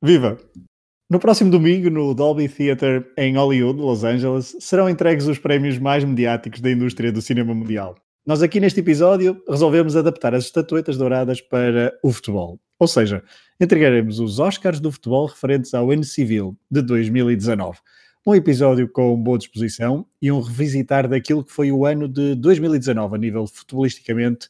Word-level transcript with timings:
Viva! 0.00 0.38
No 1.10 1.18
próximo 1.18 1.50
domingo, 1.50 1.90
no 1.90 2.14
Dolby 2.14 2.48
Theatre 2.48 3.04
em 3.16 3.36
Hollywood, 3.36 3.80
Los 3.80 4.04
Angeles, 4.04 4.54
serão 4.60 4.88
entregues 4.88 5.26
os 5.26 5.38
prémios 5.38 5.76
mais 5.76 6.04
mediáticos 6.04 6.60
da 6.60 6.70
indústria 6.70 7.10
do 7.10 7.20
cinema 7.20 7.52
mundial. 7.52 7.96
Nós 8.24 8.40
aqui 8.40 8.60
neste 8.60 8.78
episódio 8.78 9.42
resolvemos 9.48 9.96
adaptar 9.96 10.36
as 10.36 10.44
estatuetas 10.44 10.96
douradas 10.96 11.40
para 11.40 11.98
o 12.00 12.12
futebol. 12.12 12.60
Ou 12.78 12.86
seja, 12.86 13.24
entregaremos 13.60 14.20
os 14.20 14.38
Oscars 14.38 14.78
do 14.78 14.92
futebol 14.92 15.26
referentes 15.26 15.74
ao 15.74 15.90
ano 15.90 16.04
civil 16.04 16.56
de 16.70 16.80
2019. 16.80 17.78
Um 18.24 18.36
episódio 18.36 18.88
com 18.88 19.20
boa 19.20 19.38
disposição 19.38 20.06
e 20.22 20.30
um 20.30 20.40
revisitar 20.40 21.08
daquilo 21.08 21.42
que 21.42 21.50
foi 21.50 21.72
o 21.72 21.84
ano 21.84 22.06
de 22.06 22.36
2019 22.36 23.16
a 23.16 23.18
nível 23.18 23.46
futebolisticamente 23.48 24.48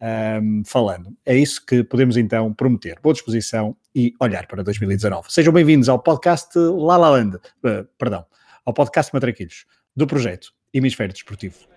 um, 0.00 0.62
falando. 0.64 1.14
É 1.24 1.36
isso 1.36 1.64
que 1.64 1.82
podemos 1.82 2.16
então 2.16 2.52
prometer. 2.54 2.98
Boa 3.02 3.12
disposição 3.12 3.76
e 3.96 4.14
olhar 4.20 4.46
para 4.46 4.62
2019. 4.62 5.32
Sejam 5.32 5.54
bem-vindos 5.54 5.88
ao 5.88 5.98
podcast 5.98 6.50
La 6.58 6.98
La 6.98 7.08
Land, 7.08 7.36
uh, 7.36 7.88
perdão, 7.96 8.26
ao 8.62 8.74
podcast 8.74 9.12
Matraquilhos, 9.14 9.64
do 9.96 10.06
projeto 10.06 10.52
Hemisfério 10.74 11.14
Desportivo. 11.14 11.75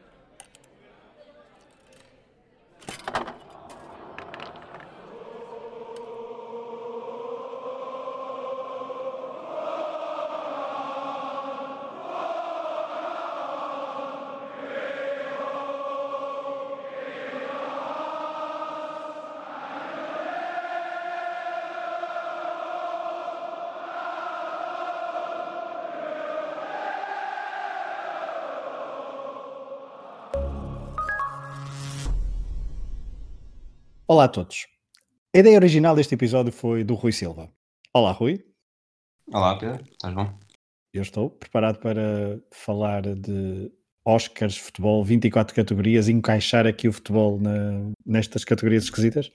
Olá 34.19 34.25
a 34.25 34.27
todos. 34.27 34.67
A 35.33 35.39
ideia 35.39 35.55
original 35.55 35.95
deste 35.95 36.13
episódio 36.13 36.51
foi 36.51 36.83
do 36.83 36.93
Rui 36.93 37.13
Silva. 37.13 37.49
Olá, 37.93 38.11
Rui. 38.11 38.43
Olá, 39.31 39.57
Pedro. 39.57 39.81
Estás 39.89 40.13
bom? 40.13 40.37
Eu 40.93 41.01
estou 41.01 41.29
preparado 41.29 41.79
para 41.79 42.37
falar 42.51 43.03
de 43.03 43.71
Oscars, 44.03 44.57
futebol, 44.57 45.05
24 45.05 45.55
categorias, 45.55 46.09
e 46.09 46.11
encaixar 46.11 46.67
aqui 46.67 46.89
o 46.89 46.91
futebol 46.91 47.39
na, 47.39 47.93
nestas 48.05 48.43
categorias 48.43 48.83
esquisitas. 48.83 49.31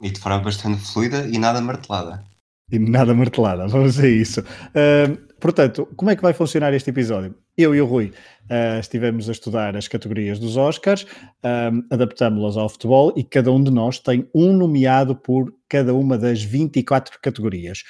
E 0.00 0.08
de 0.08 0.18
forma 0.18 0.38
bastante 0.38 0.80
fluida 0.80 1.28
e 1.28 1.36
nada 1.36 1.60
martelada. 1.60 2.24
E 2.72 2.78
nada 2.78 3.12
martelada, 3.12 3.68
vamos 3.68 4.00
a 4.00 4.08
isso. 4.08 4.40
Uh, 4.40 5.25
portanto, 5.40 5.88
como 5.96 6.10
é 6.10 6.16
que 6.16 6.22
vai 6.22 6.32
funcionar 6.32 6.72
este 6.74 6.90
episódio? 6.90 7.34
Eu 7.56 7.74
e 7.74 7.80
o 7.80 7.86
Rui 7.86 8.12
uh, 8.50 8.78
estivemos 8.78 9.28
a 9.28 9.32
estudar 9.32 9.76
as 9.76 9.88
categorias 9.88 10.38
dos 10.38 10.56
Oscars, 10.56 11.06
um, 11.44 11.82
adaptámos-las 11.90 12.56
ao 12.56 12.68
futebol 12.68 13.12
e 13.16 13.24
cada 13.24 13.50
um 13.50 13.62
de 13.62 13.70
nós 13.70 13.98
tem 13.98 14.28
um 14.34 14.52
nomeado 14.52 15.16
por 15.16 15.52
cada 15.68 15.94
uma 15.94 16.18
das 16.18 16.42
24 16.42 17.18
categorias. 17.20 17.82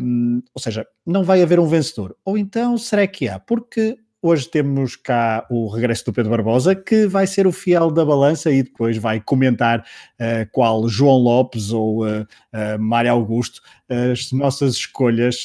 Um, 0.00 0.42
ou 0.54 0.60
seja, 0.60 0.86
não 1.06 1.22
vai 1.22 1.42
haver 1.42 1.60
um 1.60 1.66
vencedor. 1.66 2.16
Ou 2.24 2.36
então, 2.36 2.76
será 2.78 3.06
que 3.06 3.28
há? 3.28 3.38
Porque 3.38 3.96
Hoje 4.28 4.48
temos 4.48 4.96
cá 4.96 5.46
o 5.48 5.68
regresso 5.68 6.06
do 6.06 6.12
Pedro 6.12 6.32
Barbosa, 6.32 6.74
que 6.74 7.06
vai 7.06 7.28
ser 7.28 7.46
o 7.46 7.52
fiel 7.52 7.92
da 7.92 8.04
balança 8.04 8.50
e 8.50 8.60
depois 8.60 8.98
vai 8.98 9.20
comentar 9.20 9.78
uh, 9.78 10.50
qual 10.50 10.88
João 10.88 11.16
Lopes 11.18 11.70
ou 11.70 12.04
uh, 12.04 12.22
uh, 12.22 12.76
Mário 12.76 13.12
Augusto 13.12 13.62
as 13.88 14.32
nossas 14.32 14.74
escolhas 14.74 15.44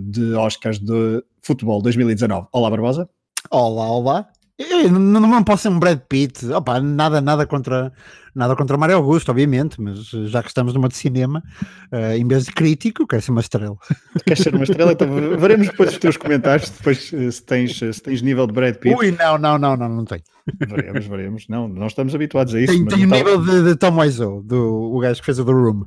de 0.00 0.34
Oscars 0.34 0.80
de 0.80 1.22
futebol 1.40 1.80
2019. 1.80 2.48
Olá, 2.50 2.68
Barbosa. 2.68 3.08
Olá, 3.48 3.88
olá. 3.92 4.28
Eu 4.58 4.90
não, 4.90 5.20
não 5.20 5.44
posso 5.44 5.64
ser 5.64 5.68
um 5.68 5.78
Brad 5.78 5.98
Pitt, 6.08 6.46
Opa, 6.46 6.80
nada, 6.80 7.20
nada 7.20 7.46
contra 7.46 7.92
nada 8.34 8.54
contra 8.54 8.76
Mário 8.76 8.96
Augusto, 8.96 9.30
obviamente, 9.30 9.80
mas 9.80 9.98
já 10.08 10.42
que 10.42 10.48
estamos 10.48 10.74
numa 10.74 10.88
de 10.88 10.96
cinema, 10.96 11.42
uh, 11.90 12.12
em 12.12 12.26
vez 12.28 12.44
de 12.44 12.52
crítico, 12.52 13.06
quero 13.06 13.22
ser 13.22 13.30
uma 13.30 13.40
estrela. 13.40 13.76
Queres 14.24 14.42
ser 14.42 14.54
uma 14.54 14.64
estrela? 14.64 14.92
Então 14.92 15.08
veremos 15.38 15.68
depois 15.68 15.90
os 15.90 15.98
teus 15.98 16.16
comentários, 16.18 16.68
depois 16.68 17.12
eh, 17.14 17.30
se 17.30 17.42
tens, 17.42 17.78
se 17.78 18.02
tens 18.02 18.20
nível 18.20 18.46
de 18.46 18.52
Brad 18.52 18.76
Pitt. 18.76 18.94
Ui, 18.94 19.10
não, 19.12 19.38
não, 19.38 19.58
não, 19.58 19.76
não, 19.76 19.88
não 19.88 20.04
tenho. 20.04 20.22
Veremos, 20.68 21.06
veremos. 21.06 21.48
Não, 21.48 21.66
não 21.66 21.86
estamos 21.86 22.14
habituados 22.14 22.54
a 22.54 22.60
isso. 22.60 22.72
Tenho, 22.72 22.86
tenho 22.86 23.08
nível 23.08 23.42
de, 23.42 23.64
de 23.64 23.76
Tom 23.76 23.98
Wiseau, 23.98 24.42
do, 24.42 24.94
o 24.94 25.00
gajo 25.00 25.20
que 25.20 25.26
fez 25.26 25.38
o 25.38 25.44
The 25.44 25.52
Room. 25.52 25.84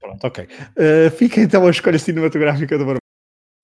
Pronto, 0.00 0.24
ok. 0.26 0.44
Uh, 0.44 1.10
fica 1.16 1.40
então 1.40 1.66
a 1.66 1.70
escolha 1.70 1.98
cinematográfica 1.98 2.76
do 2.78 2.84
Barbosa. 2.84 3.03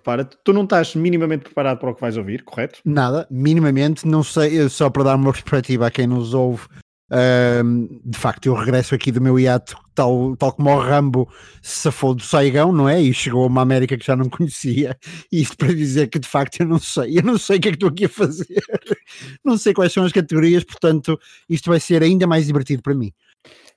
Para, 0.03 0.25
tu 0.25 0.53
não 0.53 0.65
estás 0.65 0.95
minimamente 0.95 1.45
preparado 1.45 1.79
para 1.79 1.91
o 1.91 1.95
que 1.95 2.01
vais 2.01 2.17
ouvir, 2.17 2.43
correto? 2.43 2.81
Nada, 2.85 3.27
minimamente, 3.31 4.07
não 4.07 4.23
sei, 4.23 4.69
só 4.69 4.91
para 4.91 5.05
dar 5.05 5.17
uma 5.17 5.33
perspectiva 5.33 5.87
a 5.87 5.91
quem 5.91 6.07
nos 6.07 6.35
ouve, 6.35 6.67
um, 7.13 8.01
de 8.05 8.17
facto, 8.17 8.47
eu 8.47 8.55
regresso 8.55 8.95
aqui 8.95 9.11
do 9.11 9.21
meu 9.21 9.37
hiato, 9.39 9.77
tal, 9.95 10.37
tal 10.37 10.53
como 10.53 10.71
o 10.71 10.79
Rambo 10.79 11.29
se 11.61 11.81
safou 11.81 12.15
do 12.15 12.23
Saigão, 12.23 12.73
não 12.73 12.89
é? 12.89 13.03
E 13.03 13.13
chegou 13.13 13.43
a 13.43 13.49
uma 13.49 13.63
América 13.63 13.99
que 13.99 14.07
já 14.07 14.15
não 14.15 14.29
conhecia. 14.29 14.97
Isto 15.33 15.57
para 15.57 15.75
dizer 15.75 16.07
que 16.09 16.21
de 16.21 16.29
facto 16.29 16.61
eu 16.61 16.67
não 16.67 16.79
sei, 16.79 17.19
eu 17.19 17.23
não 17.23 17.37
sei 17.37 17.59
o 17.59 17.61
que 17.61 17.69
é 17.69 17.71
que 17.73 17.77
estou 17.77 17.89
aqui 17.89 18.05
a 18.05 18.09
fazer, 18.09 18.63
não 19.45 19.59
sei 19.59 19.75
quais 19.75 19.93
são 19.93 20.05
as 20.05 20.13
categorias, 20.13 20.63
portanto, 20.63 21.19
isto 21.49 21.69
vai 21.69 21.81
ser 21.81 22.03
ainda 22.03 22.27
mais 22.29 22.47
divertido 22.47 22.83
para 22.83 22.95
mim. 22.95 23.13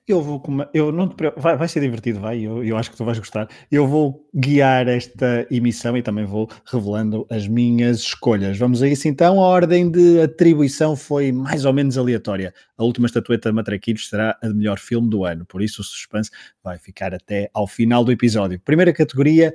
Eu 0.06 0.20
vou, 0.20 0.42
eu 0.74 0.92
não 0.92 1.08
te, 1.08 1.16
vai, 1.34 1.56
vai 1.56 1.66
ser 1.66 1.80
divertido, 1.80 2.20
vai, 2.20 2.38
eu, 2.38 2.62
eu 2.62 2.76
acho 2.76 2.90
que 2.90 2.96
tu 2.96 3.06
vais 3.06 3.18
gostar. 3.18 3.48
Eu 3.72 3.88
vou 3.88 4.28
guiar 4.34 4.86
esta 4.86 5.46
emissão 5.50 5.96
e 5.96 6.02
também 6.02 6.26
vou 6.26 6.46
revelando 6.66 7.26
as 7.30 7.48
minhas 7.48 8.00
escolhas. 8.00 8.58
Vamos 8.58 8.82
a 8.82 8.88
isso 8.88 9.08
então. 9.08 9.42
A 9.42 9.46
ordem 9.46 9.90
de 9.90 10.20
atribuição 10.20 10.94
foi 10.94 11.32
mais 11.32 11.64
ou 11.64 11.72
menos 11.72 11.96
aleatória. 11.96 12.52
A 12.76 12.84
última 12.84 13.06
estatueta 13.06 13.50
Matraquilhos 13.50 14.10
será 14.10 14.36
a 14.42 14.48
de 14.48 14.52
melhor 14.52 14.78
filme 14.78 15.08
do 15.08 15.24
ano, 15.24 15.46
por 15.46 15.62
isso 15.62 15.80
o 15.80 15.84
suspense 15.84 16.30
vai 16.62 16.78
ficar 16.78 17.14
até 17.14 17.48
ao 17.54 17.66
final 17.66 18.04
do 18.04 18.12
episódio. 18.12 18.60
Primeira 18.60 18.92
categoria, 18.92 19.54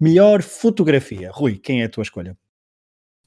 melhor 0.00 0.42
fotografia. 0.42 1.30
Rui, 1.32 1.56
quem 1.56 1.82
é 1.82 1.84
a 1.84 1.88
tua 1.88 2.02
escolha? 2.02 2.36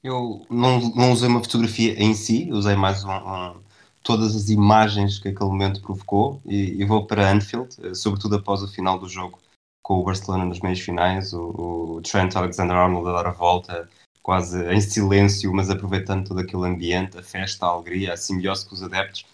Eu 0.03 0.45
não, 0.49 0.81
não 0.93 1.13
usei 1.13 1.29
uma 1.29 1.41
fotografia 1.41 1.93
em 1.97 2.13
si, 2.13 2.49
usei 2.51 2.75
mais 2.75 3.05
um, 3.05 3.09
um 3.09 3.66
todas 4.07 4.37
as 4.37 4.47
imagens 4.47 5.19
que 5.19 5.27
aquele 5.27 5.49
momento 5.49 5.81
provocou 5.81 6.41
e, 6.45 6.81
e 6.81 6.85
vou 6.85 7.05
para 7.05 7.29
Anfield, 7.29 7.75
eh, 7.83 7.93
sobretudo 7.93 8.37
após 8.37 8.63
o 8.63 8.67
final 8.69 8.97
do 8.97 9.09
jogo 9.09 9.37
com 9.83 9.95
o 9.95 10.03
Barcelona 10.05 10.45
nos 10.45 10.61
meios 10.61 10.79
finais, 10.79 11.33
o, 11.33 11.97
o 11.97 12.01
Trent 12.01 12.33
Alexander-Arnold 12.33 13.09
a 13.09 13.11
dar 13.11 13.27
a 13.27 13.31
volta 13.31 13.89
quase 14.23 14.65
em 14.73 14.79
silêncio, 14.79 15.53
mas 15.53 15.69
aproveitando 15.69 16.25
todo 16.25 16.39
aquele 16.39 16.65
ambiente, 16.65 17.17
a 17.17 17.23
festa, 17.23 17.65
a 17.65 17.69
alegria, 17.69 18.13
a 18.13 18.17
simbiose 18.17 18.65
com 18.65 18.75
os 18.75 18.83
adeptos, 18.83 19.25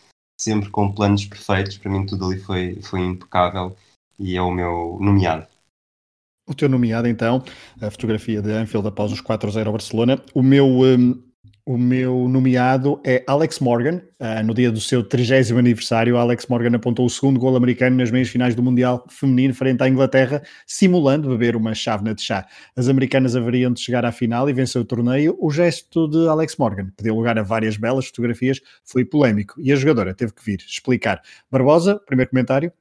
sempre 0.41 0.71
com 0.71 0.91
planos 0.91 1.23
perfeitos, 1.25 1.77
para 1.77 1.91
mim 1.91 2.07
tudo 2.07 2.25
ali 2.25 2.39
foi, 2.39 2.81
foi 2.81 3.01
impecável 3.01 3.75
e 4.17 4.35
é 4.35 4.41
o 4.41 4.49
meu 4.49 4.97
nomeado. 4.99 5.45
O 6.49 6.55
teu 6.55 6.67
nomeado, 6.67 7.07
então, 7.07 7.43
a 7.79 7.91
fotografia 7.91 8.41
de 8.41 8.51
Anfield 8.51 8.87
após 8.87 9.11
os 9.11 9.21
4-0 9.21 9.67
ao 9.67 9.71
Barcelona. 9.71 10.19
O 10.33 10.41
meu, 10.41 10.65
um, 10.65 11.23
o 11.65 11.77
meu 11.77 12.27
nomeado 12.27 12.99
é 13.05 13.23
Alex 13.25 13.59
Morgan. 13.59 14.01
Uh, 14.19 14.43
no 14.45 14.53
dia 14.53 14.71
do 14.71 14.81
seu 14.81 15.03
30 15.03 15.57
aniversário, 15.57 16.17
Alex 16.17 16.45
Morgan 16.47 16.75
apontou 16.75 17.05
o 17.05 17.09
segundo 17.09 17.39
gol 17.39 17.55
americano 17.55 17.95
nas 17.97 18.11
meias 18.11 18.27
finais 18.27 18.53
do 18.53 18.61
Mundial 18.61 19.05
Feminino 19.09 19.53
frente 19.53 19.81
à 19.81 19.87
Inglaterra, 19.87 20.41
simulando 20.67 21.29
beber 21.29 21.55
uma 21.55 21.73
chávena 21.73 22.13
de 22.13 22.21
chá. 22.21 22.45
As 22.75 22.89
americanas 22.89 23.35
haveriam 23.35 23.71
de 23.71 23.79
chegar 23.79 24.03
à 24.03 24.11
final 24.11 24.49
e 24.49 24.53
vencer 24.53 24.81
o 24.81 24.85
torneio. 24.85 25.37
O 25.39 25.49
gesto 25.49 26.07
de 26.07 26.27
Alex 26.27 26.57
Morgan, 26.57 26.91
que 26.97 27.03
deu 27.03 27.15
lugar 27.15 27.37
a 27.39 27.43
várias 27.43 27.77
belas 27.77 28.07
fotografias, 28.07 28.59
foi 28.83 29.05
polémico 29.05 29.55
e 29.61 29.71
a 29.71 29.75
jogadora 29.75 30.13
teve 30.13 30.33
que 30.33 30.43
vir 30.43 30.59
explicar. 30.59 31.21
Barbosa, 31.49 31.99
primeiro 32.05 32.29
comentário. 32.29 32.73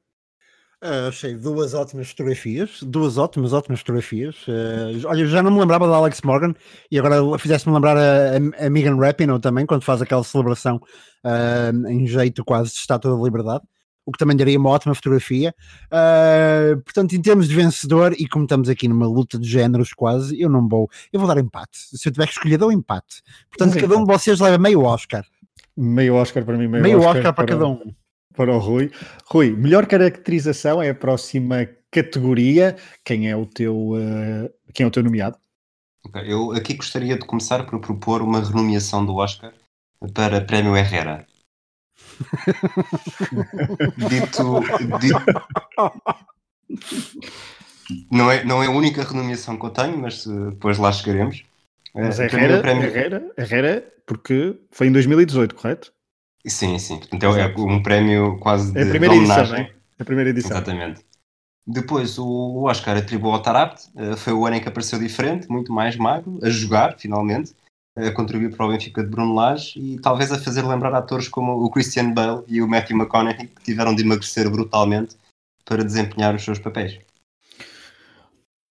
Uh, 0.83 1.07
achei 1.07 1.37
duas 1.37 1.75
ótimas 1.75 2.09
fotografias, 2.09 2.83
duas 2.83 3.17
ótimas, 3.17 3.53
ótimas 3.53 3.79
fotografias. 3.79 4.35
Uh, 4.49 5.07
olha, 5.07 5.25
já 5.27 5.41
não 5.41 5.53
me 5.53 5.61
lembrava 5.61 5.87
da 5.87 5.95
Alex 5.95 6.21
Morgan 6.23 6.55
e 6.91 6.99
agora 6.99 7.39
fizeste-me 7.39 7.73
lembrar 7.73 7.97
a, 7.97 8.67
a, 8.67 8.69
Megan 8.69 8.97
Rapinoe 8.97 9.39
também, 9.39 9.65
quando 9.65 9.85
faz 9.85 10.03
aquela 10.03 10.25
celebração 10.25 10.81
uh, 11.25 11.89
em 11.89 12.05
jeito 12.05 12.45
quase 12.45 12.73
de 12.73 12.79
estátua 12.79 13.17
da 13.17 13.23
liberdade, 13.23 13.63
o 14.05 14.11
que 14.11 14.19
também 14.19 14.37
daria 14.37 14.59
uma 14.59 14.71
ótima 14.71 14.93
fotografia. 14.93 15.55
portanto, 16.85 17.15
em 17.15 17.23
termos 17.23 17.49
de 17.49 17.55
vencedor, 17.55 18.13
e 18.19 18.27
como 18.27 18.45
estamos 18.45 18.69
aqui 18.69 18.89
numa 18.89 19.07
luta 19.07 19.39
de 19.39 19.49
géneros 19.49 19.93
quase, 19.93 20.41
eu 20.41 20.51
não 20.51 20.67
vou, 20.67 20.91
eu 21.13 21.21
vou 21.21 21.29
dar 21.29 21.39
empate. 21.39 21.79
Se 21.97 22.09
eu 22.09 22.13
tiver 22.13 22.27
que 22.27 22.33
escolher, 22.33 22.59
dou 22.59 22.73
empate. 22.73 23.23
Portanto, 23.57 23.81
cada 23.81 23.97
um 23.97 24.05
de 24.05 24.13
vocês 24.13 24.41
leva 24.41 24.59
meio 24.59 24.83
Oscar. 24.83 25.25
Meio 25.77 26.17
Oscar 26.17 26.45
para 26.45 26.59
mim, 26.59 26.67
meio, 26.67 26.83
meio 26.83 26.99
Oscar, 26.99 27.19
Oscar 27.19 27.35
para, 27.35 27.47
para 27.47 27.55
cada 27.55 27.69
um 27.69 27.95
para 28.35 28.53
o 28.53 28.59
Rui. 28.59 28.91
Rui, 29.27 29.51
melhor 29.51 29.87
caracterização 29.87 30.83
é 30.83 30.91
a 30.91 30.95
próxima 30.95 31.69
categoria. 31.91 32.77
Quem 33.05 33.31
é 33.31 33.37
o 33.37 33.47
teu, 33.47 33.75
uh, 33.93 34.51
quem 34.73 34.85
é 34.85 34.87
o 34.87 34.91
teu 34.91 35.03
nomeado? 35.03 35.37
Okay, 36.07 36.33
eu 36.33 36.53
aqui 36.53 36.75
gostaria 36.75 37.17
de 37.17 37.25
começar 37.25 37.65
por 37.65 37.81
propor 37.81 38.23
uma 38.23 38.41
renomeação 38.43 39.05
do 39.07 39.15
Oscar 39.15 39.53
para 40.15 40.41
Prémio 40.41 40.77
Herrera. 40.77 41.27
dito, 43.97 44.61
dito, 44.99 45.23
não 48.11 48.31
é, 48.31 48.45
não 48.45 48.63
é 48.63 48.67
a 48.67 48.71
única 48.71 49.03
renomeação 49.03 49.59
que 49.59 49.67
eu 49.67 49.71
tenho, 49.71 49.99
mas 49.99 50.27
uh, 50.27 50.51
depois 50.51 50.79
lá 50.79 50.93
chegaremos. 50.93 51.45
Mas 51.95 52.19
uh, 52.19 52.23
Herrera, 52.23 52.61
prémio... 52.61 52.85
Herrera, 52.85 53.33
Herrera, 53.37 53.93
porque 54.07 54.59
foi 54.71 54.89
em 54.89 54.93
2018, 54.93 55.55
correto? 55.55 55.93
Sim, 56.47 56.79
sim. 56.79 56.99
Portanto, 56.99 57.25
é, 57.37 57.43
é 57.43 57.55
um 57.57 57.83
prémio 57.83 58.39
quase 58.39 58.73
de, 58.73 58.81
é 58.81 58.83
a 58.83 58.89
primeira 58.89 59.15
edição, 59.15 59.55
é? 59.55 59.73
A 59.99 60.05
primeira 60.05 60.31
edição. 60.31 60.51
Exatamente. 60.51 61.01
Depois 61.65 62.19
o 62.19 62.65
Oscar 62.65 62.97
atribuiu 62.97 63.33
ao 63.33 63.43
Tarapt, 63.43 63.89
uh, 63.95 64.17
foi 64.17 64.33
o 64.33 64.45
ano 64.45 64.57
em 64.57 64.61
que 64.61 64.69
apareceu 64.69 64.99
diferente, 64.99 65.49
muito 65.49 65.73
mais 65.73 65.97
magro, 65.97 66.41
a 66.43 66.51
jogar 66.51 66.99
finalmente, 66.99 67.53
a 67.97 68.11
contribuir 68.11 68.57
para 68.57 68.67
o 68.67 68.71
Benfica 68.71 69.03
de 69.03 69.09
Bruno 69.09 69.35
Lage 69.35 69.79
e 69.79 70.01
talvez 70.01 70.33
a 70.33 70.39
fazer 70.39 70.63
lembrar 70.63 70.95
atores 70.95 71.29
como 71.29 71.53
o 71.53 71.71
Christian 71.71 72.13
Bale 72.13 72.43
e 72.49 72.61
o 72.61 72.67
Matthew 72.67 72.97
McConaughey 72.97 73.47
que 73.47 73.63
tiveram 73.63 73.95
de 73.95 74.03
emagrecer 74.03 74.51
brutalmente 74.51 75.15
para 75.65 75.85
desempenhar 75.85 76.35
os 76.35 76.43
seus 76.43 76.59
papéis. 76.59 76.99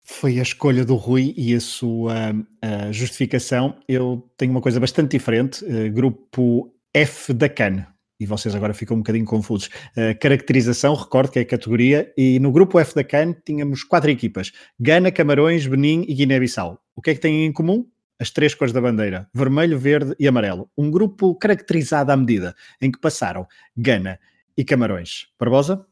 Foi 0.03 0.39
a 0.39 0.41
escolha 0.41 0.83
do 0.83 0.95
Rui 0.95 1.33
e 1.37 1.55
a 1.55 1.61
sua 1.61 2.35
a 2.61 2.91
justificação. 2.91 3.77
Eu 3.87 4.27
tenho 4.35 4.51
uma 4.51 4.59
coisa 4.59 4.79
bastante 4.79 5.11
diferente. 5.11 5.63
Uh, 5.63 5.89
grupo 5.91 6.73
F 6.93 7.33
da 7.33 7.49
CAN. 7.49 7.85
E 8.19 8.25
vocês 8.25 8.53
agora 8.53 8.73
ficam 8.73 8.97
um 8.97 8.99
bocadinho 8.99 9.25
confusos. 9.25 9.67
Uh, 9.97 10.17
caracterização, 10.19 10.93
recordo 10.93 11.31
que 11.31 11.39
é 11.39 11.41
a 11.41 11.45
categoria, 11.45 12.13
e 12.15 12.39
no 12.39 12.51
grupo 12.51 12.79
F 12.79 12.93
da 12.93 13.03
CAN 13.03 13.33
tínhamos 13.45 13.83
quatro 13.83 14.11
equipas: 14.11 14.51
Gana, 14.79 15.11
Camarões, 15.11 15.65
Benin 15.65 16.05
e 16.07 16.13
Guiné-Bissau. 16.13 16.79
O 16.95 17.01
que 17.01 17.11
é 17.11 17.15
que 17.15 17.21
têm 17.21 17.45
em 17.45 17.51
comum? 17.51 17.85
as 18.21 18.29
três 18.29 18.53
cores 18.53 18.71
da 18.71 18.79
bandeira, 18.79 19.27
vermelho, 19.33 19.79
verde 19.79 20.13
e 20.19 20.27
amarelo. 20.27 20.69
Um 20.77 20.91
grupo 20.91 21.33
caracterizado 21.33 22.11
à 22.11 22.15
medida, 22.15 22.55
em 22.79 22.91
que 22.91 22.99
passaram 22.99 23.47
Gana 23.75 24.19
e 24.55 24.63
Camarões. 24.63 25.25
Barbosa? 25.39 25.83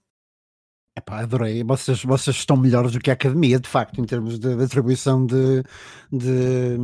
Epá, 0.99 1.21
adorei. 1.21 1.63
Vocês, 1.63 2.03
vocês 2.03 2.35
estão 2.35 2.57
melhores 2.57 2.91
do 2.91 2.99
que 2.99 3.09
a 3.09 3.13
academia, 3.13 3.57
de 3.57 3.69
facto, 3.69 4.01
em 4.01 4.03
termos 4.03 4.37
de, 4.37 4.55
de 4.55 4.63
atribuição 4.63 5.25
de, 5.25 5.63
de, 6.11 6.77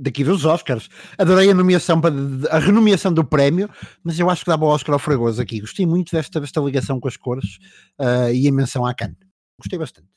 daqui 0.00 0.24
dos 0.24 0.44
Oscars. 0.44 0.88
Adorei 1.16 1.48
a 1.48 1.54
nomeação 1.54 2.00
para 2.00 2.12
a 2.50 2.58
renomeação 2.58 3.12
do 3.12 3.24
prémio, 3.24 3.70
mas 4.02 4.18
eu 4.18 4.28
acho 4.28 4.44
que 4.44 4.50
dava 4.50 4.64
o 4.64 4.68
Oscar 4.68 4.94
ao 4.94 4.98
Fragoso 4.98 5.40
aqui. 5.40 5.60
Gostei 5.60 5.86
muito 5.86 6.10
desta, 6.10 6.40
desta 6.40 6.60
ligação 6.60 6.98
com 6.98 7.06
as 7.06 7.16
cores 7.16 7.58
uh, 8.00 8.32
e 8.34 8.48
a 8.48 8.52
menção 8.52 8.84
à 8.84 8.92
Cannes. 8.92 9.16
Gostei 9.56 9.78
bastante. 9.78 10.08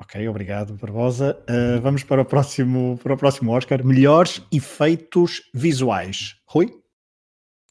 Ok, 0.00 0.28
obrigado, 0.28 0.74
Barbosa. 0.74 1.36
Uh, 1.42 1.80
vamos 1.80 2.04
para 2.04 2.22
o, 2.22 2.24
próximo, 2.24 2.98
para 3.02 3.14
o 3.14 3.16
próximo 3.16 3.50
Oscar. 3.50 3.84
Melhores 3.84 4.40
efeitos 4.52 5.42
visuais. 5.52 6.36
Rui? 6.46 6.79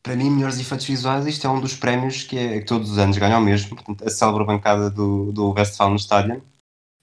Para 0.02 0.16
mim, 0.16 0.30
melhores 0.30 0.60
efeitos 0.60 0.88
visuais, 0.88 1.28
isto 1.28 1.46
é 1.46 1.50
um 1.50 1.60
dos 1.60 1.76
prémios 1.76 2.24
que, 2.24 2.38
é, 2.38 2.60
que 2.60 2.66
todos 2.66 2.92
os 2.92 2.98
anos 2.98 3.18
ganham 3.18 3.42
mesmo. 3.42 3.76
Portanto, 3.76 4.06
a 4.06 4.10
célebre 4.10 4.46
bancada 4.46 4.90
do, 4.90 5.32
do 5.32 5.52
Westfalen 5.52 5.98
Stadium, 5.98 6.42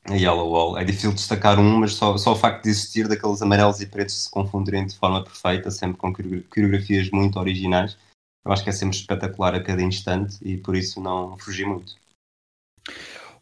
a 0.04 0.14
Yellow 0.14 0.48
Wall. 0.48 0.78
É 0.78 0.84
difícil 0.84 1.12
destacar 1.12 1.58
um, 1.58 1.78
mas 1.80 1.94
só, 1.94 2.16
só 2.16 2.32
o 2.32 2.36
facto 2.36 2.64
de 2.64 2.70
existir 2.70 3.06
daqueles 3.06 3.42
amarelos 3.42 3.80
e 3.80 3.86
pretos 3.86 4.24
se 4.24 4.30
confundirem 4.30 4.86
de 4.86 4.96
forma 4.96 5.22
perfeita, 5.22 5.70
sempre 5.70 5.98
com 5.98 6.12
coreografias 6.12 7.10
muito 7.10 7.38
originais. 7.38 7.96
Eu 8.44 8.52
acho 8.52 8.62
que 8.62 8.70
é 8.70 8.72
sempre 8.72 8.96
espetacular 8.96 9.54
a 9.54 9.62
cada 9.62 9.82
instante 9.82 10.38
e 10.40 10.56
por 10.56 10.76
isso 10.76 11.00
não 11.00 11.36
fugi 11.36 11.64
muito. 11.64 11.96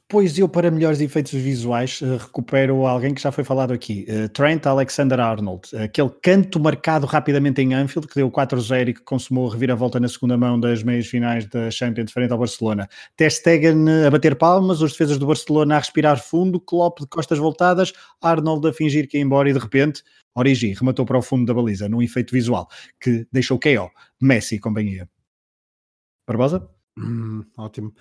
Pois 0.06 0.38
eu, 0.38 0.46
para 0.46 0.70
melhores 0.70 1.00
efeitos 1.00 1.32
visuais, 1.32 2.02
uh, 2.02 2.18
recupero 2.18 2.84
alguém 2.86 3.14
que 3.14 3.22
já 3.22 3.32
foi 3.32 3.42
falado 3.42 3.72
aqui, 3.72 4.04
uh, 4.06 4.28
Trent 4.28 4.66
Alexander-Arnold, 4.66 5.74
aquele 5.76 6.10
canto 6.22 6.60
marcado 6.60 7.06
rapidamente 7.06 7.62
em 7.62 7.72
Anfield, 7.72 8.06
que 8.06 8.14
deu 8.14 8.30
4-0 8.30 8.90
e 8.90 8.94
que 8.94 9.00
consumou 9.00 9.48
a 9.48 9.52
reviravolta 9.52 9.98
na 9.98 10.06
segunda 10.06 10.36
mão 10.36 10.60
das 10.60 10.82
meias 10.82 11.06
finais 11.06 11.46
da 11.46 11.70
Champions 11.70 12.12
frente 12.12 12.32
ao 12.32 12.38
Barcelona. 12.38 12.86
Ter 13.16 13.32
Stegen 13.32 13.88
a 14.06 14.10
bater 14.10 14.36
palmas, 14.36 14.82
os 14.82 14.92
defesas 14.92 15.16
do 15.16 15.26
Barcelona 15.26 15.76
a 15.76 15.78
respirar 15.78 16.22
fundo, 16.22 16.60
Klopp 16.60 17.00
de 17.00 17.06
costas 17.06 17.38
voltadas, 17.38 17.90
Arnold 18.20 18.68
a 18.68 18.72
fingir 18.74 19.08
que 19.08 19.16
ia 19.16 19.22
embora 19.22 19.48
e 19.48 19.54
de 19.54 19.58
repente 19.58 20.02
Origi 20.34 20.74
rematou 20.74 21.06
para 21.06 21.18
o 21.18 21.22
fundo 21.22 21.46
da 21.46 21.54
baliza, 21.54 21.88
num 21.88 22.02
efeito 22.02 22.32
visual 22.32 22.68
que 23.00 23.26
deixou 23.32 23.58
KO, 23.58 23.90
Messi 24.20 24.56
e 24.56 24.60
companhia. 24.60 25.08
Barbosa? 26.26 26.73
Hum, 26.96 27.44
ótimo. 27.56 27.92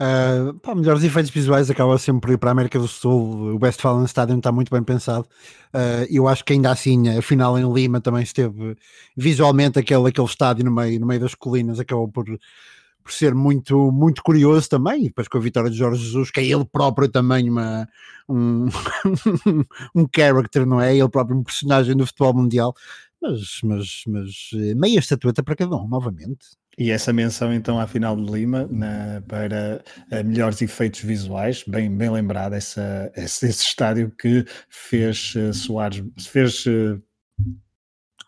Uh, 0.00 0.58
pá, 0.58 0.74
melhores 0.74 1.04
efeitos 1.04 1.30
visuais 1.30 1.70
acaba 1.70 1.96
sempre 1.98 2.22
por 2.22 2.30
ir 2.32 2.38
para 2.38 2.50
a 2.50 2.52
América 2.52 2.80
do 2.80 2.88
Sul. 2.88 3.54
O 3.54 3.58
Westfalen 3.62 4.04
Stadium 4.06 4.38
está 4.38 4.50
muito 4.50 4.70
bem 4.70 4.82
pensado. 4.82 5.28
Uh, 5.72 6.04
eu 6.10 6.26
acho 6.26 6.44
que 6.44 6.52
ainda 6.52 6.70
assim, 6.72 7.08
a 7.16 7.22
final 7.22 7.56
em 7.56 7.72
Lima 7.72 8.00
também 8.00 8.24
esteve 8.24 8.76
visualmente 9.16 9.78
aquele, 9.78 10.08
aquele 10.08 10.26
estádio 10.26 10.64
no 10.64 10.72
meio, 10.72 10.98
no 10.98 11.06
meio 11.06 11.20
das 11.20 11.34
colinas 11.34 11.78
acabou 11.78 12.08
por, 12.08 12.24
por 12.26 13.12
ser 13.12 13.34
muito, 13.36 13.92
muito 13.92 14.20
curioso 14.22 14.68
também. 14.68 15.02
E 15.02 15.08
depois 15.08 15.28
com 15.28 15.38
a 15.38 15.40
vitória 15.40 15.70
de 15.70 15.76
Jorge 15.76 16.02
Jesus, 16.02 16.30
que 16.32 16.40
é 16.40 16.44
ele 16.44 16.64
próprio 16.64 17.08
também 17.08 17.48
uma, 17.48 17.88
um, 18.28 18.66
um 19.94 20.06
character, 20.14 20.66
não 20.66 20.80
é? 20.80 20.96
Ele 20.96 21.08
próprio 21.08 21.38
um 21.38 21.44
personagem 21.44 21.96
do 21.96 22.04
futebol 22.04 22.34
mundial. 22.34 22.74
Mas, 23.22 23.60
mas, 23.62 24.02
mas 24.08 24.50
meia 24.76 24.98
estatueta 24.98 25.42
para 25.42 25.54
cada 25.54 25.76
um, 25.76 25.86
novamente. 25.86 26.59
E 26.78 26.90
essa 26.90 27.12
menção 27.12 27.52
então 27.52 27.78
à 27.78 27.86
final 27.86 28.16
de 28.16 28.30
Lima 28.30 28.66
na, 28.70 29.22
para 29.26 29.82
uh, 30.12 30.24
melhores 30.24 30.62
efeitos 30.62 31.00
visuais, 31.00 31.62
bem, 31.66 31.94
bem 31.94 32.10
lembrado 32.10 32.54
essa, 32.54 33.12
esse, 33.16 33.46
esse 33.46 33.64
estádio 33.64 34.10
que 34.10 34.44
fez 34.68 35.34
uh, 35.34 35.52
Soares, 35.52 36.02
fez 36.26 36.64
uh, 36.66 37.02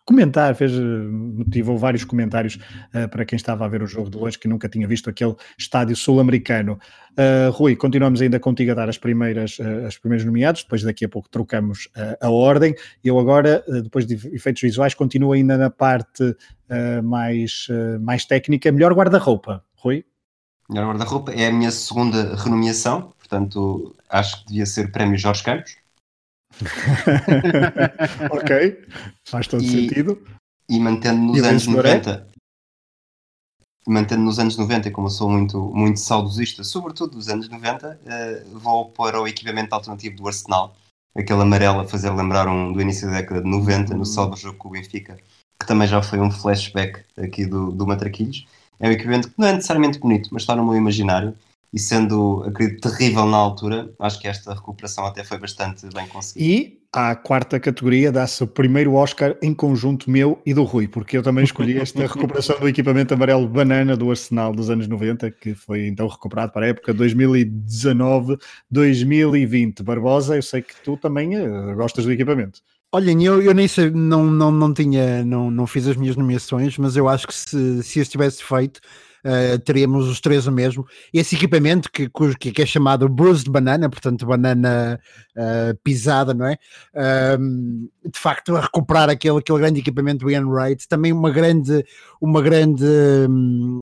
comentar, 0.05 0.53
fez, 0.55 0.71
motivou 0.73 1.77
vários 1.77 2.03
comentários 2.03 2.55
uh, 2.55 3.07
para 3.09 3.25
quem 3.25 3.37
estava 3.37 3.65
a 3.65 3.67
ver 3.67 3.81
o 3.81 3.87
jogo 3.87 4.09
de 4.09 4.17
hoje, 4.17 4.37
que 4.37 4.47
nunca 4.47 4.67
tinha 4.67 4.87
visto 4.87 5.09
aquele 5.09 5.35
estádio 5.57 5.95
sul-americano. 5.95 6.79
Uh, 7.11 7.51
Rui, 7.51 7.75
continuamos 7.75 8.21
ainda 8.21 8.39
contigo 8.39 8.71
a 8.71 8.73
dar 8.73 8.89
as 8.89 8.97
primeiras, 8.97 9.57
uh, 9.59 9.85
as 9.87 9.97
primeiras 9.97 10.25
nomeados, 10.25 10.63
depois 10.63 10.83
daqui 10.83 11.05
a 11.05 11.09
pouco 11.09 11.29
trocamos 11.29 11.87
a 12.21 12.29
ordem. 12.29 12.75
Eu 13.03 13.19
agora, 13.19 13.63
depois 13.81 14.05
de 14.05 14.15
efeitos 14.33 14.61
visuais, 14.61 14.93
continuo 14.93 15.31
ainda 15.31 15.57
na 15.57 15.69
parte 15.69 16.35
mais, 17.03 17.67
mais 18.01 18.25
técnica. 18.25 18.71
Melhor 18.71 18.93
guarda-roupa, 18.93 19.63
Rui? 19.75 20.05
Melhor 20.69 20.87
guarda-roupa 20.87 21.31
é 21.33 21.47
a 21.47 21.51
minha 21.51 21.71
segunda 21.71 22.35
renomeação, 22.35 23.13
portanto 23.19 23.95
acho 24.09 24.41
que 24.41 24.47
devia 24.47 24.65
ser 24.65 24.91
Prémio 24.91 25.17
Jorge 25.17 25.43
Campos 25.43 25.82
ok, 28.31 28.81
faz 29.27 29.47
todo 29.47 29.63
e, 29.63 29.69
sentido. 29.69 30.21
E 30.69 30.79
mantendo 30.79 31.21
nos 31.21 31.37
e 31.37 31.45
anos 31.45 31.67
90, 31.67 32.27
mantendo 33.87 34.23
nos 34.23 34.39
anos 34.39 34.57
90, 34.57 34.91
como 34.91 35.07
eu 35.07 35.11
sou 35.11 35.29
muito, 35.29 35.59
muito 35.73 35.99
saudosista, 35.99 36.63
sobretudo 36.63 37.15
dos 37.15 37.29
anos 37.29 37.49
90, 37.49 37.87
uh, 37.87 37.97
eh, 38.05 38.43
vou 38.53 38.89
para 38.91 39.21
o 39.21 39.27
equipamento 39.27 39.73
alternativo 39.73 40.15
do 40.15 40.27
Arsenal, 40.27 40.75
aquele 41.15 41.41
amarelo 41.41 41.81
a 41.81 41.87
fazer 41.87 42.09
lembrar 42.11 42.47
um 42.47 42.71
do 42.71 42.81
início 42.81 43.07
da 43.07 43.17
década 43.17 43.41
de 43.41 43.49
90, 43.49 43.93
no 43.93 43.99
uhum. 43.99 44.05
salvo 44.05 44.37
jogo 44.37 44.57
com 44.57 44.69
o 44.69 44.71
Benfica, 44.71 45.17
que 45.59 45.67
também 45.67 45.87
já 45.87 46.01
foi 46.01 46.19
um 46.19 46.31
flashback 46.31 47.03
aqui 47.17 47.45
do, 47.45 47.71
do 47.71 47.85
Matraquilhos. 47.85 48.45
É 48.79 48.87
um 48.87 48.91
equipamento 48.91 49.29
que 49.29 49.35
não 49.37 49.47
é 49.47 49.53
necessariamente 49.53 49.99
bonito, 49.99 50.29
mas 50.31 50.43
está 50.43 50.55
no 50.55 50.65
meu 50.65 50.75
imaginário 50.75 51.35
e 51.73 51.79
sendo, 51.79 52.43
acredito, 52.45 52.87
terrível 52.87 53.25
na 53.25 53.37
altura, 53.37 53.91
acho 53.99 54.19
que 54.19 54.27
esta 54.27 54.53
recuperação 54.53 55.05
até 55.05 55.23
foi 55.23 55.39
bastante 55.39 55.87
bem 55.91 56.07
conseguida. 56.07 56.45
E 56.45 56.79
à 56.93 57.15
quarta 57.15 57.59
categoria 57.59 58.11
dá-se 58.11 58.43
o 58.43 58.47
primeiro 58.47 58.93
Oscar 58.93 59.35
em 59.41 59.55
conjunto 59.55 60.11
meu 60.11 60.39
e 60.45 60.53
do 60.53 60.61
Rui, 60.63 60.87
porque 60.87 61.17
eu 61.17 61.23
também 61.23 61.43
escolhi 61.43 61.79
esta 61.79 62.05
recuperação 62.13 62.59
do 62.59 62.69
equipamento 62.69 63.15
amarelo 63.15 63.47
banana 63.47 63.97
do 63.97 64.11
Arsenal 64.11 64.53
dos 64.53 64.69
anos 64.69 64.87
90, 64.87 65.31
que 65.31 65.55
foi 65.55 65.87
então 65.87 66.07
recuperado 66.07 66.51
para 66.51 66.67
a 66.67 66.69
época 66.69 66.93
2019-2020. 66.93 69.81
Barbosa, 69.81 70.35
eu 70.35 70.43
sei 70.43 70.61
que 70.61 70.75
tu 70.83 70.95
também 70.95 71.35
uh, 71.35 71.73
gostas 71.75 72.05
do 72.05 72.11
equipamento. 72.11 72.59
Olhem, 72.91 73.23
eu, 73.23 73.41
eu 73.41 73.55
nem 73.55 73.67
sei, 73.67 73.89
não, 73.89 74.23
não, 74.23 74.51
não 74.51 74.71
tinha, 74.71 75.25
não, 75.25 75.49
não 75.49 75.65
fiz 75.65 75.87
as 75.87 75.95
minhas 75.95 76.15
nomeações, 76.15 76.77
mas 76.77 76.95
eu 76.95 77.09
acho 77.09 77.25
que 77.25 77.33
se, 77.33 77.81
se 77.81 77.99
as 77.99 78.07
tivesse 78.07 78.43
feito, 78.43 78.79
uh, 79.25 79.59
teríamos 79.59 80.07
os 80.07 80.19
três 80.19 80.47
o 80.47 80.51
mesmo. 80.51 80.85
Esse 81.13 81.35
equipamento 81.35 81.89
que, 81.91 82.09
que 82.09 82.61
é 82.61 82.65
chamado 82.65 83.07
bruised 83.09 83.49
banana, 83.49 83.89
portanto, 83.89 84.25
banana 84.25 84.99
uh, 85.35 85.77
pisada, 85.83 86.33
não 86.33 86.45
é? 86.45 86.57
Um, 87.39 87.89
de 88.05 88.19
facto, 88.19 88.55
a 88.55 88.61
recuperar 88.61 89.09
aquele, 89.09 89.37
aquele 89.37 89.59
grande 89.59 89.79
equipamento 89.79 90.25
do 90.25 90.31
Ian 90.31 90.47
Wright, 90.47 90.87
também 90.87 91.11
uma 91.11 91.31
grande, 91.31 91.85
uma 92.21 92.41
grande. 92.41 92.85
Um, 93.29 93.79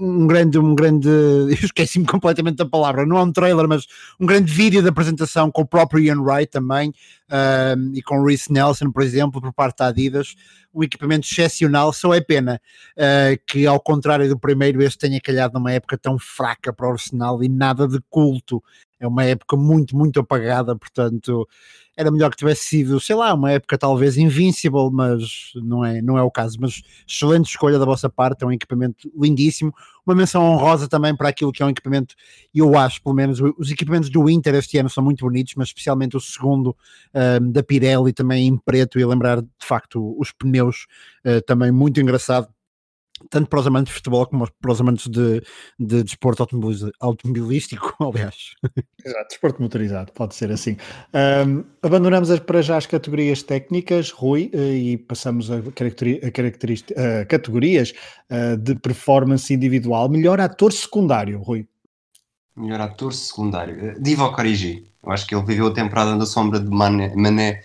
um 0.00 0.26
grande, 0.26 0.58
um 0.58 0.74
grande, 0.74 1.08
eu 1.48 1.52
esqueci-me 1.52 2.06
completamente 2.06 2.56
da 2.56 2.66
palavra, 2.66 3.06
não 3.06 3.16
é 3.16 3.22
um 3.22 3.32
trailer, 3.32 3.66
mas 3.68 3.86
um 4.18 4.26
grande 4.26 4.52
vídeo 4.52 4.82
de 4.82 4.88
apresentação 4.88 5.50
com 5.50 5.62
o 5.62 5.66
próprio 5.66 6.02
Ian 6.02 6.20
Wright 6.20 6.50
também 6.50 6.92
um, 7.30 7.92
e 7.94 8.02
com 8.02 8.22
Reese 8.24 8.52
Nelson, 8.52 8.90
por 8.90 9.02
exemplo, 9.02 9.40
por 9.40 9.52
parte 9.52 9.78
da 9.78 9.86
Adidas, 9.86 10.34
um 10.72 10.82
equipamento 10.82 11.26
excepcional, 11.26 11.92
só 11.92 12.14
é 12.14 12.20
pena 12.20 12.60
uh, 12.96 13.40
que 13.46 13.66
ao 13.66 13.80
contrário 13.80 14.28
do 14.28 14.38
primeiro 14.38 14.82
este 14.82 14.98
tenha 14.98 15.20
calhado 15.20 15.54
numa 15.54 15.72
época 15.72 15.98
tão 15.98 16.18
fraca 16.18 16.72
para 16.72 16.88
o 16.88 16.92
Arsenal 16.92 17.42
e 17.42 17.48
nada 17.48 17.88
de 17.88 18.00
culto, 18.08 18.62
é 19.00 19.08
uma 19.08 19.24
época 19.24 19.56
muito, 19.56 19.96
muito 19.96 20.20
apagada, 20.20 20.76
portanto 20.76 21.48
era 22.00 22.10
melhor 22.10 22.30
que 22.30 22.36
tivesse 22.36 22.62
sido, 22.64 22.98
sei 22.98 23.14
lá, 23.14 23.34
uma 23.34 23.52
época 23.52 23.76
talvez 23.76 24.16
invincible, 24.16 24.90
mas 24.90 25.52
não 25.56 25.84
é, 25.84 26.00
não 26.00 26.16
é 26.16 26.22
o 26.22 26.30
caso. 26.30 26.56
Mas 26.58 26.82
excelente 27.06 27.50
escolha 27.50 27.78
da 27.78 27.84
vossa 27.84 28.08
parte, 28.08 28.42
é 28.42 28.46
um 28.46 28.52
equipamento 28.52 29.10
lindíssimo. 29.14 29.74
Uma 30.06 30.14
menção 30.14 30.42
honrosa 30.42 30.88
também 30.88 31.14
para 31.14 31.28
aquilo 31.28 31.52
que 31.52 31.62
é 31.62 31.66
um 31.66 31.68
equipamento, 31.68 32.14
eu 32.54 32.78
acho, 32.78 33.02
pelo 33.02 33.14
menos, 33.14 33.38
os 33.58 33.70
equipamentos 33.70 34.08
do 34.08 34.30
Inter 34.30 34.54
este 34.54 34.78
ano 34.78 34.88
são 34.88 35.04
muito 35.04 35.26
bonitos, 35.26 35.54
mas 35.56 35.68
especialmente 35.68 36.16
o 36.16 36.20
segundo 36.20 36.74
um, 37.42 37.52
da 37.52 37.62
Pirelli 37.62 38.14
também 38.14 38.46
em 38.46 38.56
preto, 38.56 38.98
e 38.98 39.04
lembrar 39.04 39.42
de 39.42 39.48
facto 39.60 40.16
os 40.18 40.32
pneus 40.32 40.86
uh, 41.26 41.42
também 41.42 41.70
muito 41.70 42.00
engraçado 42.00 42.48
tanto 43.28 43.48
para 43.48 43.60
os 43.60 43.66
amantes 43.66 43.92
de 43.92 43.96
futebol 43.96 44.26
como 44.26 44.48
para 44.60 44.72
os 44.72 44.80
amantes 44.80 45.08
de, 45.08 45.42
de 45.78 46.02
desporto 46.02 46.46
automobilístico, 47.00 47.94
aliás. 48.00 48.54
Exato, 49.04 49.28
desporto 49.28 49.62
motorizado, 49.62 50.12
pode 50.12 50.34
ser 50.34 50.50
assim. 50.50 50.76
Um, 51.14 51.64
abandonamos 51.82 52.36
para 52.40 52.62
já 52.62 52.76
as 52.76 52.86
categorias 52.86 53.42
técnicas, 53.42 54.10
Rui, 54.10 54.50
eh, 54.52 54.74
e 54.74 54.98
passamos 54.98 55.50
a, 55.50 55.56
a, 55.56 57.20
a 57.20 57.24
categorias 57.26 57.92
uh, 58.30 58.56
de 58.56 58.74
performance 58.76 59.52
individual. 59.52 60.08
Melhor 60.08 60.40
ator 60.40 60.72
secundário, 60.72 61.40
Rui. 61.40 61.66
Melhor 62.56 62.80
ator 62.80 63.12
secundário. 63.12 64.00
Divo 64.00 64.32
Corrigi. 64.32 64.84
Eu 65.02 65.12
acho 65.12 65.26
que 65.26 65.34
ele 65.34 65.44
viveu 65.44 65.68
a 65.68 65.72
temporada 65.72 66.14
na 66.14 66.26
sombra 66.26 66.60
de 66.60 66.68
Mané, 66.68 67.14
Mané 67.16 67.62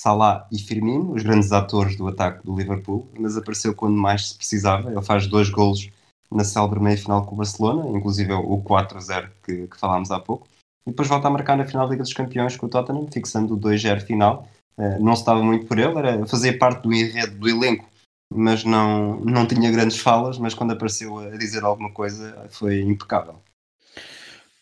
Salah 0.00 0.46
e 0.50 0.58
Firmino, 0.58 1.12
os 1.12 1.22
grandes 1.22 1.52
atores 1.52 1.96
do 1.96 2.08
ataque 2.08 2.44
do 2.44 2.56
Liverpool, 2.56 3.08
mas 3.18 3.36
apareceu 3.36 3.74
quando 3.74 3.96
mais 3.96 4.28
se 4.28 4.36
precisava. 4.36 4.90
Ele 4.90 5.02
faz 5.02 5.26
dois 5.26 5.48
golos 5.48 5.88
na 6.30 6.44
célebre 6.44 6.80
meia-final 6.80 7.24
com 7.24 7.34
o 7.34 7.38
Barcelona, 7.38 7.96
inclusive 7.96 8.32
o 8.32 8.62
4-0 8.62 9.30
que, 9.42 9.66
que, 9.68 9.78
falámos 9.78 10.10
há 10.10 10.18
pouco. 10.18 10.48
E 10.86 10.90
depois 10.90 11.08
volta 11.08 11.28
a 11.28 11.30
marcar 11.30 11.56
na 11.56 11.64
final 11.64 11.86
da 11.86 11.92
Liga 11.92 12.02
dos 12.02 12.12
Campeões 12.12 12.56
com 12.56 12.66
o 12.66 12.68
Tottenham, 12.68 13.06
fixando 13.10 13.54
o 13.54 13.58
2-0 13.58 14.00
final. 14.02 14.48
Uh, 14.76 15.02
não 15.02 15.14
se 15.14 15.22
estava 15.22 15.42
muito 15.42 15.66
por 15.66 15.78
ele, 15.78 15.96
era 15.96 16.26
fazer 16.26 16.54
parte 16.54 16.82
do 16.82 16.92
enredo 16.92 17.38
do 17.38 17.48
elenco, 17.48 17.88
mas 18.32 18.64
não, 18.64 19.20
não 19.20 19.46
tinha 19.46 19.70
grandes 19.70 19.98
falas, 19.98 20.36
mas 20.36 20.52
quando 20.52 20.72
apareceu 20.72 21.16
a 21.18 21.30
dizer 21.36 21.62
alguma 21.62 21.92
coisa 21.92 22.46
foi 22.50 22.80
impecável. 22.82 23.40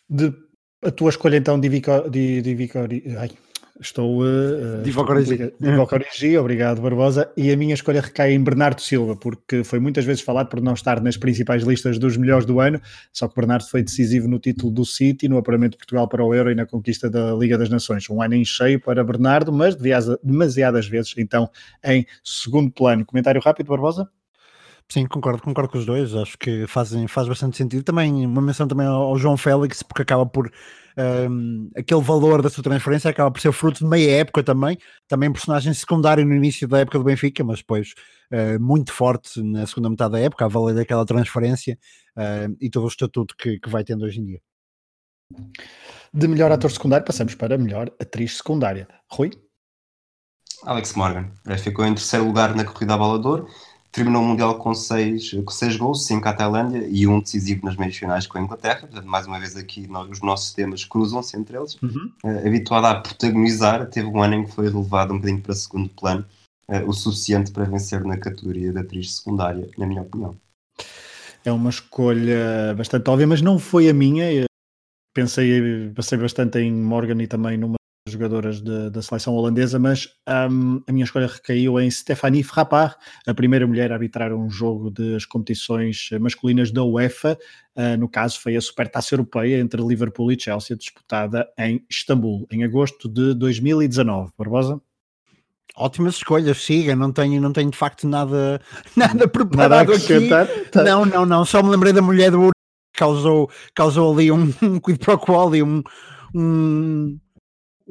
De, 0.07 0.31
a 0.83 0.91
tua 0.91 1.09
escolha 1.09 1.37
então 1.37 1.59
de 1.59 1.67
Vico, 1.67 2.09
de, 2.09 2.41
de 2.43 2.55
Vico, 2.55 2.77
ai, 3.17 3.31
Estou 3.83 4.21
uh, 4.21 4.81
Divocorigi, 5.59 6.37
obrigado 6.37 6.81
Barbosa. 6.81 7.29
E 7.35 7.51
a 7.51 7.57
minha 7.57 7.73
escolha 7.73 7.99
recai 7.99 8.31
em 8.31 8.41
Bernardo 8.41 8.81
Silva, 8.81 9.15
porque 9.15 9.63
foi 9.63 9.77
muitas 9.77 10.05
vezes 10.05 10.21
falado 10.21 10.47
por 10.47 10.61
não 10.61 10.73
estar 10.73 11.01
nas 11.01 11.17
principais 11.17 11.63
listas 11.63 11.99
dos 11.99 12.15
melhores 12.15 12.45
do 12.45 12.61
ano, 12.61 12.81
só 13.11 13.27
que 13.27 13.35
Bernardo 13.35 13.65
foi 13.69 13.83
decisivo 13.83 14.27
no 14.27 14.39
título 14.39 14.71
do 14.71 14.85
City, 14.85 15.27
no 15.27 15.37
apuramento 15.37 15.71
de 15.71 15.77
Portugal 15.79 16.07
para 16.07 16.23
o 16.23 16.33
Euro 16.33 16.49
e 16.49 16.55
na 16.55 16.65
conquista 16.65 17.09
da 17.09 17.33
Liga 17.33 17.57
das 17.57 17.69
Nações. 17.69 18.09
Um 18.09 18.21
ano 18.21 18.35
em 18.35 18.45
cheio 18.45 18.79
para 18.79 19.03
Bernardo, 19.03 19.51
mas 19.51 19.75
demasiadas 20.23 20.87
vezes 20.87 21.13
então 21.17 21.49
em 21.83 22.05
segundo 22.23 22.71
plano. 22.71 23.05
Comentário 23.05 23.41
rápido, 23.41 23.67
Barbosa? 23.67 24.09
Sim, 24.89 25.07
concordo, 25.07 25.41
concordo 25.41 25.71
com 25.71 25.77
os 25.77 25.85
dois, 25.85 26.13
acho 26.13 26.37
que 26.37 26.67
fazem, 26.67 27.07
faz 27.07 27.27
bastante 27.27 27.57
sentido. 27.57 27.83
Também 27.83 28.25
uma 28.25 28.41
menção 28.41 28.67
também 28.67 28.85
ao 28.85 29.17
João 29.17 29.37
Félix, 29.37 29.81
porque 29.81 30.03
acaba 30.03 30.25
por 30.25 30.51
um, 30.97 31.69
aquele 31.75 32.01
valor 32.01 32.41
da 32.41 32.49
sua 32.49 32.63
transferência 32.63 33.09
acaba 33.09 33.31
por 33.31 33.41
ser 33.41 33.51
fruto 33.51 33.79
de 33.79 33.85
meia 33.85 34.19
época 34.19 34.43
também, 34.43 34.77
também 35.07 35.31
personagem 35.31 35.73
secundário 35.73 36.25
no 36.25 36.35
início 36.35 36.67
da 36.67 36.79
época 36.79 36.99
do 36.99 37.03
Benfica, 37.03 37.43
mas 37.43 37.59
depois 37.59 37.93
uh, 38.31 38.61
muito 38.61 38.93
forte 38.93 39.41
na 39.41 39.65
segunda 39.65 39.89
metade 39.89 40.11
da 40.11 40.19
época, 40.19 40.45
a 40.45 40.47
valer 40.47 40.75
daquela 40.75 41.05
transferência 41.05 41.77
uh, 42.15 42.55
e 42.61 42.69
todo 42.69 42.83
o 42.83 42.87
estatuto 42.87 43.35
que, 43.35 43.59
que 43.59 43.69
vai 43.69 43.83
tendo 43.83 44.05
hoje 44.05 44.19
em 44.19 44.25
dia. 44.25 44.41
De 46.13 46.27
melhor 46.27 46.51
ator 46.51 46.69
secundário 46.69 47.05
passamos 47.05 47.33
para 47.33 47.57
melhor 47.57 47.91
atriz 47.99 48.37
secundária. 48.37 48.87
Rui? 49.09 49.31
Alex 50.63 50.93
Morgan. 50.93 51.31
Ficou 51.57 51.85
em 51.85 51.95
terceiro 51.95 52.25
lugar 52.25 52.55
na 52.55 52.63
corrida 52.63 52.93
a 52.93 52.97
bola 52.97 53.19
terminou 53.93 54.23
o 54.23 54.25
Mundial 54.25 54.57
com 54.57 54.73
seis, 54.73 55.31
com 55.31 55.51
seis 55.51 55.77
gols, 55.77 56.07
cinco 56.07 56.27
à 56.27 56.33
Tailândia 56.33 56.85
e 56.89 57.07
um 57.07 57.21
decisivo 57.21 57.63
nas 57.63 57.77
meias 57.77 57.95
finais 57.95 58.25
com 58.25 58.39
a 58.39 58.41
Inglaterra. 58.41 58.79
Portanto, 58.81 59.05
mais 59.05 59.27
uma 59.27 59.39
vez 59.39 59.55
aqui 59.55 59.87
nós, 59.87 60.09
os 60.09 60.21
nossos 60.21 60.51
temas 60.51 60.83
cruzam-se 60.83 61.37
entre 61.37 61.55
eles. 61.55 61.77
Uhum. 61.81 62.11
Uh, 62.25 62.47
habituada 62.47 62.89
a 62.89 62.99
protagonizar, 62.99 63.85
teve 63.87 64.07
um 64.07 64.21
ano 64.21 64.33
em 64.33 64.45
que 64.45 64.51
foi 64.51 64.67
relevado 64.67 65.13
um 65.13 65.17
bocadinho 65.17 65.41
para 65.41 65.53
segundo 65.53 65.89
plano, 65.89 66.25
uh, 66.67 66.89
o 66.89 66.91
suficiente 66.91 67.51
para 67.51 67.65
vencer 67.65 68.03
na 68.03 68.17
categoria 68.17 68.73
de 68.73 68.79
atriz 68.79 69.17
secundária, 69.17 69.69
na 69.77 69.85
minha 69.85 70.01
opinião. 70.01 70.35
É 71.45 71.51
uma 71.51 71.69
escolha 71.69 72.73
bastante 72.75 73.07
óbvia, 73.11 73.27
mas 73.27 73.43
não 73.43 73.59
foi 73.59 73.89
a 73.89 73.93
minha. 73.93 74.25
pensei, 75.13 75.91
passei 75.95 76.17
bastante 76.17 76.57
em 76.57 76.73
Morgan 76.73 77.21
e 77.21 77.27
também 77.27 77.57
numa 77.59 77.75
jogadoras 78.05 78.61
de, 78.61 78.89
da 78.89 79.01
seleção 79.01 79.33
holandesa, 79.33 79.79
mas 79.79 80.09
um, 80.51 80.81
a 80.85 80.91
minha 80.91 81.05
escolha 81.05 81.27
recaiu 81.27 81.79
em 81.79 81.89
Stephanie 81.89 82.43
Frappard, 82.43 82.95
a 83.25 83.33
primeira 83.33 83.65
mulher 83.65 83.91
a 83.91 83.95
arbitrar 83.95 84.33
um 84.33 84.49
jogo 84.49 84.91
das 84.91 85.25
competições 85.25 86.09
masculinas 86.19 86.69
da 86.71 86.83
UEFA. 86.83 87.37
Uh, 87.75 87.97
no 87.97 88.09
caso, 88.09 88.41
foi 88.41 88.57
a 88.57 88.61
Supertaça 88.61 89.15
Europeia 89.15 89.57
entre 89.57 89.81
Liverpool 89.81 90.31
e 90.31 90.39
Chelsea, 90.39 90.75
disputada 90.75 91.47
em 91.57 91.83
Istambul, 91.89 92.45
em 92.51 92.65
agosto 92.65 93.07
de 93.07 93.33
2019. 93.33 94.31
Barbosa? 94.37 94.81
Ótimas 95.75 96.15
escolhas, 96.15 96.57
siga, 96.57 96.95
não 96.95 97.11
tenho, 97.11 97.41
não 97.41 97.53
tenho 97.53 97.71
de 97.71 97.77
facto 97.77 98.07
nada, 98.07 98.61
nada 98.97 99.27
preparado 99.29 99.91
nada 99.91 99.95
aqui. 99.95 100.29
Tá. 100.69 100.83
Não, 100.83 101.05
não, 101.05 101.25
não, 101.25 101.45
só 101.45 101.63
me 101.63 101.69
lembrei 101.69 101.93
da 101.93 102.01
mulher 102.01 102.31
do 102.31 102.49
que 102.49 102.99
causou, 102.99 103.49
causou 103.73 104.13
ali 104.13 104.29
um, 104.29 104.53
um 104.61 104.79
quid 104.79 104.99
pro 104.99 105.17
quo, 105.17 105.47
ali 105.47 105.63
um, 105.63 105.81
um, 106.35 107.17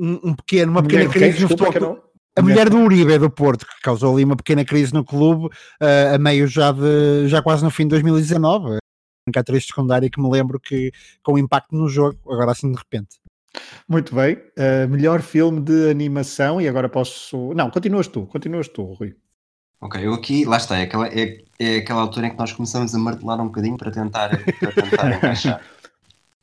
um, 0.02 0.30
um 0.30 0.34
pequeno, 0.34 0.72
uma 0.72 0.82
pequena 0.82 1.08
crise 1.08 1.42
no 1.42 1.48
futebol. 1.48 2.12
A 2.34 2.42
mulher 2.42 2.68
do 2.70 2.78
Uribe 2.78 3.18
do 3.18 3.30
Porto, 3.30 3.66
que 3.66 3.80
causou 3.82 4.14
ali 4.14 4.24
uma 4.24 4.36
pequena 4.36 4.64
crise 4.64 4.92
no 4.92 5.04
clube 5.04 5.46
uh, 5.46 6.14
a 6.14 6.18
meio 6.18 6.46
já, 6.46 6.72
de, 6.72 7.28
já 7.28 7.42
quase 7.42 7.62
no 7.62 7.70
fim 7.70 7.84
de 7.84 7.90
2019. 7.90 8.76
A 8.76 8.78
única 9.28 9.40
atriz 9.40 9.66
secundária 9.66 10.10
que 10.10 10.20
me 10.20 10.30
lembro 10.30 10.58
que 10.58 10.90
com 11.22 11.38
impacto 11.38 11.76
no 11.76 11.88
jogo, 11.88 12.18
agora 12.26 12.52
assim 12.52 12.72
de 12.72 12.78
repente. 12.78 13.20
Muito 13.86 14.14
bem. 14.14 14.34
Uh, 14.34 14.88
melhor 14.88 15.20
filme 15.20 15.60
de 15.60 15.90
animação, 15.90 16.60
e 16.60 16.66
agora 16.66 16.88
posso. 16.88 17.52
Não, 17.54 17.70
continuas 17.70 18.08
tu, 18.08 18.26
continuas 18.26 18.66
tu, 18.68 18.82
Rui. 18.94 19.14
Ok, 19.80 20.04
eu 20.04 20.14
aqui, 20.14 20.44
lá 20.44 20.56
está, 20.56 20.78
é 20.78 20.84
aquela, 20.84 21.08
é, 21.08 21.38
é 21.58 21.76
aquela 21.76 22.00
altura 22.00 22.28
em 22.28 22.30
que 22.30 22.38
nós 22.38 22.52
começamos 22.52 22.94
a 22.94 22.98
martelar 22.98 23.40
um 23.40 23.46
bocadinho 23.46 23.76
para 23.76 23.90
tentar, 23.90 24.30
para 24.58 24.72
tentar 24.72 25.10
encaixar. 25.16 25.60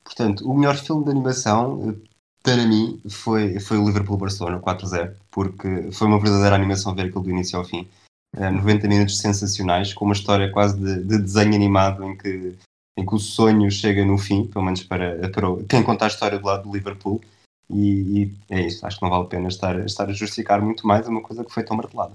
Portanto, 0.04 0.48
o 0.48 0.54
melhor 0.54 0.76
filme 0.76 1.06
de 1.06 1.12
animação, 1.12 1.96
para 2.44 2.66
mim 2.66 3.00
foi, 3.10 3.60
foi 3.60 3.78
o 3.78 3.86
Liverpool-Barcelona 3.86 4.60
4-0, 4.60 5.14
porque 5.32 5.92
foi 5.92 6.08
uma 6.08 6.20
verdadeira 6.20 6.56
animação 6.56 6.96
ver 6.96 7.08
aquilo 7.08 7.24
do 7.24 7.30
início 7.30 7.58
ao 7.58 7.66
fim. 7.66 7.88
Uh, 8.36 8.44
eh, 8.44 8.52
90 8.52 8.88
minutos 8.88 9.20
sensacionais, 9.20 9.94
com 9.94 10.06
uma 10.06 10.14
história 10.14 10.52
quase 10.52 10.80
de, 10.80 11.04
de, 11.04 11.18
desenho 11.18 11.56
animado 11.56 12.04
em 12.04 12.16
que, 12.16 12.56
em 12.98 13.06
que 13.06 13.16
o 13.16 13.20
sonho 13.20 13.70
chega 13.72 14.06
no 14.06 14.18
fim, 14.18 14.46
pelo 14.46 14.66
menos 14.66 14.84
para, 14.84 15.30
para 15.30 15.48
quem 15.68 15.84
conta 15.84 16.06
a 16.06 16.08
história 16.08 16.38
do 16.40 16.46
lado 16.46 16.64
do 16.64 16.74
Liverpool. 16.74 17.22
E, 17.70 18.24
e, 18.24 18.36
é 18.50 18.62
isso, 18.62 18.86
acho 18.86 18.98
que 18.98 19.04
não 19.04 19.12
vale 19.12 19.24
a 19.24 19.28
pena 19.28 19.48
estar, 19.48 19.78
estar 19.86 20.10
a 20.10 20.14
justificar 20.14 20.62
muito 20.62 20.88
mais 20.88 21.08
uma 21.08 21.22
coisa 21.22 21.44
que 21.44 21.52
foi 21.52 21.64
tão 21.64 21.78
martelada. 21.78 22.14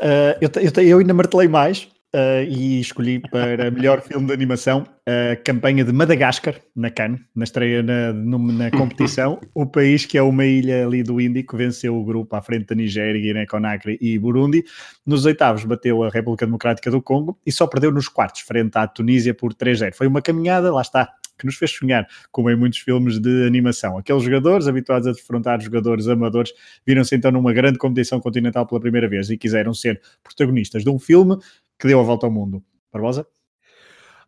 Uh, 0.00 0.34
eu, 0.40 0.50
eu, 0.60 0.82
eu 0.82 0.98
ainda 0.98 1.14
martelei 1.14 1.48
mais, 1.48 1.88
Uh, 2.14 2.46
e 2.48 2.78
escolhi 2.78 3.18
para 3.18 3.72
melhor 3.72 4.00
filme 4.00 4.28
de 4.28 4.32
animação 4.32 4.86
a 5.04 5.34
campanha 5.34 5.84
de 5.84 5.92
Madagascar, 5.92 6.54
na 6.76 6.88
Cannes, 6.88 7.20
na 7.34 7.42
estreia 7.42 7.82
na, 7.82 8.12
na 8.12 8.70
competição. 8.70 9.40
o 9.52 9.66
país 9.66 10.06
que 10.06 10.16
é 10.16 10.22
uma 10.22 10.44
ilha 10.44 10.86
ali 10.86 11.02
do 11.02 11.20
Índico 11.20 11.56
venceu 11.56 11.96
o 11.96 12.04
grupo 12.04 12.36
à 12.36 12.40
frente 12.40 12.66
da 12.66 12.76
Nigéria, 12.76 13.20
Guiné-Conakry 13.20 13.98
e 14.00 14.16
Burundi. 14.16 14.64
Nos 15.04 15.26
oitavos 15.26 15.64
bateu 15.64 16.04
a 16.04 16.08
República 16.08 16.46
Democrática 16.46 16.88
do 16.88 17.02
Congo 17.02 17.36
e 17.44 17.50
só 17.50 17.66
perdeu 17.66 17.90
nos 17.90 18.06
quartos, 18.06 18.42
frente 18.42 18.78
à 18.78 18.86
Tunísia 18.86 19.34
por 19.34 19.52
3-0. 19.52 19.94
Foi 19.94 20.06
uma 20.06 20.22
caminhada, 20.22 20.72
lá 20.72 20.82
está, 20.82 21.10
que 21.38 21.44
nos 21.44 21.56
fez 21.56 21.70
sonhar, 21.70 22.06
como 22.30 22.50
em 22.50 22.56
muitos 22.56 22.78
filmes 22.78 23.18
de 23.18 23.46
animação. 23.46 23.98
Aqueles 23.98 24.22
jogadores, 24.22 24.68
habituados 24.68 25.08
a 25.08 25.12
defrontar 25.12 25.60
jogadores 25.60 26.08
amadores, 26.08 26.52
viram-se 26.86 27.14
então 27.14 27.30
numa 27.30 27.52
grande 27.52 27.78
competição 27.78 28.20
continental 28.20 28.66
pela 28.66 28.80
primeira 28.80 29.08
vez 29.08 29.28
e 29.30 29.36
quiseram 29.36 29.74
ser 29.74 30.00
protagonistas 30.22 30.82
de 30.82 30.90
um 30.90 30.98
filme 30.98 31.36
que 31.78 31.88
deu 31.88 32.00
a 32.00 32.02
volta 32.02 32.26
ao 32.26 32.32
mundo. 32.32 32.62
Barbosa? 32.92 33.26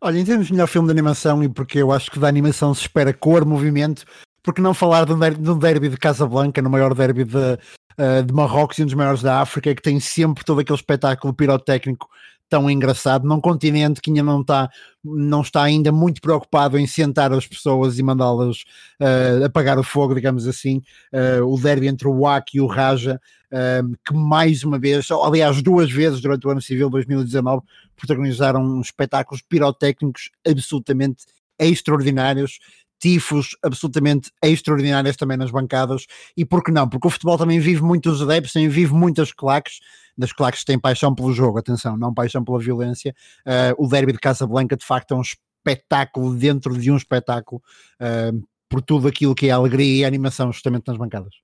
Olha, 0.01 0.19
em 0.19 0.25
termos 0.25 0.47
de 0.47 0.53
melhor 0.53 0.67
filme 0.67 0.87
de 0.87 0.91
animação, 0.91 1.43
e 1.43 1.49
porque 1.49 1.79
eu 1.79 1.91
acho 1.91 2.11
que 2.11 2.19
da 2.19 2.27
animação 2.27 2.73
se 2.73 2.81
espera 2.81 3.13
cor, 3.13 3.45
movimento, 3.45 4.05
porque 4.43 4.61
não 4.61 4.73
falar 4.73 5.05
de 5.05 5.13
um 5.13 5.57
derby, 5.57 5.89
de, 5.89 5.97
Casablanca, 5.97 6.61
no 6.61 6.69
maior 6.69 6.93
derby 6.93 7.23
de, 7.23 7.35
uh, 7.37 8.23
de 8.23 8.33
Marrocos 8.33 8.77
e 8.77 8.83
um 8.83 8.85
dos 8.85 8.93
maiores 8.93 9.21
da 9.21 9.41
África, 9.41 9.73
que 9.73 9.81
tem 9.81 9.99
sempre 9.99 10.43
todo 10.43 10.59
aquele 10.59 10.77
espetáculo 10.77 11.33
pirotécnico 11.33 12.07
tão 12.49 12.69
engraçado, 12.69 13.27
num 13.27 13.41
continente 13.41 14.01
que 14.01 14.09
ainda 14.09 14.23
não 14.23 14.41
está, 14.41 14.69
não 15.03 15.41
está 15.41 15.63
ainda 15.63 15.91
muito 15.91 16.21
preocupado 16.21 16.77
em 16.77 16.87
sentar 16.87 17.31
as 17.33 17.45
pessoas 17.45 17.99
e 17.99 18.03
mandá-las 18.03 18.63
uh, 19.01 19.45
apagar 19.45 19.77
o 19.77 19.83
fogo, 19.83 20.15
digamos 20.15 20.47
assim, 20.47 20.81
uh, 21.13 21.45
o 21.45 21.59
derby 21.59 21.87
entre 21.87 22.07
o 22.07 22.19
WAC 22.19 22.57
e 22.57 22.61
o 22.61 22.67
Raja, 22.67 23.19
uh, 23.51 23.97
que 24.05 24.13
mais 24.13 24.63
uma 24.63 24.79
vez, 24.79 25.09
aliás 25.11 25.61
duas 25.61 25.91
vezes 25.91 26.21
durante 26.21 26.47
o 26.47 26.49
ano 26.49 26.61
civil 26.61 26.89
2019, 26.89 27.63
protagonizaram 27.95 28.79
espetáculos 28.79 29.41
pirotécnicos 29.41 30.29
absolutamente 30.47 31.25
extraordinários, 31.59 32.59
tifos 32.99 33.55
absolutamente 33.63 34.31
extraordinárias 34.43 35.15
também 35.15 35.37
nas 35.37 35.51
bancadas. 35.51 36.05
E 36.35 36.45
por 36.45 36.63
que 36.63 36.71
não? 36.71 36.87
Porque 36.87 37.07
o 37.07 37.09
futebol 37.11 37.37
também 37.37 37.59
vive 37.59 37.81
muitos 37.81 38.21
adeptos, 38.21 38.53
também 38.53 38.69
vive 38.69 38.93
muitas 38.93 39.31
claques, 39.31 39.79
das 40.17 40.33
claques 40.33 40.61
que 40.61 40.65
têm 40.65 40.79
paixão 40.79 41.13
pelo 41.13 41.31
jogo, 41.31 41.59
atenção, 41.59 41.95
não 41.95 42.13
paixão 42.13 42.43
pela 42.43 42.59
violência. 42.59 43.15
Uh, 43.45 43.85
o 43.85 43.87
derby 43.87 44.13
de 44.13 44.19
Casablanca, 44.19 44.75
de 44.75 44.85
facto, 44.85 45.13
é 45.13 45.17
um 45.17 45.21
espetáculo 45.21 46.35
dentro 46.35 46.77
de 46.77 46.91
um 46.91 46.97
espetáculo, 46.97 47.61
uh, 48.01 48.47
por 48.67 48.81
tudo 48.81 49.07
aquilo 49.07 49.35
que 49.35 49.47
é 49.47 49.51
alegria 49.51 50.01
e 50.01 50.05
animação, 50.05 50.51
justamente 50.51 50.87
nas 50.87 50.97
bancadas. 50.97 51.35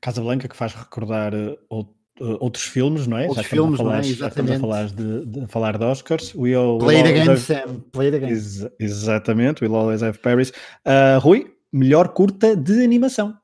Casablanca, 0.00 0.48
que 0.48 0.56
faz 0.56 0.74
recordar 0.74 1.34
uh, 1.34 1.84
outros 2.20 2.64
filmes, 2.64 3.06
não 3.06 3.16
é? 3.16 3.26
Outros 3.26 3.44
já 3.44 3.50
filmes, 3.50 3.78
falar, 3.78 3.90
não 3.90 3.98
é? 3.98 4.06
Exatamente. 4.06 4.28
Estamos 4.28 4.50
a 4.52 4.60
falar 4.60 4.86
de, 4.86 5.26
de, 5.26 5.46
falar 5.46 5.78
de 5.78 5.84
Oscars. 5.84 6.34
We 6.34 6.54
all, 6.54 6.78
Play 6.78 6.98
it 6.98 7.08
again, 7.08 7.28
have... 7.28 7.40
Sam. 7.40 7.80
Play 7.92 8.08
it 8.08 8.16
again. 8.16 8.32
Ex 8.32 8.66
exatamente. 8.78 9.62
We'll 9.62 9.76
always 9.76 10.02
have 10.02 10.18
Paris. 10.18 10.52
Uh, 10.84 11.18
Rui, 11.20 11.52
melhor 11.72 12.08
curta 12.08 12.54
de 12.54 12.84
animação. 12.84 13.36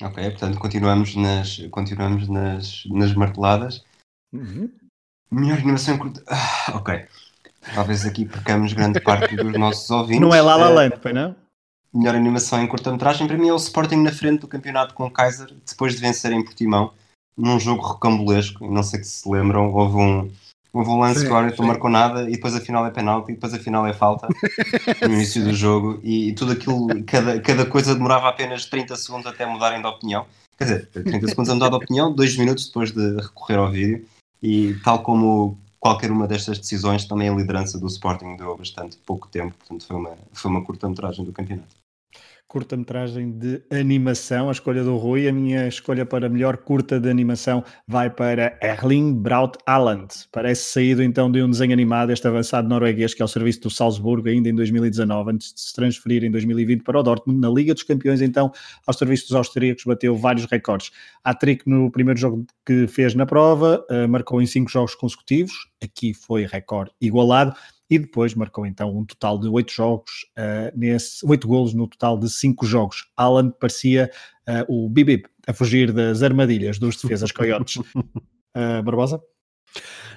Ok, 0.00 0.30
portanto 0.30 0.58
continuamos 0.58 1.14
nas, 1.14 1.58
continuamos 1.70 2.28
nas, 2.28 2.84
nas 2.90 3.14
marteladas. 3.14 3.84
Uhum. 4.32 4.70
Melhor 5.30 5.58
animação 5.58 5.98
curta. 5.98 6.22
Ah, 6.28 6.76
ok. 6.76 7.04
Talvez 7.74 8.04
aqui 8.04 8.24
percamos 8.24 8.72
grande 8.72 9.00
parte 9.00 9.36
dos 9.36 9.52
nossos 9.52 9.88
ouvintes. 9.90 10.20
Não 10.20 10.34
é 10.34 10.40
La 10.40 10.56
La 10.56 10.68
Land, 10.68 10.96
uh, 10.96 11.14
não? 11.14 11.36
Melhor 11.94 12.14
animação 12.14 12.62
em 12.62 12.66
curta-metragem 12.66 13.26
para 13.26 13.36
mim 13.36 13.48
é 13.48 13.52
o 13.52 13.56
Sporting 13.56 13.96
na 13.96 14.10
frente 14.10 14.40
do 14.40 14.48
campeonato 14.48 14.94
com 14.94 15.04
o 15.04 15.10
Kaiser, 15.10 15.54
depois 15.68 15.94
de 15.94 16.00
vencer 16.00 16.32
em 16.32 16.42
Portimão 16.42 16.92
num 17.36 17.58
jogo 17.58 17.86
recambulesco, 17.86 18.66
não 18.70 18.82
sei 18.82 19.02
se 19.02 19.22
se 19.22 19.28
lembram, 19.28 19.72
houve 19.72 19.96
um, 19.96 20.30
houve 20.72 20.90
um 20.90 20.98
lance 21.00 21.20
sim, 21.20 21.26
que 21.26 21.32
o 21.32 21.36
árbitro 21.36 21.66
marcou 21.66 21.90
nada 21.90 22.28
e 22.28 22.32
depois 22.32 22.54
a 22.54 22.60
final 22.60 22.86
é 22.86 22.90
penalti 22.90 23.32
e 23.32 23.34
depois 23.34 23.54
a 23.54 23.58
final 23.58 23.86
é 23.86 23.92
falta 23.92 24.28
no 25.02 25.14
início 25.14 25.42
do 25.44 25.52
jogo 25.52 26.00
e, 26.02 26.28
e, 26.28 26.34
tudo 26.34 26.52
aquilo, 26.52 26.88
cada, 27.04 27.40
cada 27.40 27.66
coisa 27.66 27.94
demorava 27.94 28.28
apenas 28.28 28.66
30 28.66 28.96
segundos 28.96 29.26
até 29.26 29.46
mudarem 29.46 29.80
de 29.80 29.86
opinião. 29.86 30.26
Quer 30.56 30.64
dizer, 30.64 30.86
30 30.86 31.28
segundos 31.28 31.50
a 31.50 31.54
mudar 31.54 31.68
de 31.70 31.76
opinião, 31.76 32.12
2 32.12 32.36
minutos 32.36 32.66
depois 32.66 32.92
de 32.92 33.16
recorrer 33.16 33.58
ao 33.58 33.70
vídeo 33.70 34.06
e 34.42 34.74
tal 34.84 35.02
como 35.02 35.58
qualquer 35.80 36.12
uma 36.12 36.28
destas 36.28 36.58
decisões, 36.58 37.04
também 37.04 37.28
a 37.28 37.34
liderança 37.34 37.78
do 37.78 37.86
Sporting 37.88 38.36
deu 38.36 38.56
bastante 38.56 38.96
pouco 39.04 39.26
tempo, 39.26 39.54
portanto 39.58 39.84
foi 39.84 39.96
uma, 39.96 40.16
foi 40.32 40.50
uma 40.50 40.62
curta-metragem 40.62 41.24
do 41.24 41.32
campeonato 41.32 41.81
curta-metragem 42.52 43.30
de 43.30 43.62
animação, 43.70 44.50
a 44.50 44.52
escolha 44.52 44.84
do 44.84 44.94
Rui. 44.98 45.26
A 45.26 45.32
minha 45.32 45.66
escolha 45.66 46.04
para 46.04 46.28
melhor 46.28 46.58
curta 46.58 47.00
de 47.00 47.08
animação 47.08 47.64
vai 47.88 48.10
para 48.10 48.58
Erling 48.62 49.14
Braut 49.14 49.56
Haaland. 49.66 50.08
Parece 50.30 50.70
saído 50.70 51.02
então 51.02 51.32
de 51.32 51.42
um 51.42 51.48
desenho 51.48 51.72
animado, 51.72 52.12
este 52.12 52.28
avançado 52.28 52.68
norueguês, 52.68 53.14
que 53.14 53.22
é 53.22 53.24
o 53.24 53.28
serviço 53.28 53.62
do 53.62 53.70
Salzburgo, 53.70 54.28
ainda 54.28 54.50
em 54.50 54.54
2019, 54.54 55.30
antes 55.30 55.54
de 55.54 55.60
se 55.62 55.72
transferir 55.72 56.24
em 56.24 56.30
2020 56.30 56.82
para 56.82 57.00
o 57.00 57.02
Dortmund. 57.02 57.40
Na 57.40 57.48
Liga 57.48 57.72
dos 57.72 57.84
Campeões, 57.84 58.20
então, 58.20 58.52
ao 58.86 58.92
serviço 58.92 59.28
dos 59.28 59.34
austríacos, 59.34 59.84
bateu 59.84 60.14
vários 60.14 60.44
recordes. 60.44 60.90
A 61.24 61.32
trick 61.32 61.66
no 61.66 61.90
primeiro 61.90 62.20
jogo 62.20 62.44
que 62.66 62.86
fez 62.86 63.14
na 63.14 63.24
prova, 63.24 63.82
uh, 63.90 64.06
marcou 64.06 64.42
em 64.42 64.46
cinco 64.46 64.70
jogos 64.70 64.94
consecutivos. 64.94 65.54
Aqui 65.82 66.12
foi 66.12 66.44
recorde 66.44 66.90
igualado 67.00 67.54
e 67.92 67.98
depois 67.98 68.34
marcou 68.34 68.64
então 68.64 68.96
um 68.96 69.04
total 69.04 69.38
de 69.38 69.46
oito 69.48 69.70
jogos, 69.70 70.26
uh, 70.38 70.74
nesse, 70.74 71.26
oito 71.26 71.46
golos 71.46 71.74
no 71.74 71.86
total 71.86 72.16
de 72.16 72.30
cinco 72.30 72.64
jogos. 72.64 73.06
Alan 73.14 73.50
parecia 73.50 74.10
uh, 74.48 74.84
o 74.84 74.88
Bibib 74.88 75.26
a 75.46 75.52
fugir 75.52 75.92
das 75.92 76.22
armadilhas 76.22 76.78
dos 76.78 76.96
defesas 76.96 77.30
coiotes. 77.30 77.76
Uh, 77.76 78.80
Barbosa? 78.82 79.20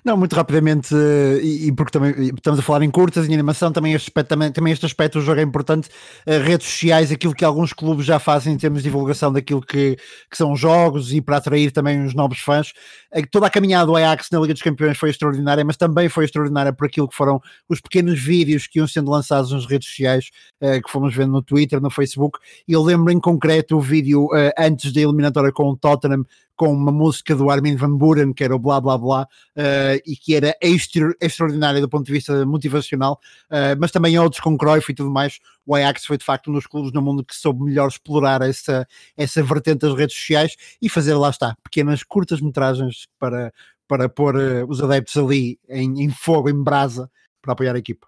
Não, 0.06 0.16
muito 0.16 0.36
rapidamente, 0.36 0.94
e, 1.42 1.68
e, 1.68 1.72
porque 1.72 1.92
também 1.92 2.14
estamos 2.36 2.60
a 2.60 2.62
falar 2.62 2.84
em 2.84 2.92
curtas, 2.92 3.28
em 3.28 3.34
animação, 3.34 3.72
também 3.72 3.94
este 3.94 4.10
aspecto, 4.10 4.30
também, 4.30 4.52
também 4.52 4.72
este 4.72 4.86
aspecto 4.86 5.18
do 5.18 5.26
jogo 5.26 5.40
é 5.40 5.44
importante, 5.44 5.90
uh, 6.28 6.44
redes 6.44 6.68
sociais, 6.68 7.12
aquilo 7.12 7.34
que 7.34 7.44
alguns 7.44 7.74
clubes 7.74 8.06
já 8.06 8.20
fazem 8.20 8.54
em 8.54 8.58
termos 8.58 8.84
de 8.84 8.90
divulgação 8.90 9.34
daquilo 9.34 9.62
que, 9.62 9.98
que 10.30 10.38
são 10.38 10.56
jogos 10.56 11.12
e 11.12 11.22
para 11.22 11.38
atrair 11.38 11.72
também 11.72 12.06
os 12.06 12.14
novos 12.14 12.38
fãs. 12.38 12.72
Uh, 13.12 13.26
toda 13.32 13.48
a 13.48 13.50
caminhada 13.50 13.88
do 13.88 13.96
Ajax 13.96 14.30
na 14.32 14.40
Liga 14.40 14.54
dos 14.54 14.62
Campeões 14.62 14.96
foi 14.96 15.10
extraordinária, 15.10 15.66
mas 15.66 15.76
também 15.76 16.08
foi 16.08 16.26
extraordinária 16.26 16.72
por 16.72 16.86
aquilo 16.86 17.08
que 17.10 17.16
foram 17.16 17.42
os 17.68 17.82
pequenos 17.82 18.20
vídeos 18.20 18.68
que 18.68 18.78
iam 18.78 18.88
sendo 18.88 19.10
lançados 19.10 19.52
nas 19.52 19.66
redes 19.66 19.88
sociais, 19.88 20.30
que 20.62 20.92
fomos 20.92 21.16
vendo 21.16 21.32
no 21.32 21.42
Twitter, 21.42 21.82
no 21.82 21.90
Facebook, 21.90 22.38
e 22.68 22.74
eu 22.74 22.84
lembro 22.84 23.12
em 23.12 23.20
concreto 23.20 23.76
o 23.78 23.82
vídeo 23.82 24.30
antes 24.58 24.92
da 24.94 25.02
eliminatória 25.02 25.52
com 25.52 25.70
o 25.70 25.78
Tottenham, 25.78 26.26
com 26.56 26.72
uma 26.72 26.92
música 26.92 27.36
do 27.36 27.50
Armin 27.50 27.76
Van 27.76 27.96
Buren, 27.96 28.34
que 28.34 28.44
era 28.44 28.56
o 28.56 28.60
blá 28.60 28.80
blá 28.80 28.98
blá, 28.98 29.24
uh, 29.24 30.02
e 30.06 30.16
que 30.16 30.36
era 30.36 30.56
extra, 30.62 31.14
extraordinária 31.22 31.82
do 31.82 31.90
ponto 31.90 32.06
de 32.06 32.12
vista 32.12 32.46
motivacional, 32.46 33.20
uh, 33.50 33.78
mas 33.80 33.92
também 33.92 34.18
outros 34.18 34.42
com 34.42 34.58
Cruyff 34.58 34.92
e 34.92 34.96
tudo 34.96 35.10
mais. 35.10 35.40
O 35.66 35.76
Ajax 35.76 36.06
foi 36.06 36.18
de 36.18 36.26
facto 36.26 36.50
um 36.50 36.54
dos 36.54 36.68
clubes 36.68 36.92
no 36.92 37.02
mundo 37.02 37.24
que 37.24 37.36
soube 37.36 37.64
melhor 37.64 37.88
explorar 37.88 38.42
essa, 38.42 38.88
essa 39.18 39.44
vertente 39.44 39.80
das 39.80 39.96
redes 39.96 40.16
sociais 40.16 40.56
e 40.82 40.88
fazer, 40.88 41.16
lá 41.16 41.30
está, 41.30 41.56
pequenas 41.64 42.04
curtas 42.04 42.40
metragens 42.40 43.08
para, 43.20 43.52
para 43.88 44.08
pôr 44.08 44.36
uh, 44.36 44.66
os 44.68 44.82
adeptos 44.82 45.18
ali 45.18 45.60
em, 45.68 46.04
em 46.04 46.10
fogo, 46.10 46.50
em 46.50 46.64
brasa, 46.64 47.10
para 47.42 47.54
apoiar 47.54 47.76
a 47.76 47.80
equipa. 47.80 48.08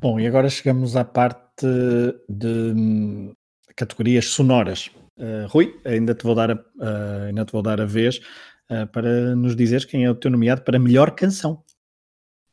Bom, 0.00 0.18
e 0.18 0.26
agora 0.26 0.48
chegamos 0.48 0.96
à 0.96 1.04
parte 1.04 1.66
de 2.28 2.72
hum, 2.74 3.32
categorias 3.76 4.26
sonoras. 4.26 4.90
Uh, 5.18 5.46
Rui, 5.48 5.78
ainda 5.84 6.14
te 6.14 6.24
vou 6.24 6.34
dar 6.34 6.50
a, 6.50 6.54
uh, 6.54 7.26
ainda 7.28 7.44
te 7.44 7.52
vou 7.52 7.62
dar 7.62 7.80
a 7.80 7.84
vez 7.84 8.18
uh, 8.70 8.86
para 8.92 9.36
nos 9.36 9.54
dizeres 9.54 9.84
quem 9.84 10.04
é 10.04 10.10
o 10.10 10.14
teu 10.14 10.30
nomeado 10.30 10.62
para 10.62 10.78
melhor 10.78 11.10
canção. 11.12 11.62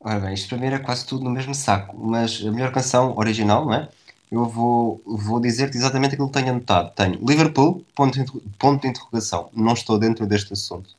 Ora 0.02 0.20
bem, 0.20 0.34
isto 0.34 0.48
para 0.48 0.58
mim 0.58 0.66
era 0.66 0.78
quase 0.78 1.06
tudo 1.06 1.24
no 1.24 1.30
mesmo 1.30 1.54
saco, 1.54 1.96
mas 1.98 2.44
a 2.44 2.50
melhor 2.50 2.72
canção 2.72 3.16
original, 3.16 3.64
não 3.66 3.74
é? 3.74 3.88
Eu 4.30 4.46
vou, 4.46 5.02
vou 5.04 5.40
dizer-te 5.40 5.76
exatamente 5.76 6.14
aquilo 6.14 6.28
que 6.28 6.38
tenho 6.38 6.50
anotado. 6.50 6.92
Tenho 6.94 7.18
Liverpool, 7.26 7.84
ponto 7.94 8.18
ponto 8.58 8.82
de 8.82 8.88
interrogação. 8.88 9.50
Não 9.52 9.72
estou 9.72 9.98
dentro 9.98 10.26
deste 10.26 10.52
assunto. 10.52 10.94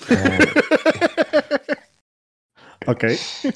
ok. 2.86 3.14
Uh, 3.14 3.50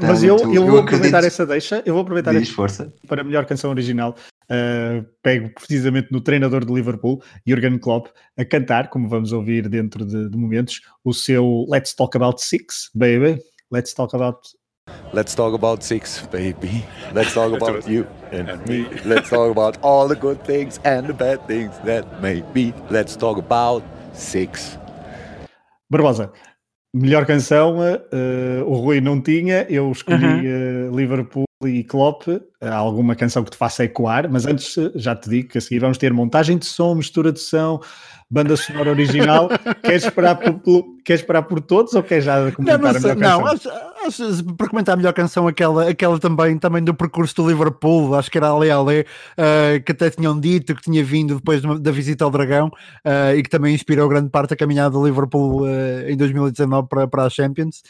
mas 0.06 0.22
eu, 0.22 0.36
eu, 0.38 0.54
eu 0.54 0.66
vou 0.66 0.80
aproveitar 0.80 1.24
essa 1.24 1.46
deixa. 1.46 1.82
Eu 1.86 1.94
vou 1.94 2.02
aproveitar 2.02 2.32
Diz, 2.32 2.50
força. 2.50 2.92
para 3.06 3.22
a 3.22 3.24
melhor 3.24 3.46
canção 3.46 3.70
original 3.70 4.16
uh, 4.50 5.06
pego 5.22 5.50
precisamente 5.54 6.08
no 6.10 6.20
treinador 6.20 6.64
de 6.64 6.72
Liverpool, 6.72 7.22
Jurgen 7.46 7.78
Klopp, 7.78 8.08
a 8.36 8.44
cantar, 8.44 8.90
como 8.90 9.08
vamos 9.08 9.32
ouvir 9.32 9.68
dentro 9.68 10.04
de, 10.04 10.28
de 10.28 10.36
momentos, 10.36 10.80
o 11.04 11.14
seu 11.14 11.64
Let's 11.68 11.94
Talk 11.94 12.16
About 12.16 12.42
Six, 12.42 12.90
baby. 12.94 13.40
Let's 13.70 13.94
talk 13.94 14.14
about 14.14 14.40
Let's 15.12 15.34
talk 15.34 15.54
about 15.54 15.84
six, 15.84 16.26
baby. 16.32 16.84
Let's 17.14 17.32
talk 17.32 17.52
about 17.60 17.88
you 17.88 18.06
and 18.32 18.64
me. 18.66 18.88
Let's 19.04 19.30
talk 19.30 19.50
about 19.56 19.78
all 19.82 20.08
the 20.08 20.16
good 20.16 20.44
things 20.44 20.80
and 20.84 21.06
the 21.06 21.14
bad 21.14 21.46
things 21.46 21.78
that 21.84 22.20
may 22.20 22.42
be. 22.52 22.72
Let's 22.90 23.16
talk 23.16 23.38
about 23.38 23.84
six. 24.12 24.78
Barbosa, 25.92 26.32
melhor 26.94 27.24
canção, 27.26 27.78
uh, 27.78 28.64
o 28.64 28.74
Rui 28.76 29.00
não 29.00 29.20
tinha, 29.20 29.66
eu 29.68 29.90
escolhi 29.90 30.24
uh, 30.24 30.96
Liverpool 30.96 31.44
e 31.64 31.84
Klopp, 31.84 32.26
alguma 32.60 33.14
canção 33.14 33.44
que 33.44 33.50
te 33.50 33.56
faça 33.56 33.84
ecoar, 33.84 34.30
mas 34.30 34.46
antes 34.46 34.74
já 34.94 35.14
te 35.14 35.28
digo 35.28 35.50
que 35.50 35.58
a 35.58 35.60
seguir 35.60 35.78
vamos 35.80 35.98
ter 35.98 36.10
montagem 36.10 36.56
de 36.56 36.64
som, 36.64 36.94
mistura 36.94 37.30
de 37.30 37.40
som, 37.40 37.80
banda 38.30 38.56
sonora 38.56 38.90
original. 38.90 39.48
queres, 39.82 40.04
esperar 40.04 40.36
por, 40.36 40.60
queres 41.04 41.20
esperar 41.22 41.42
por 41.42 41.60
todos 41.60 41.94
ou 41.94 42.02
queres 42.02 42.24
já 42.24 42.52
comentar 42.52 42.78
não, 42.78 42.84
não, 42.84 42.90
a 42.90 43.00
melhor 43.00 43.16
canção? 43.16 43.40
Não, 43.40 44.56
para 44.56 44.68
comentar 44.68 44.92
a 44.94 44.96
melhor 44.96 45.12
canção, 45.12 45.48
aquela, 45.48 45.88
aquela 45.88 46.18
também, 46.18 46.56
também 46.58 46.82
do 46.82 46.94
percurso 46.94 47.34
do 47.36 47.48
Liverpool, 47.48 48.14
acho 48.14 48.30
que 48.30 48.38
era 48.38 48.48
Ale 48.48 48.70
Ale, 48.70 49.00
uh, 49.00 49.84
que 49.84 49.92
até 49.92 50.10
tinham 50.10 50.38
dito 50.38 50.74
que 50.74 50.82
tinha 50.82 51.02
vindo 51.02 51.36
depois 51.36 51.60
da 51.80 51.90
visita 51.90 52.24
ao 52.24 52.30
Dragão 52.30 52.68
uh, 52.68 53.36
e 53.36 53.42
que 53.42 53.50
também 53.50 53.74
inspirou 53.74 54.08
grande 54.08 54.30
parte 54.30 54.50
da 54.50 54.56
caminhada 54.56 54.90
do 54.90 55.04
Liverpool 55.04 55.62
uh, 55.62 56.08
em 56.08 56.16
2019 56.16 56.88
para, 56.88 57.08
para 57.08 57.24
a 57.24 57.30
Champions 57.30 57.82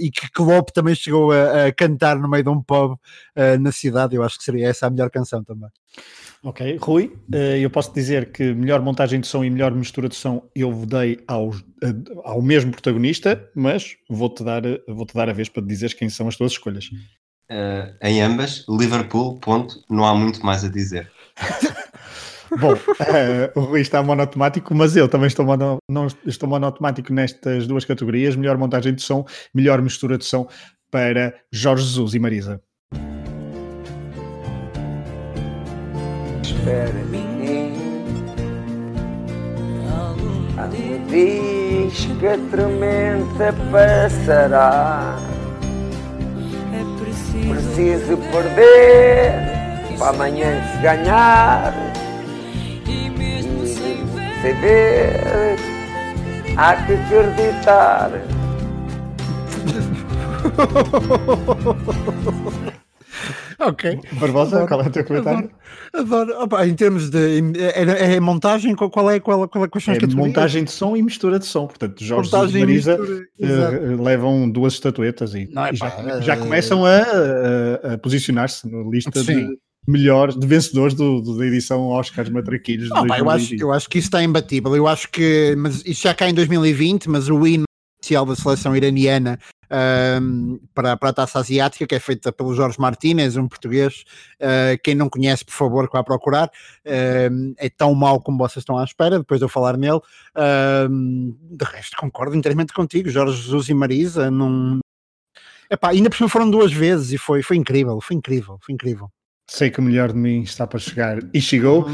e 0.00 0.10
que 0.10 0.30
Klopp 0.30 0.70
também 0.70 0.94
chegou 0.94 1.32
a, 1.32 1.66
a, 1.66 1.72
cantar 1.72 2.16
no 2.18 2.28
meio 2.28 2.44
de 2.44 2.50
um 2.50 2.62
pub 2.62 2.96
na 3.60 3.72
cidade. 3.72 4.14
Eu 4.14 4.22
acho 4.22 4.38
que 4.38 4.44
seria 4.44 4.68
essa 4.68 4.86
a 4.86 4.90
melhor 4.90 5.10
canção 5.10 5.42
também. 5.42 5.70
Ok, 6.42 6.78
Rui, 6.80 7.12
eu 7.60 7.68
posso 7.68 7.92
dizer 7.92 8.32
que 8.32 8.54
melhor 8.54 8.80
montagem 8.80 9.20
de 9.20 9.26
som 9.26 9.44
e 9.44 9.50
melhor 9.50 9.72
mistura 9.72 10.08
de 10.08 10.14
som 10.14 10.48
eu 10.54 10.86
dei 10.86 11.18
aos, 11.28 11.62
ao 12.24 12.40
mesmo 12.40 12.70
protagonista, 12.72 13.50
mas 13.54 13.96
vou-te 14.08 14.42
dar, 14.42 14.62
vou 14.88 15.04
-te 15.04 15.12
dar 15.12 15.28
a 15.28 15.34
vez 15.34 15.50
para 15.50 15.62
dizeres 15.62 15.92
quem 15.92 16.08
são 16.08 16.28
as 16.28 16.36
tuas 16.36 16.52
escolhas. 16.52 16.86
Uh, 17.50 17.92
em 18.00 18.22
ambas, 18.22 18.64
Liverpool, 18.68 19.38
ponto, 19.40 19.84
não 19.90 20.06
há 20.06 20.14
muito 20.14 20.44
mais 20.46 20.64
a 20.64 20.68
dizer. 20.68 21.10
Bom, 22.58 22.72
uh, 22.72 23.58
o 23.58 23.60
Rui 23.60 23.80
está 23.80 24.02
monotemático, 24.02 24.74
mas 24.74 24.96
eu 24.96 25.08
também 25.08 25.26
estou, 25.26 25.44
mono, 25.44 25.78
não, 25.90 26.06
estou 26.24 26.48
monotemático 26.48 27.12
nestas 27.12 27.66
duas 27.66 27.84
categorias: 27.84 28.34
melhor 28.34 28.56
montagem 28.56 28.94
de 28.94 29.02
som, 29.02 29.26
melhor 29.52 29.82
mistura 29.82 30.16
de 30.16 30.24
som 30.24 30.48
para 30.90 31.34
Jorge 31.52 31.84
Jesus 31.84 32.14
e 32.14 32.18
Marisa. 32.18 32.62
Espera, 36.70 36.92
Diz 41.08 42.06
que 42.20 42.26
a 42.28 42.38
tormenta 42.50 43.52
passará. 43.72 45.16
É 46.72 46.84
preciso, 47.02 47.48
preciso 47.48 48.16
perder 48.30 49.32
para 49.98 50.10
amanhã 50.10 50.62
se 50.70 50.78
ganhar. 50.78 51.74
E 52.86 53.10
sem 54.40 54.54
ver, 54.60 55.56
há 56.56 56.76
que 56.76 56.92
acreditar. 56.94 58.12
Ok. 63.60 63.98
Barbosa, 64.18 64.56
Adoro, 64.56 64.68
qual 64.68 64.82
é 64.82 64.86
o 64.86 64.90
teu 64.90 65.04
comentário? 65.04 65.50
Adoro. 65.92 66.32
Opa, 66.42 66.66
em 66.66 66.74
termos 66.74 67.10
de. 67.10 67.42
É, 67.58 68.14
é 68.14 68.20
montagem, 68.20 68.74
qual 68.74 68.90
qual 68.90 69.10
é, 69.10 69.20
qual, 69.20 69.46
qual 69.48 69.64
é, 69.64 69.68
quais 69.68 69.84
são 69.84 69.92
as 69.92 69.98
É 69.98 70.00
categorias? 70.00 70.28
montagem 70.28 70.64
de 70.64 70.70
som 70.70 70.96
e 70.96 71.02
mistura 71.02 71.38
de 71.38 71.44
som. 71.46 71.66
Portanto, 71.66 72.02
Jorge 72.02 72.30
Montagem 72.32 72.56
e 72.56 72.64
Marisa 72.64 72.98
exato. 73.38 74.02
levam 74.02 74.50
duas 74.50 74.72
estatuetas 74.74 75.34
e, 75.34 75.48
Não, 75.52 75.66
é 75.66 75.72
e 75.72 75.76
já, 75.76 75.90
pá, 75.90 76.20
já 76.20 76.36
começam 76.36 76.84
a, 76.86 76.96
a- 76.96 77.94
a 77.94 77.98
posicionar-se 77.98 78.66
na 78.70 78.82
lista 78.88 79.22
Sim. 79.22 79.48
de 79.48 79.58
melhores, 79.86 80.36
de 80.38 80.46
vencedores 80.46 80.94
do, 80.94 81.20
do- 81.20 81.36
da 81.36 81.46
edição 81.46 81.82
Oscars 81.88 82.30
Matraquilhos 82.30 82.84
de 82.88 82.94
Não, 82.94 83.06
pá, 83.06 83.18
eu, 83.18 83.28
acho, 83.28 83.38
2020. 83.48 83.60
eu 83.60 83.72
acho 83.72 83.88
que 83.90 83.98
isso 83.98 84.08
está 84.08 84.22
imbatível. 84.22 84.74
Eu 84.74 84.86
acho 84.88 85.10
que. 85.10 85.54
Mas 85.58 85.82
isso 85.84 86.02
já 86.02 86.14
cai 86.14 86.30
em 86.30 86.34
2020, 86.34 87.10
mas 87.10 87.28
o 87.28 87.46
hino 87.46 87.64
oficial 88.02 88.24
da 88.24 88.34
seleção 88.34 88.74
iraniana 88.74 89.38
ahm, 89.70 90.58
para, 90.74 90.96
para 90.96 91.08
a 91.10 91.12
taça 91.12 91.38
asiática, 91.38 91.86
que 91.86 91.94
é 91.94 92.00
feita 92.00 92.32
pelo 92.32 92.54
Jorge 92.54 92.80
Martínez, 92.80 93.36
um 93.36 93.46
português. 93.48 94.04
ah, 94.40 94.76
quem 94.82 94.94
não 94.94 95.08
conhece, 95.08 95.44
por 95.44 95.52
favor, 95.52 95.86
que 95.88 95.92
vá 95.96 96.02
procurar. 96.02 96.50
Ahm, 96.84 97.54
é 97.56 97.68
tão 97.70 97.94
mau 97.94 98.20
como 98.20 98.38
vocês 98.38 98.62
estão 98.62 98.76
à 98.76 98.84
espera, 98.84 99.18
depois 99.18 99.38
de 99.38 99.44
eu 99.44 99.48
falar 99.48 99.76
nele. 99.76 100.00
Ahm, 100.34 101.32
de 101.50 101.64
resto, 101.64 101.96
concordo 101.96 102.36
inteiramente 102.36 102.72
contigo. 102.72 103.08
Jorge 103.08 103.40
Jesus 103.40 103.68
e 103.68 103.74
Marisa. 103.74 104.30
Não... 104.30 104.80
Epá, 105.70 105.90
ainda 105.90 106.10
por 106.10 106.16
cima 106.16 106.28
foram 106.28 106.50
duas 106.50 106.72
vezes 106.72 107.12
e 107.12 107.18
foi, 107.18 107.42
foi 107.42 107.56
incrível, 107.56 108.00
foi 108.00 108.16
incrível, 108.16 108.58
foi 108.60 108.74
incrível. 108.74 109.08
Sei 109.48 109.70
que 109.70 109.78
o 109.80 109.82
melhor 109.82 110.12
de 110.12 110.18
mim 110.18 110.42
está 110.42 110.66
para 110.66 110.78
chegar 110.78 111.18
e 111.32 111.40
chegou. 111.40 111.88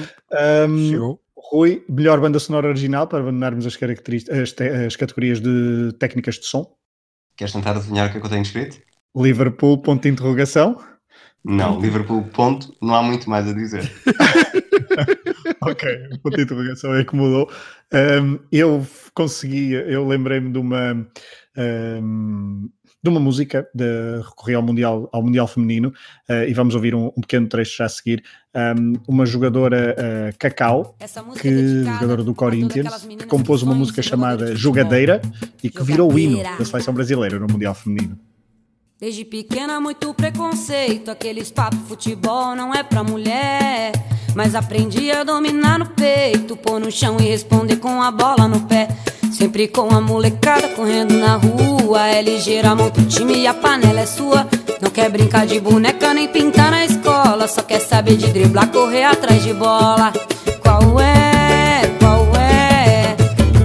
Um, 0.68 0.90
Chegou. 0.90 1.20
Rui, 1.36 1.84
melhor 1.88 2.20
banda 2.20 2.38
sonora 2.38 2.68
original 2.68 3.06
para 3.06 3.20
abandonarmos 3.20 3.66
as, 3.66 3.76
características, 3.76 4.38
as, 4.38 4.52
te- 4.52 4.68
as 4.68 4.96
categorias 4.96 5.40
de 5.40 5.92
técnicas 5.98 6.34
de 6.36 6.46
som. 6.46 6.74
Queres 7.36 7.52
tentar 7.52 7.72
adivinhar 7.72 8.08
o 8.08 8.10
que 8.10 8.18
é 8.18 8.20
que 8.20 8.26
eu 8.26 8.30
tenho 8.30 8.42
escrito? 8.42 8.78
Liverpool, 9.16 9.78
ponto 9.78 10.02
de 10.02 10.08
interrogação. 10.08 10.78
Não, 11.44 11.80
Liverpool, 11.80 12.24
ponto, 12.24 12.74
não 12.82 12.94
há 12.94 13.02
muito 13.02 13.28
mais 13.30 13.48
a 13.48 13.52
dizer. 13.52 13.90
Ok, 15.62 15.88
o 16.12 16.18
ponto 16.20 16.36
de 16.36 16.42
interrogação 16.42 16.94
é 16.94 17.04
que 17.04 17.14
mudou. 17.14 17.50
Um, 17.92 18.38
eu 18.50 18.86
consegui, 19.14 19.72
eu 19.72 20.06
lembrei-me 20.06 20.52
de 20.52 20.58
uma 20.58 21.06
um, 21.56 22.68
de 23.06 23.10
uma 23.10 23.20
música 23.20 23.68
de 23.72 24.20
recorrer 24.20 24.56
ao 24.56 24.62
Mundial, 24.62 25.08
ao 25.12 25.22
mundial 25.22 25.46
Feminino 25.46 25.92
uh, 26.28 26.48
e 26.48 26.52
vamos 26.52 26.74
ouvir 26.74 26.92
um, 26.92 27.06
um 27.16 27.20
pequeno 27.20 27.46
trecho 27.46 27.76
já 27.76 27.84
a 27.84 27.88
seguir. 27.88 28.22
Um, 28.54 28.94
uma 29.06 29.24
jogadora 29.24 29.94
uh, 29.96 30.36
Cacau, 30.38 30.96
que 31.40 31.84
jogadora 31.84 32.24
do 32.24 32.34
Corinthians, 32.34 33.06
que 33.06 33.26
compôs 33.26 33.62
uma 33.62 33.74
música 33.74 34.02
chamada 34.02 34.56
Jogadeira 34.56 35.22
e 35.62 35.70
que 35.70 35.82
virou 35.84 36.12
o 36.12 36.18
hino 36.18 36.42
da 36.42 36.64
seleção 36.64 36.92
brasileira 36.92 37.38
no 37.38 37.46
Mundial 37.46 37.74
Feminino. 37.74 38.18
Desde 38.98 39.24
pequena, 39.26 39.78
muito 39.78 40.12
preconceito. 40.14 41.10
Aqueles 41.10 41.50
papos 41.50 41.80
futebol 41.86 42.56
não 42.56 42.74
é 42.74 42.82
pra 42.82 43.04
mulher. 43.04 43.92
Mas 44.34 44.54
aprendi 44.54 45.10
a 45.10 45.22
dominar 45.22 45.78
no 45.78 45.86
peito, 45.90 46.56
pôr 46.56 46.80
no 46.80 46.90
chão 46.90 47.18
e 47.20 47.24
responder 47.24 47.76
com 47.76 48.02
a 48.02 48.10
bola 48.10 48.48
no 48.48 48.62
pé. 48.62 48.88
Sempre 49.36 49.68
com 49.68 49.94
a 49.94 50.00
molecada 50.00 50.66
correndo 50.68 51.12
na 51.12 51.36
rua. 51.36 52.08
É 52.08 52.22
ligeira, 52.22 52.74
monta 52.74 53.02
o 53.02 53.04
time 53.04 53.36
e 53.36 53.46
a 53.46 53.52
panela 53.52 54.00
é 54.00 54.06
sua. 54.06 54.48
Não 54.80 54.90
quer 54.90 55.10
brincar 55.10 55.46
de 55.46 55.60
boneca 55.60 56.14
nem 56.14 56.26
pintar 56.26 56.70
na 56.70 56.86
escola. 56.86 57.46
Só 57.46 57.60
quer 57.60 57.80
saber 57.80 58.16
de 58.16 58.28
driblar, 58.28 58.70
correr 58.70 59.04
atrás 59.04 59.44
de 59.44 59.52
bola. 59.52 60.10
Qual 60.62 60.98
é? 60.98 61.82
Qual 62.00 62.34
é? 62.34 63.14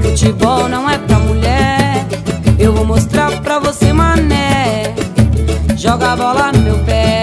Futebol 0.02 0.68
não 0.68 0.90
é 0.90 0.98
pra 0.98 1.20
mulher. 1.20 2.06
Eu 2.60 2.74
vou 2.74 2.84
mostrar 2.86 3.32
pra 3.42 3.58
você, 3.60 3.94
mané. 3.94 4.94
Joga 5.78 6.12
a 6.12 6.16
bola 6.18 6.52
no 6.52 6.60
meu 6.60 6.80
pé. 6.80 7.21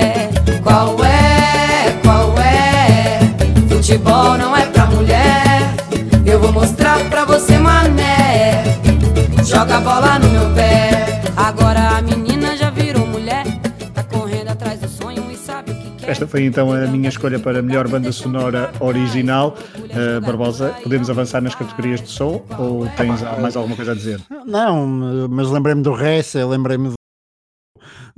Joga 9.58 9.76
a 9.76 9.80
bola 9.80 10.18
no 10.20 10.30
meu 10.30 10.54
pé. 10.54 11.20
Agora 11.36 11.98
a 11.98 12.00
menina 12.00 12.56
já 12.56 12.70
virou 12.70 13.04
mulher. 13.04 13.44
Tá 13.92 14.04
correndo 14.04 14.50
atrás 14.50 14.78
do 14.78 14.88
sonho 14.88 15.28
e 15.32 15.36
sabe 15.36 15.72
o 15.72 15.74
que 15.74 15.90
quer. 15.96 16.10
Esta 16.10 16.28
foi 16.28 16.44
então 16.44 16.70
a 16.70 16.86
minha 16.86 17.08
escolha 17.08 17.40
para 17.40 17.58
a 17.58 17.62
melhor 17.62 17.88
banda 17.88 18.12
sonora 18.12 18.70
original. 18.78 19.56
Uh, 19.76 20.20
Barbosa, 20.24 20.76
podemos 20.80 21.10
avançar 21.10 21.40
nas 21.42 21.56
categorias 21.56 22.00
de 22.00 22.08
som 22.08 22.40
ou 22.56 22.86
tens 22.96 23.20
mais 23.40 23.56
alguma 23.56 23.74
coisa 23.74 23.90
a 23.90 23.94
dizer? 23.96 24.20
Não, 24.46 24.86
mas 25.28 25.50
lembrei-me 25.50 25.82
do 25.82 25.92
Ressa, 25.92 26.46
lembrei-me 26.46 26.97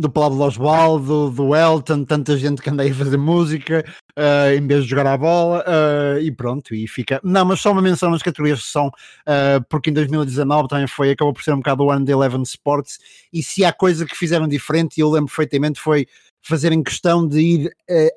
do, 0.01 0.11
Pablo 0.11 0.43
Osvaldo, 0.45 1.31
do 1.31 1.55
Elton, 1.55 2.05
tanta 2.05 2.37
gente 2.37 2.63
que 2.63 2.71
anda 2.71 2.83
aí 2.83 2.91
a 2.91 2.95
fazer 2.95 3.19
música 3.19 3.85
eh, 4.17 4.57
em 4.57 4.67
vez 4.67 4.85
de 4.85 4.91
jogar 4.91 5.07
a 5.07 5.17
bola 5.17 5.65
eh, 5.67 6.23
e 6.23 6.33
pronto, 6.33 6.75
e 6.75 6.89
fica. 6.89 7.21
Não, 7.23 7.45
mas 7.45 7.61
só 7.61 7.71
uma 7.71 7.83
menção 7.83 8.11
nas 8.11 8.23
categorias 8.23 8.61
de 8.61 8.65
som, 8.65 8.91
eh, 9.27 9.61
porque 9.69 9.91
em 9.91 9.93
2019 9.93 10.69
também 10.69 10.87
foi, 10.87 11.11
acabou 11.11 11.33
por 11.33 11.43
ser 11.43 11.53
um 11.53 11.59
bocado 11.59 11.85
o 11.85 11.91
ano 11.91 12.05
de 12.05 12.13
Eleven 12.13 12.43
Sports, 12.43 12.99
e 13.33 13.43
se 13.43 13.65
há 13.65 13.73
coisa 13.73 14.07
que 14.07 14.17
fizeram 14.17 14.49
diferente, 14.49 15.01
eu 15.01 15.11
lembro 15.11 15.29
perfeitamente, 15.29 15.79
foi 15.79 16.07
fazerem 16.43 16.83
questão 16.83 17.29
de 17.29 17.39
ir 17.39 17.71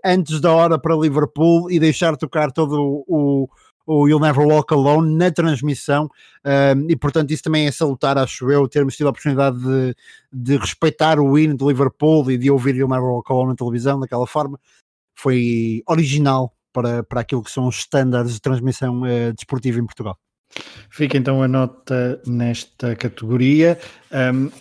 antes 0.06 0.40
da 0.40 0.50
hora 0.50 0.80
para 0.80 0.96
Liverpool 0.96 1.70
e 1.70 1.78
deixar 1.78 2.16
tocar 2.16 2.54
todo 2.54 3.04
o, 3.06 3.44
o 3.44 3.50
o 3.86 4.08
You'll 4.08 4.20
Never 4.20 4.46
Walk 4.46 4.74
Alone 4.74 5.16
na 5.16 5.32
transmissão 5.32 6.10
um, 6.46 6.90
e 6.90 6.96
portanto 6.96 7.32
isso 7.32 7.44
também 7.44 7.68
é 7.68 7.72
salutar, 7.72 8.18
acho 8.18 8.52
eu, 8.52 8.68
termos 8.68 8.96
tido 8.96 9.08
a 9.08 9.10
oportunidade 9.10 9.58
de, 9.60 9.96
de 10.32 10.58
respeitar 10.58 11.20
o 11.20 11.38
hino 11.38 11.56
de 11.56 11.66
Liverpool 11.66 12.30
e 12.32 12.38
de 12.38 12.50
ouvir 12.50 12.76
You'll 12.76 12.90
Never 12.90 13.10
Walk 13.10 13.32
Alone 13.32 13.50
na 13.50 13.56
televisão 13.56 14.00
daquela 14.00 14.28
forma, 14.28 14.60
foi 15.16 15.84
original 15.88 16.54
para, 16.72 17.04
para 17.04 17.22
aquilo 17.22 17.44
que 17.44 17.52
são 17.52 17.68
os 17.68 17.78
estándares 17.78 18.34
de 18.34 18.42
transmissão 18.42 19.02
uh, 19.02 19.34
desportiva 19.34 19.80
em 19.80 19.86
Portugal. 19.86 20.18
Fica 20.90 21.18
então 21.18 21.42
a 21.42 21.48
nota 21.48 22.22
nesta 22.26 22.96
categoria. 22.96 23.80
Um, 24.12 24.52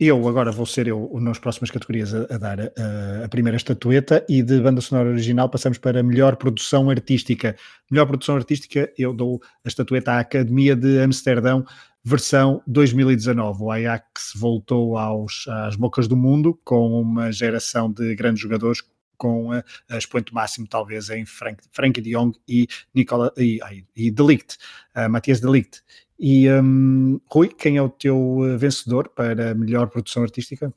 eu 0.00 0.26
agora 0.26 0.50
vou 0.50 0.64
ser 0.64 0.88
eu 0.88 1.10
nas 1.20 1.38
próximas 1.38 1.70
categorias 1.70 2.14
a, 2.14 2.22
a 2.30 2.38
dar 2.38 2.58
a, 2.58 3.24
a, 3.24 3.28
primeira 3.28 3.56
estatueta 3.56 4.24
e 4.26 4.42
de 4.42 4.58
banda 4.58 4.80
sonora 4.80 5.10
original 5.10 5.50
passamos 5.50 5.76
para 5.76 6.02
melhor 6.02 6.36
produção 6.36 6.88
artística. 6.88 7.54
Melhor 7.90 8.06
produção 8.06 8.34
artística, 8.34 8.90
eu 8.96 9.12
dou 9.12 9.42
a 9.62 9.68
estatueta 9.68 10.12
à 10.12 10.20
Academia 10.20 10.74
de 10.74 11.00
Amsterdão, 11.00 11.66
versão 12.02 12.62
2019. 12.66 13.62
O 13.62 13.70
Ajax 13.70 14.32
voltou 14.34 14.96
aos, 14.96 15.46
às 15.46 15.76
bocas 15.76 16.08
do 16.08 16.16
mundo 16.16 16.58
com 16.64 16.98
uma 16.98 17.30
geração 17.30 17.92
de 17.92 18.14
grandes 18.14 18.40
jogadores 18.40 18.82
com 19.18 19.52
a, 19.52 19.62
a 19.90 19.98
expoente 19.98 20.32
máximo 20.32 20.66
talvez 20.66 21.10
em 21.10 21.26
Frank, 21.26 21.62
Frank 21.72 22.00
de 22.00 22.12
Jong 22.12 22.34
e 22.48 22.66
Nicola 22.94 23.30
e, 23.36 23.60
e 23.94 24.10
Delict, 24.10 24.56
uh, 24.96 25.10
Matias 25.10 25.40
Delict. 25.40 25.82
E 26.22 26.50
um, 26.50 27.18
Rui, 27.30 27.48
quem 27.48 27.78
é 27.78 27.82
o 27.82 27.88
teu 27.88 28.58
vencedor 28.58 29.08
para 29.08 29.54
melhor 29.54 29.88
produção 29.88 30.22
artística? 30.22 30.70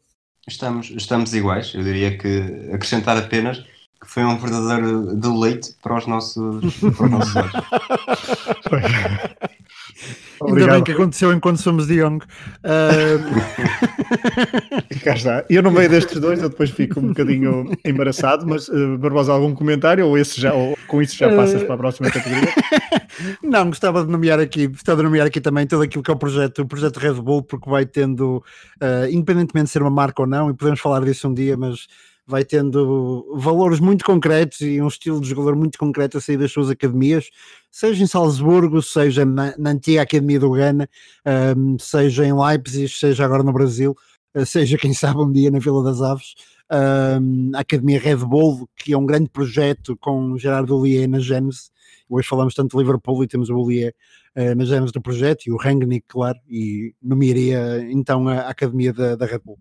Estamos, 0.48 0.90
estamos 0.90 1.34
iguais. 1.34 1.74
Eu 1.76 1.84
diria 1.84 2.18
que 2.18 2.70
acrescentar 2.74 3.18
apenas 3.18 3.58
que 4.02 4.10
foi 4.10 4.24
um 4.24 4.38
verdadeiro 4.38 5.18
deleite 5.18 5.76
para 5.82 5.98
os 5.98 6.08
nossos, 6.08 6.78
para 6.96 7.06
os 7.06 7.12
nossos 7.12 7.36
olhos. 7.36 7.52
Ainda 10.42 10.68
bem 10.68 10.84
que 10.84 10.92
aconteceu 10.92 11.32
enquanto 11.34 11.58
somos 11.58 11.88
de 11.88 11.96
Young. 11.96 12.20
Uh... 12.64 13.20
Cá 15.04 15.14
está. 15.16 15.46
Eu 15.50 15.64
no 15.64 15.72
meio 15.72 15.90
destes 15.90 16.20
dois, 16.20 16.42
eu 16.42 16.50
depois 16.50 16.70
fico 16.70 17.00
um 17.00 17.10
bocadinho 17.10 17.72
embaraçado, 17.86 18.46
mas 18.48 18.68
uh, 18.70 18.98
Barbosa, 18.98 19.32
algum 19.34 19.54
comentário? 19.54 20.08
Ou, 20.08 20.18
esse 20.18 20.40
já, 20.40 20.54
ou 20.54 20.78
com 20.88 21.02
isso 21.02 21.18
já 21.18 21.34
passas 21.36 21.64
para 21.64 21.76
a 21.76 21.78
próxima 21.78 22.10
categoria? 22.10 22.54
Não, 23.44 23.68
gostava 23.68 24.04
de 24.04 24.12
nomear 24.12 24.40
aqui, 24.40 24.68
gostava 24.68 24.98
de 24.98 25.04
nomear 25.04 25.28
aqui 25.28 25.40
também 25.40 25.68
todo 25.68 25.84
aquilo 25.84 26.04
que 26.04 26.10
é 26.12 26.14
o 26.14 26.18
projeto, 26.18 26.64
o 26.64 26.68
projeto 26.68 26.98
Red 26.98 27.14
Bull, 27.14 27.44
porque 27.44 27.70
vai 27.70 27.86
tendo, 27.86 28.44
uh, 28.82 29.10
independentemente 29.10 29.66
de 29.66 29.72
ser 29.72 29.82
uma 29.82 29.92
marca 29.92 30.22
ou 30.22 30.28
não, 30.28 30.50
e 30.50 30.54
podemos 30.54 30.80
falar 30.80 31.04
disso 31.04 31.28
um 31.28 31.34
dia, 31.34 31.56
mas 31.56 31.88
vai 32.26 32.46
tendo 32.46 33.36
valores 33.38 33.80
muito 33.80 34.06
concretos 34.06 34.62
e 34.62 34.82
um 34.82 34.88
estilo 34.88 35.20
de 35.20 35.30
jogador 35.30 35.56
muito 35.56 35.78
concreto 35.78 36.18
a 36.18 36.22
sair 36.22 36.38
das 36.38 36.52
suas 36.52 36.70
academias, 36.70 37.30
seja 37.70 38.04
em 38.04 38.08
Salzburgo, 38.08 38.82
seja 38.82 39.26
na, 39.26 39.54
antiga 39.66 40.02
Academia 40.02 40.40
do 40.40 40.52
Ghana, 40.52 40.90
um, 41.58 41.78
seja 41.78 42.26
em 42.26 42.34
Leipzig, 42.34 42.88
seja 42.88 43.26
agora 43.26 43.44
no 43.44 43.52
Brasil, 43.52 43.96
uh, 44.36 44.46
seja 44.46 44.78
quem 44.78 44.94
sabe 44.94 45.20
um 45.20 45.32
dia 45.32 45.52
na 45.52 45.60
Vila 45.60 45.84
das 45.84 46.02
Aves. 46.02 46.36
Um, 46.72 47.52
a 47.54 47.60
Academia 47.60 48.00
Red 48.00 48.18
Bull, 48.18 48.68
que 48.76 48.94
é 48.94 48.98
um 48.98 49.06
grande 49.06 49.30
projeto 49.30 49.96
com 49.98 50.38
Gerardo 50.38 50.76
Ollier 50.76 51.08
na 51.08 51.20
Gênese. 51.20 51.70
Hoje 52.10 52.28
falamos 52.28 52.54
tanto 52.54 52.76
de 52.76 52.84
Liverpool 52.84 53.24
e 53.24 53.28
temos 53.28 53.50
o 53.50 53.58
Ollier 53.58 53.94
uh, 54.36 54.56
na 54.56 54.66
Gênese 54.66 54.94
do 54.94 55.02
projeto 55.02 55.46
e 55.46 55.52
o 55.52 55.58
Rangnick, 55.58 56.06
claro, 56.08 56.40
e 56.50 56.96
nomearia 57.02 57.86
então 57.92 58.28
a 58.28 58.50
Academia 58.50 58.94
da, 58.94 59.16
da 59.16 59.26
Red 59.26 59.42
Bull. 59.44 59.60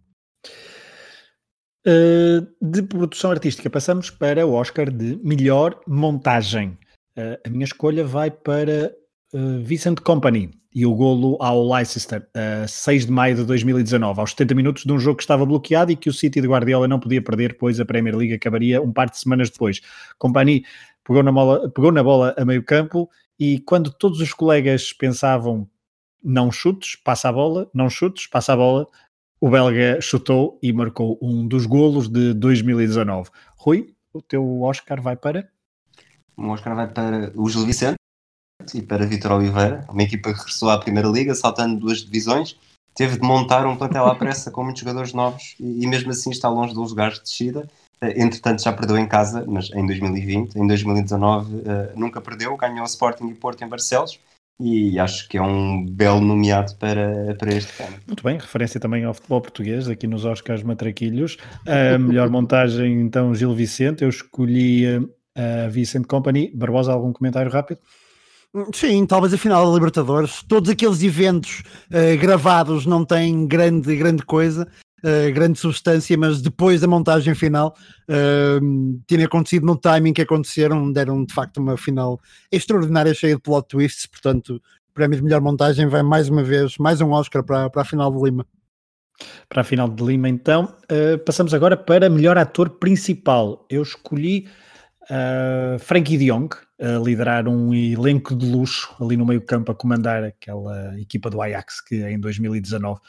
Uh, 1.85 2.47
de 2.61 2.81
produção 2.83 3.33
artística, 3.33 3.69
passamos 3.69 4.09
para 4.09 4.47
o 4.47 4.53
Oscar 4.53 4.89
de 4.89 5.19
melhor 5.23 5.81
montagem. 5.87 6.79
Uh, 7.17 7.37
a 7.45 7.51
minha 7.51 7.65
escolha 7.65 8.05
vai 8.05 8.31
para 8.31 8.95
uh, 9.35 9.59
Vincent 9.61 9.99
Company 10.01 10.51
e 10.73 10.87
o 10.87 10.95
golo 10.95 11.37
ao 11.41 11.69
Leicester, 11.69 12.27
uh, 12.37 12.69
6 12.69 13.07
de 13.07 13.13
maio 13.13 13.35
de 13.35 13.45
2019, 13.45 14.21
aos 14.21 14.31
70 14.31 14.55
minutos 14.55 14.85
de 14.85 14.93
um 14.93 14.99
jogo 14.99 15.17
que 15.17 15.25
estava 15.25 15.45
bloqueado 15.45 15.91
e 15.91 15.97
que 15.97 16.09
o 16.09 16.13
City 16.13 16.41
de 16.41 16.47
Guardiola 16.47 16.87
não 16.87 17.01
podia 17.01 17.21
perder, 17.21 17.59
pois 17.59 17.81
a 17.81 17.85
Premier 17.85 18.17
League 18.17 18.35
acabaria 18.35 18.81
um 18.81 18.93
par 18.93 19.11
de 19.11 19.19
semanas 19.19 19.51
depois. 19.51 19.81
Company 20.19 20.65
pegou 21.05 21.23
na 21.23 21.33
bola, 21.33 21.69
pegou 21.69 21.91
na 21.91 22.03
bola 22.03 22.33
a 22.39 22.45
meio 22.45 22.63
campo 22.63 23.11
e 23.39 23.59
quando 23.59 23.93
todos 23.93 24.21
os 24.21 24.33
colegas 24.33 24.93
pensavam 24.93 25.69
não 26.23 26.53
chutes, 26.53 26.95
passa 26.95 27.29
a 27.29 27.33
bola, 27.33 27.69
não 27.75 27.91
chutes, 27.91 28.29
passa 28.29 28.53
a 28.53 28.57
bola, 28.57 28.87
o 29.43 29.51
belga 29.51 30.01
chutou 30.01 30.57
e 30.63 30.73
marcou 30.73 31.19
um 31.21 31.45
dos 31.45 31.67
golos 31.67 32.09
de 32.09 32.33
2019. 32.33 33.29
Rui, 33.57 33.93
o 34.13 34.23
teu 34.23 34.63
Oscar 34.63 35.03
vai 35.03 35.17
para? 35.17 35.49
O 36.37 36.47
Oscar 36.47 36.77
vai 36.77 36.87
para 36.87 37.33
o 37.35 37.49
Gil 37.51 37.67
Vicente 37.67 37.97
e 38.73 38.81
para 38.81 39.05
Vitor 39.05 39.33
Oliveira, 39.33 39.85
uma 39.89 40.05
equipa 40.05 40.33
que 40.33 40.39
regressou 40.39 40.71
à 40.71 40.79
Primeira 40.79 41.09
Liga, 41.09 41.35
saltando 41.35 41.77
duas 41.77 42.05
divisões, 42.05 42.57
teve 42.95 43.19
de 43.19 43.27
montar 43.27 43.67
um 43.67 43.75
plantel 43.75 44.07
à 44.07 44.15
pressa 44.15 44.49
com 44.49 44.63
muitos 44.63 44.79
jogadores 44.79 45.13
novos 45.13 45.57
e, 45.59 45.83
e 45.83 45.87
mesmo 45.89 46.13
assim 46.13 46.31
está 46.31 46.49
longe 46.49 46.73
dos 46.73 46.91
lugares 46.91 47.17
de 47.17 47.25
descida. 47.25 47.69
Eh, 48.01 48.23
entretanto, 48.23 48.63
já 48.63 48.73
perdeu 48.73 48.97
em 48.97 49.09
casa, 49.09 49.45
mas 49.49 49.73
em 49.73 49.85
2020, 49.85 50.55
em 50.55 50.67
2019 50.69 51.57
uh, 51.57 51.63
eh, 51.67 51.93
nunca 51.97 52.21
perdeu, 52.21 52.57
ganhou 52.57 52.83
o 52.83 52.87
Sporting 52.87 53.27
e 53.27 53.35
Porto 53.35 53.65
em 53.65 53.69
Barcelos 53.69 54.21
e 54.61 54.99
acho 54.99 55.29
que 55.29 55.37
é 55.37 55.43
um 55.43 55.85
belo 55.85 56.21
nomeado 56.21 56.77
para, 56.77 57.35
para 57.39 57.55
este 57.55 57.83
ano. 57.83 57.97
Muito 58.07 58.23
bem, 58.23 58.39
referência 58.39 58.79
também 58.79 59.05
ao 59.05 59.15
futebol 59.15 59.41
português, 59.41 59.89
aqui 59.89 60.07
nos 60.07 60.25
Oscars 60.25 60.63
Matraquilhos. 60.63 61.37
A 61.67 61.99
melhor 61.99 62.31
montagem, 62.31 63.01
então, 63.01 63.35
Gil 63.35 63.55
Vicente. 63.55 64.03
Eu 64.03 64.09
escolhi 64.09 64.87
a 65.35 65.69
Vicente 65.69 66.07
Company. 66.07 66.53
Barbosa, 66.55 66.93
algum 66.93 67.13
comentário 67.13 67.51
rápido? 67.51 67.81
Sim, 68.75 69.07
talvez 69.07 69.33
a 69.33 69.39
final 69.39 69.67
da 69.67 69.75
Libertadores. 69.75 70.43
Todos 70.43 70.69
aqueles 70.69 71.03
eventos 71.03 71.63
uh, 71.91 72.21
gravados 72.21 72.85
não 72.85 73.03
têm 73.03 73.47
grande, 73.47 73.97
grande 73.97 74.23
coisa, 74.25 74.69
uh, 75.05 75.33
grande 75.33 75.59
substância, 75.59 76.17
mas 76.17 76.41
depois 76.41 76.81
da 76.81 76.87
montagem 76.87 77.35
final 77.35 77.75
uh, 78.09 79.01
tinha 79.07 79.27
acontecido 79.27 79.67
no 79.67 79.77
timing 79.77 80.13
que 80.13 80.23
aconteceram, 80.23 80.93
deram 80.93 81.25
de 81.25 81.33
facto 81.33 81.59
uma 81.59 81.77
final 81.77 82.21
extraordinária, 82.51 83.15
cheia 83.15 83.35
de 83.35 83.41
plot 83.41 83.69
twists. 83.69 84.07
Portanto, 84.07 84.57
o 84.91 84.95
prémio 84.95 85.17
de 85.17 85.25
melhor 85.25 85.41
montagem 85.41 85.87
vai 85.87 86.03
mais 86.03 86.29
uma 86.29 86.43
vez, 86.43 86.79
mais 86.79 87.01
um 87.01 87.11
Oscar 87.11 87.43
para, 87.45 87.69
para 87.71 87.83
a 87.83 87.85
final 87.85 88.13
de 88.13 88.23
Lima. 88.23 88.47
Para 89.49 89.61
a 89.61 89.65
final 89.65 89.89
de 89.89 90.03
Lima, 90.03 90.29
então, 90.29 90.75
passamos 91.25 91.55
agora 91.55 91.77
para 91.77 92.09
melhor 92.11 92.37
ator 92.37 92.71
principal. 92.71 93.67
Eu 93.71 93.83
escolhi 93.83 94.49
Uh, 95.11 95.79
Frankie 95.81 96.17
de 96.17 96.31
a 96.31 96.99
liderar 97.05 97.49
um 97.49 97.75
elenco 97.75 98.37
de 98.37 98.47
luxo 98.47 98.95
ali 99.01 99.17
no 99.17 99.27
meio 99.27 99.41
campo 99.41 99.73
a 99.73 99.75
comandar 99.75 100.23
aquela 100.23 100.99
equipa 100.99 101.29
do 101.29 101.43
Ajax 101.43 101.81
que 101.81 101.97
em 102.03 102.19
2019 102.19 103.01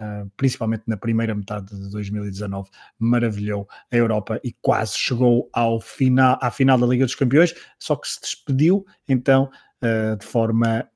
Uh, 0.00 0.30
principalmente 0.36 0.84
na 0.86 0.96
primeira 0.96 1.34
metade 1.34 1.74
de 1.74 1.90
2019, 1.90 2.70
maravilhou 3.00 3.68
a 3.90 3.96
Europa 3.96 4.40
e 4.44 4.52
quase 4.62 4.96
chegou 4.96 5.50
ao 5.52 5.80
final, 5.80 6.38
à 6.40 6.52
final 6.52 6.78
da 6.78 6.86
Liga 6.86 7.04
dos 7.04 7.16
Campeões, 7.16 7.52
só 7.80 7.96
que 7.96 8.06
se 8.06 8.20
despediu 8.20 8.86
então 9.08 9.50
uh, 9.82 10.16
de 10.16 10.24
forma 10.24 10.88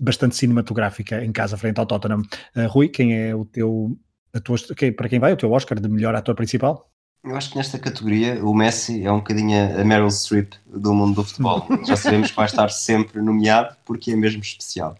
bastante 0.00 0.36
cinematográfica 0.36 1.24
em 1.24 1.32
casa 1.32 1.56
frente 1.56 1.78
ao 1.78 1.86
Tottenham. 1.86 2.22
Uh, 2.54 2.68
Rui, 2.68 2.88
quem 2.88 3.16
é 3.16 3.34
o 3.34 3.44
teu, 3.44 3.98
tua, 4.44 4.56
quem, 4.76 4.92
para 4.92 5.08
quem 5.08 5.18
vai 5.18 5.32
o 5.32 5.36
teu 5.36 5.50
Oscar 5.50 5.80
de 5.80 5.88
melhor 5.88 6.14
ator 6.14 6.36
principal? 6.36 6.88
Eu 7.24 7.34
acho 7.36 7.50
que 7.50 7.56
nesta 7.56 7.78
categoria 7.78 8.44
o 8.44 8.52
Messi 8.52 9.02
é 9.02 9.10
um 9.10 9.16
bocadinho 9.16 9.80
a 9.80 9.82
Meryl 9.82 10.10
Streep 10.10 10.52
do 10.66 10.92
mundo 10.92 11.14
do 11.14 11.24
futebol. 11.24 11.66
Já 11.86 11.96
sabemos 11.96 12.30
que 12.30 12.36
vai 12.36 12.44
estar 12.44 12.68
sempre 12.70 13.22
nomeado 13.22 13.74
porque 13.86 14.12
é 14.12 14.16
mesmo 14.16 14.42
especial. 14.42 14.94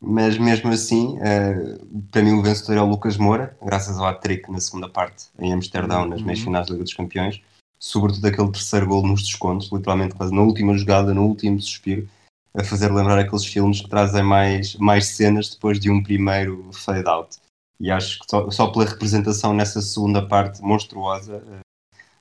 Mas 0.00 0.36
mesmo 0.36 0.70
assim, 0.70 1.18
uh, 1.18 2.02
para 2.10 2.22
mim 2.22 2.32
o 2.32 2.42
vencedor 2.42 2.76
é 2.76 2.82
o 2.82 2.86
Lucas 2.86 3.16
Moura, 3.16 3.56
graças 3.62 3.98
ao 3.98 4.06
hat-trick 4.06 4.50
na 4.50 4.60
segunda 4.60 4.88
parte 4.88 5.26
em 5.38 5.52
Amsterdão, 5.52 6.06
nas 6.06 6.22
meias 6.22 6.40
uhum. 6.40 6.46
finais 6.46 6.66
da 6.66 6.72
Liga 6.72 6.84
dos 6.84 6.94
Campeões. 6.94 7.40
Sobretudo 7.78 8.26
aquele 8.26 8.52
terceiro 8.52 8.86
gol 8.86 9.06
nos 9.06 9.22
descontos, 9.22 9.70
literalmente 9.72 10.14
quase 10.14 10.34
na 10.34 10.42
última 10.42 10.76
jogada, 10.76 11.14
no 11.14 11.24
último 11.24 11.60
suspiro, 11.60 12.08
a 12.54 12.64
fazer 12.64 12.90
lembrar 12.92 13.18
aqueles 13.18 13.44
filmes 13.44 13.80
que 13.80 13.88
trazem 13.88 14.22
mais, 14.22 14.74
mais 14.76 15.08
cenas 15.08 15.50
depois 15.50 15.78
de 15.78 15.90
um 15.90 16.02
primeiro 16.02 16.70
fade-out. 16.72 17.36
E 17.78 17.90
acho 17.90 18.18
que 18.20 18.26
só, 18.30 18.50
só, 18.50 18.66
pela 18.68 18.86
representação 18.86 19.52
nessa 19.52 19.82
segunda 19.82 20.26
parte 20.26 20.62
monstruosa, 20.62 21.36
uh, 21.36 21.60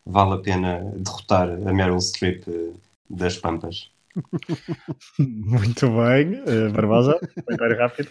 vale 0.06 0.34
a 0.34 0.38
pena 0.38 0.92
derrotar 0.98 1.50
a 1.50 1.74
Meryl 1.74 2.00
Streep 2.02 2.44
eh, 2.48 2.74
das 3.10 3.38
Pampas. 3.38 3.90
Muito 5.20 5.88
bem, 5.88 6.42
uh, 6.42 6.72
Barbosa, 6.72 7.20
comentário 7.46 7.78
rápido. 7.78 8.10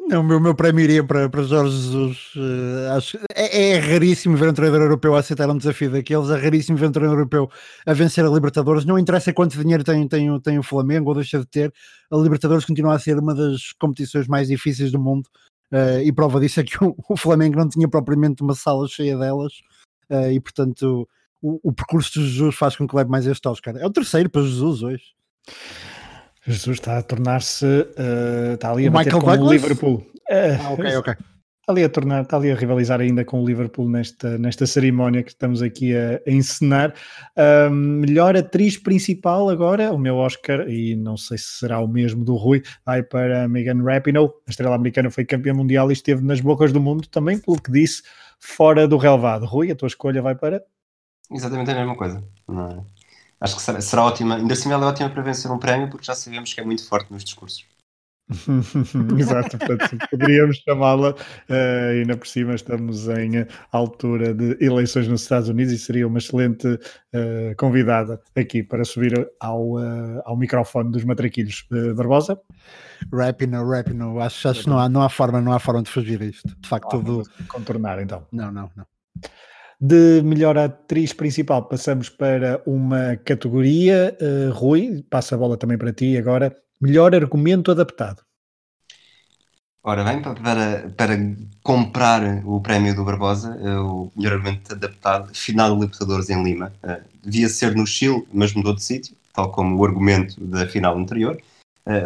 Não, 0.00 0.20
o 0.20 0.24
meu, 0.24 0.40
meu 0.40 0.54
prémio 0.54 0.84
iria 0.84 1.02
para, 1.02 1.28
para 1.28 1.42
Jorge 1.42 1.76
Jesus. 1.76 2.34
Uh, 2.36 2.96
acho, 2.96 3.18
é, 3.34 3.72
é, 3.72 3.78
raríssimo 3.78 4.36
ver 4.36 4.48
um 4.48 4.52
treinador 4.52 4.82
europeu 4.82 5.14
a 5.16 5.20
aceitar 5.20 5.48
um 5.50 5.58
desafio 5.58 5.90
daqueles, 5.90 6.30
é 6.30 6.36
raríssimo 6.36 6.78
ver 6.78 6.86
um 6.86 6.92
treinador 6.92 7.18
europeu 7.18 7.50
a 7.86 7.92
vencer 7.92 8.24
a 8.24 8.28
Libertadores. 8.28 8.84
Não 8.84 8.98
interessa 8.98 9.32
quanto 9.32 9.58
dinheiro 9.58 9.84
tem, 9.84 10.06
tem, 10.06 10.40
tem 10.40 10.58
o 10.58 10.62
Flamengo 10.62 11.08
ou 11.10 11.14
deixa 11.16 11.38
de 11.38 11.46
ter, 11.46 11.72
a 12.10 12.16
Libertadores 12.16 12.64
continua 12.64 12.94
a 12.94 12.98
ser 12.98 13.18
uma 13.18 13.34
das 13.34 13.72
competições 13.72 14.28
mais 14.28 14.48
difíceis 14.48 14.92
do 14.92 15.00
mundo. 15.00 15.28
Uh, 15.72 16.00
e 16.04 16.12
prova 16.12 16.38
disso 16.38 16.60
é 16.60 16.62
que 16.62 16.82
o, 16.84 16.94
o, 17.08 17.16
Flamengo 17.16 17.56
não 17.56 17.68
tinha 17.68 17.88
propriamente 17.88 18.42
uma 18.42 18.54
sala 18.54 18.86
cheia 18.86 19.18
delas, 19.18 19.52
uh, 20.08 20.30
e 20.30 20.38
portanto 20.38 21.08
o, 21.42 21.58
o, 21.62 21.72
percurso 21.72 22.12
de 22.12 22.28
Jesus 22.28 22.54
faz 22.54 22.76
com 22.76 22.86
que 22.86 22.94
leve 22.94 23.10
mais 23.10 23.26
este 23.26 23.46
Oscar. 23.48 23.76
É 23.76 23.84
o 23.84 23.90
terceiro 23.90 24.30
para 24.30 24.42
Jesus 24.42 24.82
hoje. 24.82 25.02
Jesus 26.46 26.78
está 26.78 26.98
a 26.98 27.02
tornar-se 27.02 27.64
uh, 27.64 28.54
está 28.54 28.70
ali 28.70 28.86
a 28.86 28.90
bater 28.90 29.06
Michael 29.06 29.22
com 29.22 29.30
Douglas? 29.30 29.50
o 29.50 29.52
Liverpool. 29.52 29.94
Uh, 30.30 30.60
ah, 30.60 30.70
ok, 30.72 30.96
ok. 30.98 31.14
Está 31.14 31.72
ali 31.72 31.82
a 31.82 31.88
tornar, 31.88 32.22
está 32.24 32.36
ali 32.36 32.50
a 32.50 32.54
rivalizar 32.54 33.00
ainda 33.00 33.24
com 33.24 33.42
o 33.42 33.46
Liverpool 33.46 33.88
nesta, 33.88 34.36
nesta 34.36 34.66
cerimónia 34.66 35.22
que 35.22 35.30
estamos 35.30 35.62
aqui 35.62 35.96
a, 35.96 36.20
a 36.26 36.30
encenar. 36.30 36.92
Uh, 37.34 37.70
melhor 37.70 38.36
atriz 38.36 38.76
principal 38.76 39.48
agora, 39.48 39.90
o 39.90 39.96
meu 39.96 40.16
Oscar, 40.16 40.68
e 40.68 40.94
não 40.94 41.16
sei 41.16 41.38
se 41.38 41.60
será 41.60 41.80
o 41.80 41.88
mesmo 41.88 42.22
do 42.22 42.36
Rui, 42.36 42.62
vai 42.84 43.02
para 43.02 43.48
Megan 43.48 43.82
Rapinoe. 43.82 44.28
A 44.46 44.50
estrela 44.50 44.74
americana 44.74 45.10
foi 45.10 45.24
campeã 45.24 45.54
mundial 45.54 45.88
e 45.88 45.94
esteve 45.94 46.22
nas 46.22 46.42
bocas 46.42 46.70
do 46.70 46.80
mundo 46.80 47.08
também, 47.08 47.38
pelo 47.38 47.58
que 47.58 47.72
disse, 47.72 48.02
fora 48.38 48.86
do 48.86 48.98
relevado. 48.98 49.46
Rui, 49.46 49.70
a 49.70 49.74
tua 49.74 49.88
escolha 49.88 50.20
vai 50.20 50.34
para 50.34 50.62
Exatamente 51.30 51.70
a 51.70 51.74
mesma 51.74 51.96
coisa. 51.96 52.22
É? 52.50 53.03
Acho 53.40 53.56
que 53.56 53.62
será, 53.62 53.80
será 53.80 54.04
ótima. 54.04 54.36
Ainda 54.36 54.52
assim, 54.54 54.72
ela 54.72 54.86
é 54.86 54.88
ótima 54.88 55.10
para 55.10 55.22
vencer 55.22 55.50
um 55.50 55.58
prémio 55.58 55.88
porque 55.88 56.06
já 56.06 56.14
sabemos 56.14 56.52
que 56.52 56.60
é 56.60 56.64
muito 56.64 56.86
forte 56.86 57.12
nos 57.12 57.24
discursos. 57.24 57.64
Exato, 59.18 59.58
portanto, 59.58 59.98
poderíamos 60.10 60.56
chamá-la, 60.66 61.10
uh, 61.10 61.90
ainda 61.92 62.16
por 62.16 62.26
cima 62.26 62.54
estamos 62.54 63.06
em 63.08 63.46
altura 63.70 64.32
de 64.32 64.56
eleições 64.64 65.06
nos 65.08 65.22
Estados 65.22 65.50
Unidos 65.50 65.74
e 65.74 65.78
seria 65.78 66.06
uma 66.06 66.18
excelente 66.18 66.66
uh, 66.66 67.54
convidada 67.58 68.18
aqui 68.34 68.62
para 68.62 68.82
subir 68.84 69.28
ao, 69.38 69.74
uh, 69.74 70.22
ao 70.24 70.36
microfone 70.38 70.90
dos 70.90 71.04
matraquilhos. 71.04 71.66
Uh, 71.70 71.94
Barbosa? 71.94 72.40
Rapino, 73.12 73.68
Rapino, 73.68 74.18
acho, 74.20 74.48
acho 74.48 74.62
que 74.62 74.70
não 74.70 74.78
há, 74.78 74.88
não 74.88 75.02
há 75.02 75.10
forma, 75.10 75.40
não 75.42 75.52
há 75.52 75.58
forma 75.58 75.82
de 75.82 75.90
fugir 75.90 76.22
a 76.22 76.24
isto. 76.24 76.48
De 76.58 76.68
facto, 76.68 76.86
ah, 76.86 76.90
tudo... 76.90 77.22
contornar 77.48 78.00
então. 78.00 78.26
Não, 78.32 78.50
não, 78.50 78.70
não. 78.74 78.86
De 79.80 80.22
melhor 80.22 80.56
atriz 80.56 81.12
principal 81.12 81.64
passamos 81.64 82.08
para 82.08 82.62
uma 82.66 83.16
categoria. 83.16 84.16
Uh, 84.20 84.52
Rui, 84.52 85.04
passa 85.10 85.34
a 85.34 85.38
bola 85.38 85.56
também 85.56 85.76
para 85.76 85.92
ti 85.92 86.16
agora. 86.16 86.54
Melhor 86.80 87.14
argumento 87.14 87.70
adaptado. 87.70 88.22
Ora 89.82 90.02
bem, 90.02 90.22
para, 90.22 90.90
para 90.96 91.14
comprar 91.62 92.42
o 92.46 92.60
prémio 92.60 92.94
do 92.94 93.04
Barbosa, 93.04 93.54
eh, 93.62 93.76
o 93.76 94.10
melhor 94.16 94.32
argumento 94.32 94.72
adaptado, 94.72 95.30
final 95.34 95.74
de 95.74 95.80
Libertadores 95.82 96.30
em 96.30 96.42
Lima. 96.42 96.72
Uh, 96.82 97.04
devia 97.22 97.50
ser 97.50 97.74
no 97.74 97.86
Chile, 97.86 98.26
mas 98.32 98.54
mudou 98.54 98.74
de 98.74 98.82
sítio, 98.82 99.14
tal 99.34 99.52
como 99.52 99.78
o 99.78 99.84
argumento 99.84 100.42
da 100.42 100.66
final 100.66 100.96
anterior. 100.96 101.38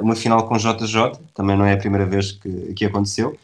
Uma 0.03 0.17
final 0.17 0.49
com 0.49 0.57
JJ, 0.57 1.21
também 1.33 1.57
não 1.57 1.65
é 1.65 1.75
a 1.75 1.77
primeira 1.77 2.05
vez 2.05 2.33
que, 2.33 2.75
que 2.75 2.85
aconteceu 2.85 3.39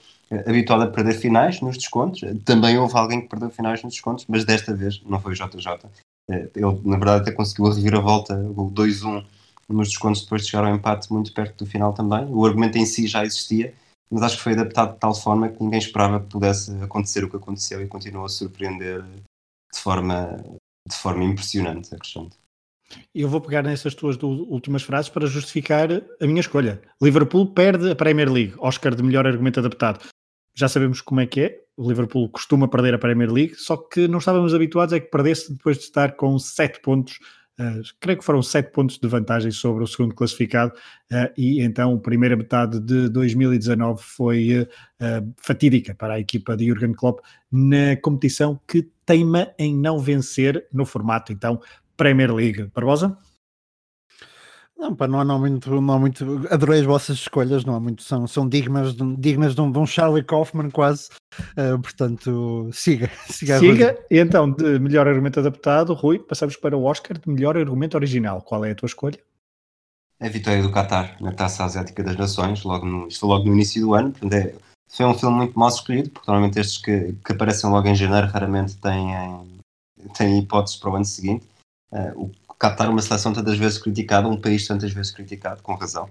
habituado 0.46 0.82
a 0.82 0.86
perder 0.86 1.14
finais 1.14 1.60
nos 1.60 1.76
descontos. 1.76 2.20
Também 2.44 2.78
houve 2.78 2.96
alguém 2.96 3.20
que 3.20 3.28
perdeu 3.28 3.50
finais 3.50 3.82
nos 3.82 3.94
descontos, 3.94 4.24
mas 4.28 4.44
desta 4.44 4.74
vez 4.74 5.02
não 5.04 5.20
foi 5.20 5.32
o 5.32 5.34
JJ. 5.34 5.88
Eh, 6.30 6.50
ele, 6.54 6.80
na 6.84 6.96
verdade, 6.96 7.22
até 7.22 7.32
conseguiu 7.32 7.66
a 7.66 7.74
reviravolta, 7.74 8.34
o 8.34 8.70
2-1 8.70 9.24
nos 9.68 9.88
descontos 9.88 10.22
depois 10.22 10.42
de 10.42 10.50
chegar 10.50 10.66
ao 10.66 10.74
empate 10.74 11.12
muito 11.12 11.32
perto 11.32 11.64
do 11.64 11.70
final 11.70 11.92
também. 11.92 12.26
O 12.26 12.44
argumento 12.44 12.78
em 12.78 12.86
si 12.86 13.06
já 13.06 13.24
existia, 13.24 13.74
mas 14.10 14.22
acho 14.22 14.36
que 14.36 14.42
foi 14.42 14.52
adaptado 14.52 14.94
de 14.94 15.00
tal 15.00 15.14
forma 15.14 15.48
que 15.48 15.62
ninguém 15.62 15.78
esperava 15.78 16.20
que 16.20 16.26
pudesse 16.26 16.70
acontecer 16.82 17.24
o 17.24 17.30
que 17.30 17.36
aconteceu 17.36 17.82
e 17.82 17.86
continuou 17.86 18.26
a 18.26 18.28
surpreender 18.28 19.02
de 19.02 19.80
forma, 19.80 20.36
de 20.88 20.96
forma 20.96 21.24
impressionante, 21.24 21.94
acrescento. 21.94 22.36
Eu 23.14 23.28
vou 23.28 23.40
pegar 23.40 23.62
nessas 23.62 23.94
tuas 23.94 24.16
últimas 24.22 24.82
frases 24.82 25.08
para 25.08 25.26
justificar 25.26 25.88
a 25.92 26.26
minha 26.26 26.40
escolha. 26.40 26.80
Liverpool 27.02 27.46
perde 27.46 27.90
a 27.90 27.96
Premier 27.96 28.30
League, 28.30 28.54
Oscar 28.58 28.94
de 28.94 29.02
melhor 29.02 29.26
argumento 29.26 29.58
adaptado. 29.58 30.06
Já 30.54 30.68
sabemos 30.68 31.00
como 31.00 31.20
é 31.20 31.26
que 31.26 31.40
é. 31.40 31.60
O 31.76 31.88
Liverpool 31.88 32.28
costuma 32.28 32.68
perder 32.68 32.94
a 32.94 32.98
Premier 32.98 33.30
League, 33.30 33.54
só 33.56 33.76
que 33.76 34.06
não 34.06 34.18
estávamos 34.18 34.54
habituados 34.54 34.92
a 34.92 35.00
que 35.00 35.10
perdesse 35.10 35.52
depois 35.52 35.76
de 35.76 35.84
estar 35.84 36.12
com 36.12 36.38
7 36.38 36.80
pontos 36.80 37.18
Uh, 37.58 37.82
creio 38.00 38.18
que 38.18 38.24
foram 38.24 38.42
sete 38.42 38.72
pontos 38.72 38.98
de 38.98 39.06
vantagem 39.06 39.52
sobre 39.52 39.84
o 39.84 39.86
segundo 39.86 40.12
classificado, 40.12 40.72
uh, 41.12 41.32
e 41.38 41.60
então 41.62 41.94
a 41.94 41.98
primeira 42.00 42.34
metade 42.36 42.80
de 42.80 43.08
2019 43.08 44.02
foi 44.02 44.62
uh, 44.62 45.34
fatídica 45.36 45.94
para 45.94 46.14
a 46.14 46.20
equipa 46.20 46.56
de 46.56 46.66
Jurgen 46.66 46.92
Klopp 46.92 47.20
na 47.52 47.96
competição 48.02 48.60
que 48.66 48.90
teima 49.06 49.52
em 49.56 49.72
não 49.72 50.00
vencer 50.00 50.66
no 50.72 50.84
formato 50.84 51.32
então 51.32 51.60
Premier 51.96 52.34
League. 52.34 52.68
Barbosa? 52.74 53.16
Não, 54.84 54.94
pá, 54.94 55.08
não, 55.08 55.18
há, 55.18 55.24
não, 55.24 55.36
há 55.36 55.38
muito, 55.38 55.80
não 55.80 55.94
há 55.94 55.98
muito. 55.98 56.46
Adorei 56.50 56.80
as 56.80 56.84
vossas 56.84 57.16
escolhas, 57.16 57.64
não 57.64 57.74
há 57.74 57.80
muito. 57.80 58.02
São, 58.02 58.26
são 58.26 58.46
dignas, 58.46 58.94
de, 58.94 59.16
dignas 59.16 59.54
de, 59.54 59.60
um, 59.62 59.72
de 59.72 59.78
um 59.78 59.86
Charlie 59.86 60.22
Kaufman, 60.22 60.68
quase. 60.68 61.08
Uh, 61.56 61.80
portanto, 61.80 62.68
siga. 62.70 63.10
Siga, 63.26 63.58
siga. 63.58 63.98
e 64.10 64.18
então, 64.18 64.50
de 64.50 64.78
melhor 64.78 65.08
argumento 65.08 65.40
adaptado, 65.40 65.94
Rui, 65.94 66.18
passamos 66.18 66.56
para 66.56 66.76
o 66.76 66.84
Oscar 66.84 67.16
de 67.16 67.30
melhor 67.30 67.56
argumento 67.56 67.94
original. 67.94 68.42
Qual 68.42 68.62
é 68.62 68.72
a 68.72 68.74
tua 68.74 68.86
escolha? 68.86 69.18
A 70.20 70.28
vitória 70.28 70.62
do 70.62 70.70
Qatar 70.70 71.16
na 71.18 71.32
Taça 71.32 71.64
Asiática 71.64 72.04
das 72.04 72.16
Nações, 72.16 72.62
logo 72.62 72.84
no, 72.84 73.08
isto 73.08 73.26
logo 73.26 73.46
no 73.46 73.54
início 73.54 73.80
do 73.80 73.94
ano. 73.94 74.10
Portanto, 74.10 74.34
é, 74.34 74.54
foi 74.86 75.06
um 75.06 75.14
filme 75.14 75.36
muito 75.36 75.58
mal 75.58 75.70
escolhido, 75.70 76.10
porque 76.10 76.30
normalmente 76.30 76.60
estes 76.60 76.76
que, 76.76 77.14
que 77.24 77.32
aparecem 77.32 77.70
logo 77.70 77.88
em 77.88 77.94
janeiro 77.94 78.26
raramente 78.26 78.76
têm, 78.76 79.14
têm 80.14 80.40
hipóteses 80.40 80.76
para 80.76 80.90
o 80.90 80.96
ano 80.96 81.06
seguinte. 81.06 81.46
Uh, 81.90 82.24
o 82.24 82.43
Qatar, 82.64 82.90
uma 82.90 83.02
seleção 83.02 83.32
tantas 83.34 83.58
vezes 83.58 83.78
criticada, 83.78 84.26
um 84.26 84.40
país 84.40 84.66
tantas 84.66 84.90
vezes 84.90 85.12
criticado, 85.12 85.62
com 85.62 85.74
razão, 85.74 86.08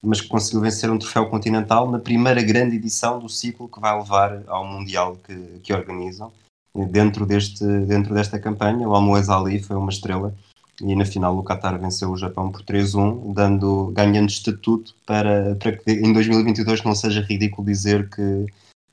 mas 0.00 0.20
que 0.20 0.28
conseguiu 0.28 0.60
vencer 0.60 0.88
um 0.88 0.98
troféu 0.98 1.28
continental 1.28 1.90
na 1.90 1.98
primeira 1.98 2.40
grande 2.42 2.76
edição 2.76 3.18
do 3.18 3.28
ciclo 3.28 3.68
que 3.68 3.80
vai 3.80 3.96
levar 3.98 4.44
ao 4.46 4.64
Mundial 4.64 5.16
que, 5.16 5.34
que 5.64 5.72
organizam. 5.72 6.32
Dentro, 6.72 7.26
deste, 7.26 7.64
dentro 7.64 8.14
desta 8.14 8.38
campanha, 8.38 8.86
o 8.86 8.94
Almoez 8.94 9.28
Ali 9.28 9.60
foi 9.60 9.74
uma 9.76 9.90
estrela 9.90 10.32
e 10.80 10.94
na 10.94 11.04
final 11.04 11.36
o 11.36 11.42
Qatar 11.42 11.76
venceu 11.76 12.10
o 12.10 12.16
Japão 12.16 12.52
por 12.52 12.62
3-1, 12.62 13.32
dando, 13.32 13.90
ganhando 13.92 14.28
estatuto 14.28 14.94
para, 15.04 15.56
para 15.56 15.72
que 15.72 15.90
em 15.90 16.12
2022 16.12 16.84
não 16.84 16.94
seja 16.94 17.20
ridículo 17.22 17.66
dizer 17.66 18.08
que, 18.10 18.46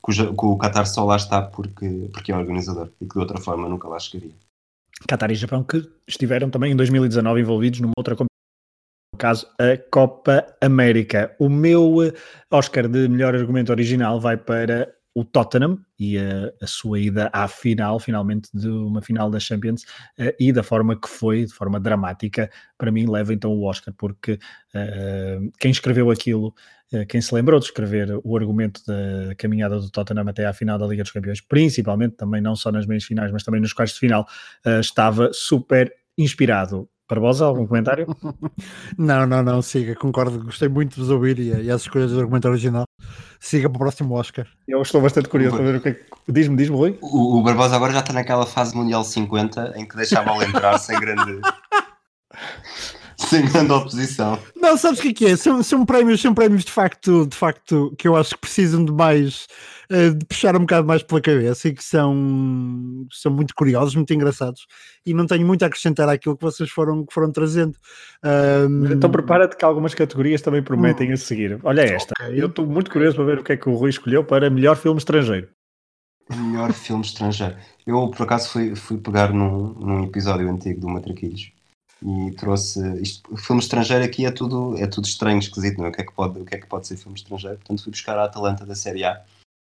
que, 0.03 0.21
o, 0.21 0.33
que 0.33 0.45
o 0.45 0.57
Qatar 0.57 0.87
só 0.87 1.03
lá 1.03 1.17
está 1.17 1.41
porque, 1.41 2.09
porque 2.11 2.31
é 2.31 2.35
organizador 2.35 2.89
e 2.99 3.05
que 3.05 3.13
de 3.13 3.19
outra 3.19 3.39
forma 3.39 3.69
nunca 3.69 3.87
lá 3.87 3.99
chegaria. 3.99 4.33
Qatar 5.07 5.31
e 5.31 5.35
Japão, 5.35 5.63
que 5.63 5.81
estiveram 6.07 6.49
também 6.49 6.71
em 6.71 6.75
2019 6.75 7.41
envolvidos 7.41 7.79
numa 7.79 7.93
outra 7.97 8.15
competição, 8.15 8.33
no 9.13 9.17
caso 9.17 9.47
a 9.59 9.77
Copa 9.91 10.45
América. 10.61 11.35
O 11.39 11.49
meu 11.49 12.03
eh, 12.03 12.13
Oscar 12.51 12.87
de 12.87 13.07
melhor 13.07 13.35
argumento 13.35 13.71
original 13.71 14.19
vai 14.19 14.37
para 14.37 14.93
o 15.15 15.23
Tottenham 15.23 15.77
e 15.99 16.17
a, 16.17 16.51
a, 16.61 16.67
sua 16.67 16.99
ida 16.99 17.29
à 17.31 17.47
final, 17.47 17.99
finalmente, 17.99 18.49
de 18.53 18.67
uma 18.67 19.01
final 19.01 19.29
da 19.29 19.39
Champions, 19.39 19.83
uh, 20.19 20.33
e 20.39 20.51
da 20.51 20.63
forma 20.63 20.99
que 20.99 21.07
foi, 21.07 21.45
de 21.45 21.53
forma 21.53 21.79
dramática, 21.79 22.49
para 22.77 22.91
mim 22.91 23.05
leva 23.07 23.33
então 23.33 23.51
o 23.51 23.63
Oscar, 23.63 23.93
porque 23.97 24.33
uh, 24.33 25.51
quem 25.59 25.71
escreveu 25.71 26.09
aquilo 26.09 26.53
eh, 26.93 27.05
quem 27.05 27.19
se 27.19 27.33
lembrou 27.33 27.59
de 27.59 27.65
escrever 27.65 28.19
o 28.23 28.37
argumento 28.37 28.81
da 28.85 29.33
caminhada 29.35 29.79
do 29.79 29.89
Tottenham 29.89 30.29
até 30.29 30.45
à 30.45 30.53
final 30.53 30.77
da 30.77 30.85
Liga 30.85 31.01
dos 31.01 31.11
Campeões, 31.11 31.41
principalmente 31.41 32.15
também 32.15 32.39
não 32.39 32.55
só 32.55 32.71
nas 32.71 32.85
meias 32.85 33.03
finais, 33.03 33.31
mas 33.31 33.43
também 33.43 33.59
nos 33.59 33.73
quartos 33.73 33.95
de 33.95 33.99
final, 33.99 34.27
uh, 34.65 34.79
estava 34.79 35.31
super 35.33 35.91
inspirado. 36.15 36.87
Barbosa, 37.13 37.45
algum 37.45 37.67
comentário? 37.67 38.07
não, 38.97 39.25
não, 39.25 39.43
não, 39.43 39.61
siga, 39.61 39.95
concordo, 39.95 40.43
gostei 40.43 40.67
muito 40.67 40.95
de 40.95 41.01
vos 41.01 41.09
ouvir 41.09 41.39
e, 41.39 41.49
e 41.63 41.71
as 41.71 41.81
escolhas 41.81 42.11
do 42.11 42.19
argumento 42.19 42.47
original. 42.47 42.85
Siga 43.39 43.69
para 43.69 43.75
o 43.75 43.79
próximo 43.79 44.15
Oscar. 44.15 44.47
Eu 44.67 44.81
estou 44.81 45.01
bastante 45.01 45.29
curioso 45.29 45.57
para 45.57 45.65
ver 45.65 45.75
o 45.75 45.81
que 45.81 45.89
é 45.89 45.93
que. 45.93 46.05
Diz-me, 46.29 46.55
diz-me, 46.55 46.75
Rui. 46.75 46.97
O, 47.01 47.39
o 47.39 47.43
Barbosa 47.43 47.75
agora 47.75 47.93
já 47.93 47.99
está 47.99 48.13
naquela 48.13 48.45
fase 48.45 48.75
Mundial 48.75 49.03
50 49.03 49.73
em 49.75 49.85
que 49.85 49.95
deixa 49.95 50.19
a 50.19 50.23
bola 50.23 50.45
entrar 50.45 50.77
sem 50.77 50.99
grande. 50.99 51.39
sem 53.27 53.45
grande 53.45 53.71
oposição. 53.71 54.39
Não, 54.55 54.77
sabes 54.77 54.99
o 54.99 55.01
que 55.01 55.09
é 55.09 55.13
que 55.13 55.25
é? 55.25 55.35
São, 55.35 55.61
são 55.63 55.85
prémios, 55.85 56.21
são 56.21 56.33
prémios 56.33 56.63
de 56.63 56.71
facto, 56.71 57.25
de 57.27 57.35
facto 57.35 57.93
que 57.97 58.07
eu 58.07 58.15
acho 58.15 58.31
que 58.31 58.41
precisam 58.41 58.83
de 58.83 58.91
mais 58.91 59.47
uh, 59.91 60.13
de 60.13 60.25
puxar 60.25 60.55
um 60.55 60.61
bocado 60.61 60.87
mais 60.87 61.03
pela 61.03 61.21
cabeça 61.21 61.67
e 61.67 61.73
que 61.73 61.83
são, 61.83 63.05
são 63.11 63.31
muito 63.31 63.53
curiosos, 63.55 63.95
muito 63.95 64.13
engraçados 64.13 64.65
e 65.05 65.13
não 65.13 65.25
tenho 65.25 65.45
muito 65.45 65.63
a 65.63 65.67
acrescentar 65.67 66.09
àquilo 66.09 66.37
que 66.37 66.43
vocês 66.43 66.69
foram, 66.69 67.05
que 67.05 67.13
foram 67.13 67.31
trazendo. 67.31 67.77
Um... 68.23 68.91
Então 68.91 69.09
prepara-te 69.09 69.55
que 69.55 69.65
algumas 69.65 69.93
categorias 69.93 70.41
também 70.41 70.61
prometem 70.61 71.09
hum. 71.09 71.13
a 71.13 71.17
seguir. 71.17 71.59
Olha 71.63 71.81
esta, 71.81 72.13
okay. 72.19 72.41
eu 72.41 72.47
estou 72.47 72.65
muito 72.65 72.91
curioso 72.91 73.15
para 73.15 73.25
ver 73.25 73.39
o 73.39 73.43
que 73.43 73.53
é 73.53 73.57
que 73.57 73.69
o 73.69 73.75
Rui 73.75 73.89
escolheu 73.89 74.23
para 74.23 74.49
melhor 74.49 74.75
filme 74.75 74.97
estrangeiro. 74.97 75.47
Melhor 76.29 76.71
filme 76.71 77.03
estrangeiro. 77.03 77.55
Eu, 77.85 78.09
por 78.09 78.23
acaso, 78.23 78.49
fui, 78.49 78.75
fui 78.75 78.97
pegar 78.97 79.33
num, 79.33 79.73
num 79.73 80.03
episódio 80.05 80.49
antigo 80.49 80.79
do 80.79 80.87
Matraquilhos 80.87 81.51
e 82.05 82.31
trouxe 82.31 82.79
isto, 83.01 83.35
filme 83.37 83.61
estrangeiro 83.61 84.03
aqui 84.03 84.25
é 84.25 84.31
tudo 84.31 84.77
é 84.77 84.85
tudo 84.85 85.05
estranho, 85.05 85.39
esquisito, 85.39 85.77
não 85.77 85.85
é? 85.85 85.89
O 85.89 85.91
que 85.91 86.01
é 86.01 86.05
que 86.05 86.13
pode, 86.13 86.39
o 86.39 86.45
que 86.45 86.55
é 86.55 86.57
que 86.57 86.67
pode 86.67 86.85
ser 86.85 86.97
filme 86.97 87.17
estrangeiro? 87.17 87.57
Portanto, 87.57 87.81
fui 87.81 87.91
buscar 87.91 88.17
a 88.19 88.25
Atalanta 88.25 88.65
da 88.65 88.75
Série 88.75 89.05
A, 89.05 89.21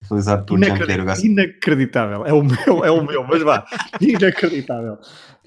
realizado 0.08 0.46
por 0.46 0.60
Gianpiero 0.60 1.06
Gasparino. 1.06 1.42
Inacreditável, 1.42 2.26
é 2.26 2.34
o 2.34 2.44
meu, 2.44 2.86
é 2.86 2.92
o 2.92 3.04
meu, 3.04 3.24
mas 3.24 3.42
vá, 3.42 3.66
inacreditável. 4.00 5.00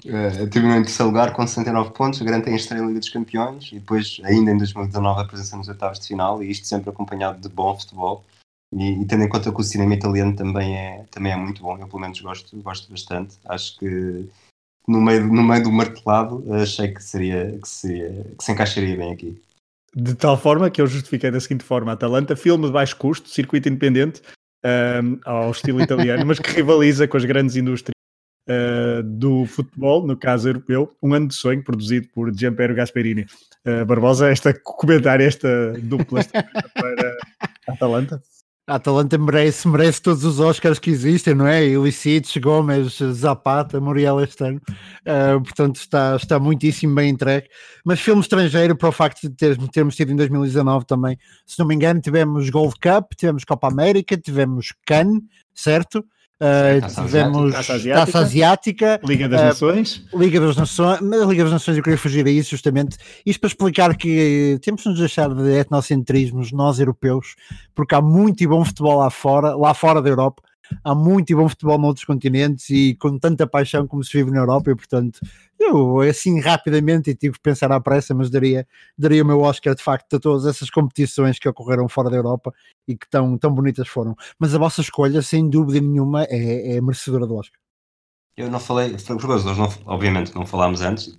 Uh, 0.05 0.49
terminou 0.51 0.79
em 0.79 0.83
terceiro 0.83 1.11
lugar 1.11 1.33
com 1.33 1.47
69 1.47 1.93
pontos, 1.93 2.21
garante 2.21 2.51
em 2.51 2.57
estreia 2.57 2.83
Liga 2.83 2.99
dos 2.99 3.11
Campeões 3.11 3.71
e 3.71 3.79
depois, 3.79 4.21
ainda 4.25 4.51
em 4.51 4.57
2019, 4.57 5.21
a 5.21 5.25
presença 5.25 5.57
nos 5.57 5.69
oitavos 5.69 6.01
de 6.01 6.09
final 6.09 6.43
e 6.43 6.51
isto 6.51 6.67
sempre 6.67 6.91
acompanhado 6.91 7.41
de 7.41 7.49
bom 7.49 7.79
futebol. 7.79 8.25
E, 8.75 9.03
e, 9.03 9.05
tendo 9.05 9.23
em 9.23 9.29
conta 9.29 9.53
que 9.53 9.61
o 9.61 9.63
cinema 9.63 9.95
italiano 9.95 10.35
também 10.35 10.77
é, 10.77 11.05
também 11.11 11.31
é 11.31 11.37
muito 11.37 11.63
bom, 11.63 11.79
eu 11.79 11.87
pelo 11.87 12.01
menos 12.01 12.21
gosto, 12.21 12.57
gosto 12.63 12.91
bastante. 12.91 13.37
Acho 13.45 13.79
que 13.79 14.29
no 14.87 15.01
meio, 15.01 15.27
no 15.27 15.43
meio 15.43 15.63
do 15.63 15.73
martelado, 15.73 16.45
achei 16.55 16.89
que 16.89 17.03
seria, 17.03 17.59
que 17.61 17.69
seria 17.69 18.25
que 18.37 18.45
se 18.45 18.53
encaixaria 18.53 18.97
bem 18.97 19.13
aqui. 19.13 19.41
De 19.95 20.15
tal 20.15 20.39
forma 20.39 20.71
que 20.71 20.81
eu 20.81 20.87
justifiquei 20.87 21.31
da 21.31 21.41
seguinte 21.41 21.65
forma: 21.65 21.93
Atalanta, 21.93 22.35
filme 22.35 22.67
de 22.67 22.73
baixo 22.73 22.97
custo, 22.97 23.29
circuito 23.29 23.69
independente, 23.69 24.23
um, 24.65 25.19
ao 25.25 25.51
estilo 25.51 25.83
italiano, 25.83 26.25
mas 26.25 26.39
que 26.39 26.51
rivaliza 26.51 27.07
com 27.07 27.17
as 27.17 27.25
grandes 27.25 27.57
indústrias 27.57 27.95
uh, 28.49 29.03
do 29.03 29.45
futebol, 29.47 30.07
no 30.07 30.17
caso 30.17 30.49
europeu. 30.49 30.97
Um 31.03 31.13
ano 31.15 31.29
de 31.29 31.35
sonho, 31.35 31.63
produzido 31.63 32.09
por 32.15 32.35
Gianpiero 32.35 32.75
Gasperini. 32.75 33.27
Uh, 33.67 33.85
Barbosa, 33.85 34.31
esta 34.31 34.55
comentário, 34.55 35.27
esta 35.27 35.73
dupla 35.83 36.25
para 36.25 37.17
Atalanta. 37.69 38.23
A 38.65 38.77
Atalanta 38.77 39.19
merece, 39.19 39.67
merece 39.67 40.01
todos 40.01 40.25
os 40.25 40.39
Oscars 40.39 40.79
que 40.79 40.89
existem, 40.89 41.35
não 41.35 41.49
é? 41.49 41.67
Ilicites, 41.67 42.37
Gomes, 42.37 42.99
Zapata, 43.13 43.81
Muriel 43.81 44.21
este 44.21 44.45
ano. 44.45 44.61
Uh, 45.01 45.43
portanto, 45.43 45.77
está, 45.77 46.15
está 46.15 46.39
muitíssimo 46.39 46.95
bem 46.95 47.11
entregue. 47.11 47.49
Mas 47.85 48.01
filme 48.01 48.21
estrangeiro, 48.21 48.77
para 48.77 48.89
o 48.89 48.93
facto 48.93 49.23
de 49.23 49.31
ter, 49.31 49.59
termos 49.71 49.97
tido 49.97 50.13
em 50.13 50.17
2019 50.17 50.87
também, 50.87 51.19
se 51.45 51.59
não 51.59 51.67
me 51.67 51.75
engano, 51.75 52.01
tivemos 52.01 52.49
Gold 52.51 52.75
Cup, 52.75 53.15
tivemos 53.17 53.45
Copa 53.45 53.67
América, 53.67 54.17
tivemos 54.17 54.73
Cannes, 54.87 55.23
certo? 55.53 56.05
Uh, 56.43 56.81
taça 56.81 57.05
tivemos 57.05 57.53
taça 57.53 57.75
asiática, 57.75 58.07
taça 58.07 58.19
asiática, 58.19 59.01
Liga 59.05 59.29
das 59.29 59.41
uh, 59.41 59.45
Nações. 59.45 60.05
Liga 60.13 60.41
das 60.41 60.57
Nações, 60.57 61.01
mas 61.01 61.23
a 61.23 61.27
Liga 61.27 61.45
das 61.45 61.53
Nações 61.53 61.77
eu 61.77 61.85
queria 61.85 61.97
fugir 61.97 62.27
a 62.27 62.31
isso 62.31 62.51
justamente. 62.51 62.97
Isto 63.25 63.39
para 63.39 63.47
explicar 63.47 63.97
que 63.97 64.59
temos 64.61 64.83
de 64.83 64.89
nos 64.89 64.99
deixar 64.99 65.33
de 65.33 65.53
etnocentrismos, 65.53 66.51
nós 66.51 66.81
europeus, 66.81 67.37
porque 67.77 67.95
há 67.95 68.03
muito 68.03 68.43
e 68.43 68.47
bom 68.49 68.65
futebol 68.65 68.99
lá 68.99 69.09
fora, 69.09 69.55
lá 69.55 69.73
fora 69.73 70.03
da 70.03 70.09
Europa, 70.09 70.43
há 70.85 70.95
muito 70.95 71.31
e 71.31 71.35
bom 71.35 71.49
futebol 71.49 71.79
noutros 71.79 72.05
continentes 72.05 72.69
e 72.71 72.95
com 72.97 73.19
tanta 73.19 73.47
paixão 73.47 73.87
como 73.87 74.03
se 74.03 74.13
vive 74.17 74.31
na 74.31 74.39
Europa 74.39 74.71
e 74.71 74.75
portanto 74.75 75.21
eu 75.59 76.01
assim 76.01 76.41
rapidamente 76.41 77.11
e 77.11 77.15
tive 77.15 77.35
que 77.35 77.43
pensar 77.43 77.71
à 77.73 77.81
pressa 77.81 78.15
mas 78.15 78.31
daria, 78.31 78.67
daria 78.97 79.23
o 79.23 79.27
meu 79.27 79.41
Oscar 79.41 79.75
de 79.75 79.83
facto 79.83 80.17
a 80.17 80.21
todas 80.21 80.47
essas 80.47 80.71
competições 80.71 81.39
que 81.39 81.49
ocorreram 81.49 81.89
fora 81.89 82.11
da 82.11 82.17
Europa 82.17 82.53
e 82.87 82.97
que 82.97 83.09
tão, 83.09 83.39
tão 83.39 83.55
bonitas 83.55 83.89
foram. 83.89 84.17
Mas 84.39 84.55
a 84.55 84.59
vossa 84.59 84.81
escolha 84.81 85.23
sem 85.23 85.49
dúvida 85.49 85.81
nenhuma 85.81 86.25
é, 86.25 86.77
é 86.77 86.81
merecedora 86.81 87.27
do 87.27 87.37
Oscar. 87.37 87.61
Eu 88.37 88.51
não 88.51 88.59
falei, 88.59 88.97
curioso, 89.21 89.47
nós 89.47 89.59
não, 89.59 89.69
obviamente 89.87 90.35
não 90.35 90.47
falámos 90.47 90.81
antes 90.81 91.15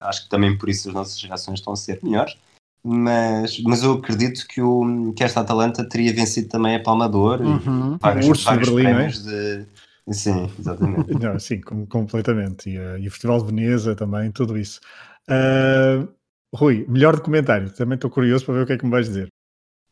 acho 0.00 0.24
que 0.24 0.28
também 0.28 0.56
por 0.56 0.68
isso 0.68 0.88
as 0.88 0.94
nossas 0.94 1.22
reações 1.22 1.58
estão 1.58 1.72
a 1.72 1.76
ser 1.76 1.98
melhores 2.02 2.36
mas, 2.82 3.60
mas 3.62 3.82
eu 3.82 3.92
acredito 3.92 4.46
que, 4.46 4.62
o, 4.62 5.12
que 5.14 5.24
esta 5.24 5.40
Atalanta 5.40 5.86
teria 5.88 6.12
vencido 6.12 6.48
também 6.48 6.76
a 6.76 6.80
Palmador 6.80 7.40
uhum. 7.40 7.96
e 7.96 7.98
vários, 7.98 8.28
Urso 8.28 8.44
vários 8.44 8.68
de 8.68 8.74
Berlim, 8.74 8.94
prémios 8.94 9.26
é? 9.26 9.30
de. 9.30 9.66
Sim, 10.10 10.50
exatamente. 10.58 11.12
Não, 11.20 11.38
sim, 11.38 11.60
completamente. 11.60 12.70
E, 12.70 12.78
uh, 12.78 12.98
e, 12.98 13.08
o 13.08 13.10
Festival 13.10 13.40
de 13.40 13.46
Veneza 13.46 13.94
também, 13.94 14.30
tudo 14.30 14.56
isso. 14.56 14.80
Uh, 15.28 16.08
Rui, 16.54 16.86
melhor 16.88 17.16
documentário. 17.16 17.70
Também 17.70 17.96
estou 17.96 18.10
curioso 18.10 18.46
para 18.46 18.54
ver 18.54 18.62
o 18.62 18.66
que 18.66 18.72
é 18.72 18.78
que 18.78 18.84
me 18.84 18.90
vais 18.90 19.06
dizer. 19.06 19.28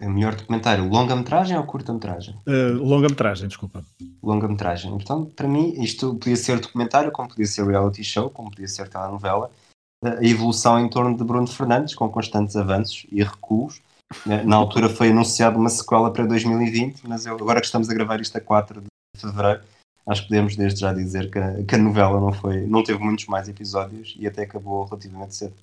O 0.00 0.10
melhor 0.10 0.34
documentário, 0.34 0.88
longa-metragem 0.88 1.56
ou 1.56 1.64
curta-metragem? 1.64 2.34
Uh, 2.46 2.82
longa-metragem, 2.82 3.48
desculpa. 3.48 3.82
Longa-metragem. 4.22 4.94
Então, 4.94 5.24
para 5.24 5.48
mim, 5.48 5.74
isto 5.82 6.14
podia 6.16 6.36
ser 6.36 6.60
documentário, 6.60 7.10
como 7.10 7.28
podia 7.28 7.46
ser 7.46 7.66
reality 7.66 8.04
show, 8.04 8.30
como 8.30 8.50
podia 8.50 8.68
ser 8.68 8.88
telenovela 8.88 9.50
a 10.04 10.24
evolução 10.24 10.78
em 10.78 10.88
torno 10.88 11.16
de 11.16 11.24
Bruno 11.24 11.46
Fernandes, 11.46 11.94
com 11.94 12.08
constantes 12.08 12.56
avanços 12.56 13.06
e 13.10 13.22
recuos, 13.22 13.80
Na 14.44 14.56
altura 14.56 14.88
foi 14.88 15.10
anunciado 15.10 15.58
uma 15.58 15.68
sequela 15.68 16.12
para 16.12 16.26
2020, 16.26 17.08
mas 17.08 17.26
eu, 17.26 17.34
agora 17.34 17.60
que 17.60 17.66
estamos 17.66 17.90
a 17.90 17.94
gravar 17.94 18.20
isto 18.20 18.38
a 18.38 18.40
4 18.40 18.82
de 18.82 19.20
fevereiro, 19.20 19.62
acho 20.06 20.22
que 20.22 20.28
podemos 20.28 20.54
desde 20.54 20.80
já 20.80 20.92
dizer 20.92 21.30
que 21.30 21.38
a, 21.38 21.64
que 21.64 21.74
a 21.74 21.78
novela 21.78 22.20
não, 22.20 22.32
foi, 22.32 22.66
não 22.66 22.84
teve 22.84 23.00
muitos 23.00 23.26
mais 23.26 23.48
episódios 23.48 24.14
e 24.18 24.26
até 24.26 24.42
acabou 24.42 24.84
relativamente 24.84 25.34
cedo. 25.34 25.54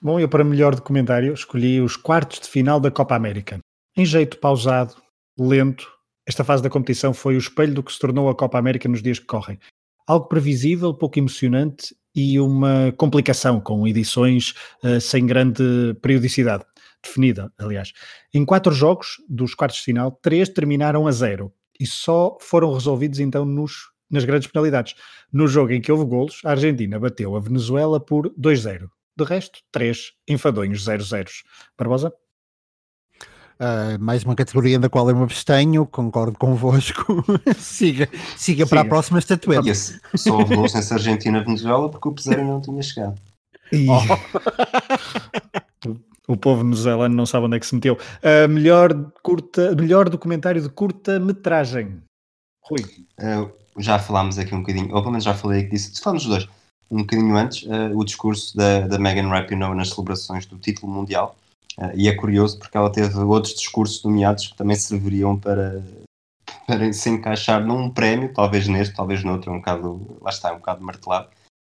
Bom, 0.00 0.18
eu 0.18 0.28
para 0.28 0.42
melhor 0.42 0.74
documentário 0.74 1.32
escolhi 1.32 1.80
os 1.80 1.96
quartos 1.96 2.40
de 2.40 2.48
final 2.48 2.80
da 2.80 2.90
Copa 2.90 3.14
América. 3.14 3.60
Em 3.96 4.04
jeito 4.04 4.38
pausado, 4.38 4.96
lento, 5.38 5.88
esta 6.26 6.42
fase 6.42 6.60
da 6.60 6.70
competição 6.70 7.14
foi 7.14 7.36
o 7.36 7.38
espelho 7.38 7.74
do 7.74 7.84
que 7.84 7.92
se 7.92 8.00
tornou 8.00 8.28
a 8.28 8.34
Copa 8.34 8.58
América 8.58 8.88
nos 8.88 9.00
dias 9.00 9.20
que 9.20 9.26
correm. 9.26 9.60
Algo 10.08 10.26
previsível, 10.26 10.92
pouco 10.92 11.20
emocionante 11.20 11.94
e 12.14 12.38
uma 12.38 12.92
complicação 12.96 13.60
com 13.60 13.86
edições 13.86 14.54
uh, 14.84 15.00
sem 15.00 15.26
grande 15.26 15.62
periodicidade 16.00 16.64
definida, 17.02 17.52
aliás. 17.58 17.92
Em 18.32 18.44
quatro 18.44 18.72
jogos 18.72 19.16
dos 19.28 19.54
quartos 19.54 19.78
de 19.78 19.84
final, 19.84 20.12
três 20.22 20.48
terminaram 20.48 21.06
a 21.06 21.12
zero 21.12 21.52
e 21.78 21.86
só 21.86 22.36
foram 22.40 22.72
resolvidos 22.72 23.18
então 23.18 23.44
nos, 23.44 23.90
nas 24.10 24.24
grandes 24.24 24.48
penalidades. 24.48 24.94
No 25.32 25.48
jogo 25.48 25.72
em 25.72 25.80
que 25.80 25.90
houve 25.90 26.04
golos, 26.04 26.40
a 26.44 26.50
Argentina 26.50 26.98
bateu 26.98 27.34
a 27.34 27.40
Venezuela 27.40 27.98
por 27.98 28.30
2-0. 28.38 28.86
De 29.16 29.24
resto, 29.24 29.60
três 29.70 30.12
enfadonhos 30.28 30.86
0-0. 30.86 31.28
Barbosa? 31.76 32.12
Uh, 33.62 33.96
mais 34.00 34.24
uma 34.24 34.34
categoria 34.34 34.76
da 34.76 34.88
qual 34.88 35.08
eu 35.08 35.14
me 35.14 35.22
abstenho, 35.22 35.86
concordo 35.86 36.36
convosco. 36.36 37.24
siga, 37.56 38.08
siga, 38.36 38.66
para 38.66 38.80
a 38.80 38.84
próxima 38.84 39.20
estatueta. 39.20 39.68
Yes. 39.68 40.00
Só 40.16 40.36
houve 40.36 40.56
gols 40.56 40.74
nessa 40.74 40.94
Argentina-Venezuela 40.94 41.88
porque 41.88 42.08
o 42.08 42.12
Peseiro 42.12 42.44
não 42.44 42.60
tinha 42.60 42.82
chegado. 42.82 43.14
Oh. 43.88 44.02
o 46.26 46.36
povo 46.36 46.64
venezuelano 46.64 47.14
não 47.14 47.24
sabe 47.24 47.46
onde 47.46 47.56
é 47.56 47.60
que 47.60 47.66
se 47.66 47.76
meteu. 47.76 47.94
Uh, 47.94 48.48
melhor, 48.48 48.92
curta, 49.22 49.76
melhor 49.76 50.08
documentário 50.08 50.60
de 50.60 50.68
curta-metragem. 50.68 52.02
Rui. 52.64 52.84
Uh, 53.20 53.48
já 53.78 53.96
falámos 53.96 54.40
aqui 54.40 54.52
um 54.56 54.60
bocadinho, 54.60 54.86
ou 54.86 55.00
pelo 55.02 55.12
menos 55.12 55.22
já 55.22 55.34
falei 55.34 55.60
aqui 55.60 55.70
disso, 55.70 56.02
falamos 56.02 56.24
os 56.24 56.28
dois, 56.28 56.48
um 56.90 56.98
bocadinho 56.98 57.36
antes, 57.36 57.62
uh, 57.62 57.96
o 57.96 58.04
discurso 58.04 58.56
da, 58.56 58.80
da 58.88 58.98
Megan 58.98 59.28
Rapinoe 59.28 59.76
nas 59.76 59.90
celebrações 59.90 60.46
do 60.46 60.58
título 60.58 60.92
mundial. 60.92 61.36
Uh, 61.78 61.92
e 61.94 62.08
é 62.08 62.14
curioso 62.14 62.58
porque 62.58 62.76
ela 62.76 62.90
teve 62.90 63.18
outros 63.18 63.54
discursos 63.54 64.02
nomeados 64.04 64.48
que 64.48 64.56
também 64.56 64.76
serviriam 64.76 65.38
para, 65.38 65.82
para 66.66 66.92
se 66.92 67.08
encaixar 67.08 67.64
num 67.64 67.90
prémio, 67.90 68.32
talvez 68.32 68.68
neste, 68.68 68.94
talvez 68.94 69.24
noutro, 69.24 69.50
é 69.50 69.54
um 69.54 69.58
bocado, 69.58 70.18
lá 70.20 70.30
está, 70.30 70.50
é 70.50 70.52
um 70.52 70.58
bocado 70.58 70.84
martelado, 70.84 71.28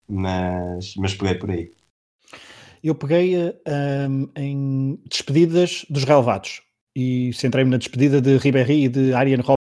mas, 0.08 0.94
mas 0.96 1.14
peguei 1.14 1.34
por 1.34 1.50
aí. 1.50 1.72
Eu 2.82 2.94
peguei 2.94 3.36
um, 4.08 4.28
em 4.36 4.98
despedidas 5.08 5.84
dos 5.90 6.04
relevados 6.04 6.62
e 6.96 7.32
centrei-me 7.32 7.70
na 7.70 7.78
despedida 7.78 8.20
de 8.20 8.36
Ribéry 8.36 8.84
e 8.84 8.88
de 8.88 9.12
Arjen 9.12 9.40
Robben. 9.40 9.56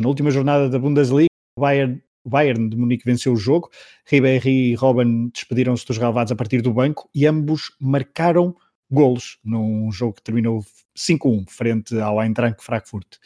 Na 0.00 0.08
última 0.08 0.30
jornada 0.30 0.68
da 0.68 0.78
Bundesliga, 0.78 1.28
o 1.56 1.60
Bayern, 1.60 2.02
Bayern 2.26 2.68
de 2.68 2.76
Munique 2.76 3.04
venceu 3.04 3.32
o 3.32 3.36
jogo, 3.36 3.70
Ribéry 4.04 4.72
e 4.72 4.74
Robben 4.74 5.30
despediram-se 5.32 5.86
dos 5.86 5.96
relevados 5.96 6.32
a 6.32 6.36
partir 6.36 6.60
do 6.60 6.72
banco 6.72 7.08
e 7.14 7.26
ambos 7.26 7.74
marcaram 7.80 8.54
golos 8.90 9.38
num 9.44 9.90
jogo 9.90 10.14
que 10.14 10.22
terminou 10.22 10.64
5-1 10.96 11.44
frente 11.48 11.98
ao 11.98 12.22
Eintracht 12.22 12.62
Frankfurt. 12.62 13.16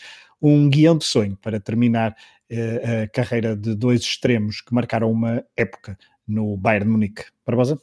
Um 0.40 0.68
guião 0.68 0.96
de 0.96 1.04
sonho 1.04 1.36
para 1.36 1.60
terminar 1.60 2.12
uh, 2.50 3.04
a 3.04 3.08
carreira 3.08 3.54
de 3.56 3.74
dois 3.74 4.00
extremos 4.00 4.60
que 4.60 4.74
marcaram 4.74 5.10
uma 5.10 5.44
época 5.56 5.98
no 6.26 6.56
Bayern 6.56 6.90
Munique. 6.90 7.24
Barbosa? 7.46 7.78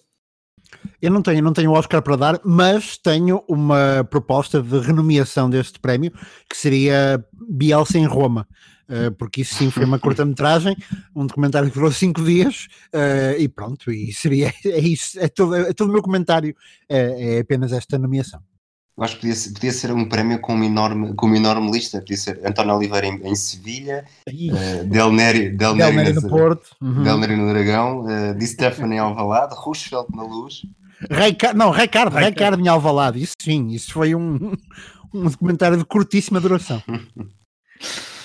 Eu 1.02 1.12
não 1.12 1.22
tenho, 1.22 1.42
não 1.44 1.54
tenho 1.54 1.72
Oscar 1.72 2.02
para 2.02 2.16
dar, 2.16 2.42
mas 2.44 2.98
tenho 2.98 3.44
uma 3.48 4.06
proposta 4.10 4.62
de 4.62 4.80
renomeação 4.80 5.50
deste 5.50 5.80
prémio, 5.80 6.12
que 6.50 6.58
seria 6.58 7.24
Bielsa 7.32 7.98
em 7.98 8.06
Roma. 8.06 8.48
Uh, 8.90 9.12
porque 9.18 9.42
isso 9.42 9.56
sim 9.56 9.70
foi 9.70 9.84
uma 9.84 10.00
curta-metragem, 10.00 10.76
um 11.14 11.26
documentário 11.26 11.68
que 11.70 11.76
durou 11.76 11.92
cinco 11.92 12.24
dias 12.24 12.68
uh, 12.96 13.38
e 13.38 13.50
pronto, 13.50 13.92
e 13.92 14.14
seria 14.14 14.54
é 14.64 14.80
isso, 14.80 15.20
é 15.20 15.28
todo, 15.28 15.56
é 15.56 15.74
todo 15.74 15.90
o 15.90 15.92
meu 15.92 16.02
comentário, 16.02 16.56
é, 16.88 17.36
é 17.36 17.40
apenas 17.40 17.74
esta 17.74 18.00
nomeação. 18.00 18.42
Eu 18.98 19.04
acho 19.04 19.16
que 19.16 19.22
podia 19.22 19.36
ser, 19.36 19.54
podia 19.54 19.72
ser, 19.72 19.92
um 19.92 20.10
prémio 20.10 20.40
com 20.40 20.56
uma 20.56 20.66
enorme, 20.66 21.14
com 21.14 21.28
uma 21.28 21.38
enorme 21.38 21.70
lista. 21.70 22.00
Podia 22.00 22.18
ser 22.18 22.42
António 22.44 22.76
Oliveira 22.76 23.06
em, 23.06 23.28
em 23.28 23.36
Sevilha, 23.36 24.04
uh, 24.28 24.84
Del 24.86 25.12
Neri, 25.12 25.50
Del 25.50 25.76
Neri, 25.76 25.96
Del 25.96 26.04
Neri 26.04 26.14
no 26.14 26.28
Porto, 26.28 26.76
uhum. 26.82 27.04
Del 27.04 27.18
Neri 27.20 27.36
no 27.36 27.48
Dragão, 27.48 28.06
uh, 28.06 28.34
Di 28.36 28.48
Stefano 28.48 28.92
em 28.92 28.98
Alvalade, 28.98 29.54
Roosevelt 29.56 30.08
na 30.16 30.24
Luz. 30.24 30.64
Reica, 31.12 31.54
não, 31.54 31.70
Ricardo, 31.70 32.18
Ricardo 32.18 32.60
em 32.60 32.68
Alvalade, 32.68 33.22
isso 33.22 33.36
sim, 33.40 33.68
isso 33.68 33.94
foi 33.94 34.16
um, 34.16 34.54
um 35.14 35.30
documentário 35.30 35.78
de 35.78 35.86
curtíssima 35.86 36.40
duração. 36.40 36.82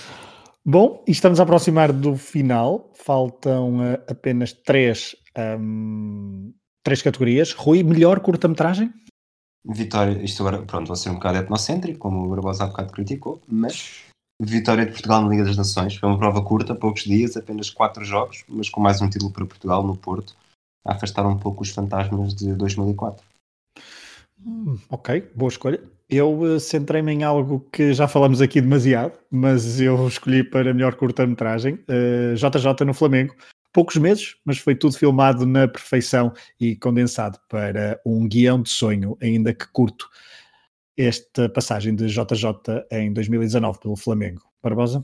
Bom, 0.65 1.03
e 1.09 1.11
estamos 1.11 1.41
a 1.41 1.43
aproximar 1.43 1.93
do 1.93 2.17
final, 2.17 2.89
faltam 2.95 3.81
uh, 3.81 3.99
apenas 4.09 4.53
três, 4.53 5.17
um, 5.59 6.55
três 6.85 7.03
categorias. 7.03 7.53
Rui, 7.53 7.83
melhor 7.83 8.21
curta-metragem? 8.21 8.93
Vitória, 9.65 10.23
isto 10.23 10.41
agora, 10.47 10.65
pronto, 10.65 10.87
vou 10.87 10.95
ser 10.95 11.11
um 11.11 11.15
bocado 11.15 11.39
etnocêntrico, 11.39 11.99
como 11.99 12.25
o 12.25 12.29
Barbosa 12.29 12.63
há 12.63 12.67
bocado 12.69 12.93
criticou, 12.93 13.43
mas 13.49 14.05
vitória 14.41 14.87
de 14.87 14.93
Portugal 14.93 15.23
na 15.23 15.29
Liga 15.31 15.45
das 15.45 15.57
Nações. 15.57 15.97
Foi 15.97 16.09
uma 16.09 16.19
prova 16.19 16.45
curta, 16.45 16.77
poucos 16.77 17.03
dias, 17.03 17.37
apenas 17.37 17.69
quatro 17.69 18.05
jogos, 18.05 18.45
mas 18.49 18.69
com 18.69 18.81
mais 18.81 19.03
um 19.03 19.11
título 19.11 19.33
para 19.33 19.47
Portugal 19.47 19.83
no 19.83 19.97
Porto 19.97 20.37
a 20.85 20.95
afastar 20.95 21.27
um 21.27 21.39
pouco 21.39 21.63
os 21.63 21.71
fantasmas 21.71 22.35
de 22.35 22.55
2004. 22.55 23.25
Hum, 24.45 24.79
ok, 24.91 25.29
boa 25.35 25.49
escolha. 25.49 25.83
Eu 26.13 26.39
uh, 26.41 26.61
centrei-me 26.61 27.11
em 27.11 27.23
algo 27.23 27.67
que 27.73 27.95
já 27.95 28.07
falamos 28.07 28.43
aqui 28.43 28.61
demasiado, 28.61 29.19
mas 29.31 29.81
eu 29.81 30.07
escolhi 30.07 30.45
para 30.45 30.75
melhor 30.75 30.95
curta-metragem, 30.95 31.77
uh, 31.89 32.35
JJ 32.35 32.85
no 32.85 32.93
Flamengo. 32.93 33.35
Poucos 33.73 33.97
meses, 33.97 34.37
mas 34.45 34.59
foi 34.59 34.75
tudo 34.75 34.95
filmado 34.95 35.47
na 35.47 35.67
perfeição 35.67 36.35
e 36.61 36.77
condensado 36.77 37.39
para 37.49 37.99
um 38.05 38.29
guião 38.29 38.61
de 38.61 38.69
sonho, 38.69 39.17
ainda 39.23 39.55
que 39.55 39.67
curto. 39.73 40.07
Esta 40.99 41.49
passagem 41.49 41.95
de 41.97 42.09
JJ 42.09 42.85
em 42.91 43.11
2019 43.11 43.81
pelo 43.81 43.97
Flamengo. 43.97 44.43
Barbosa? 44.63 45.03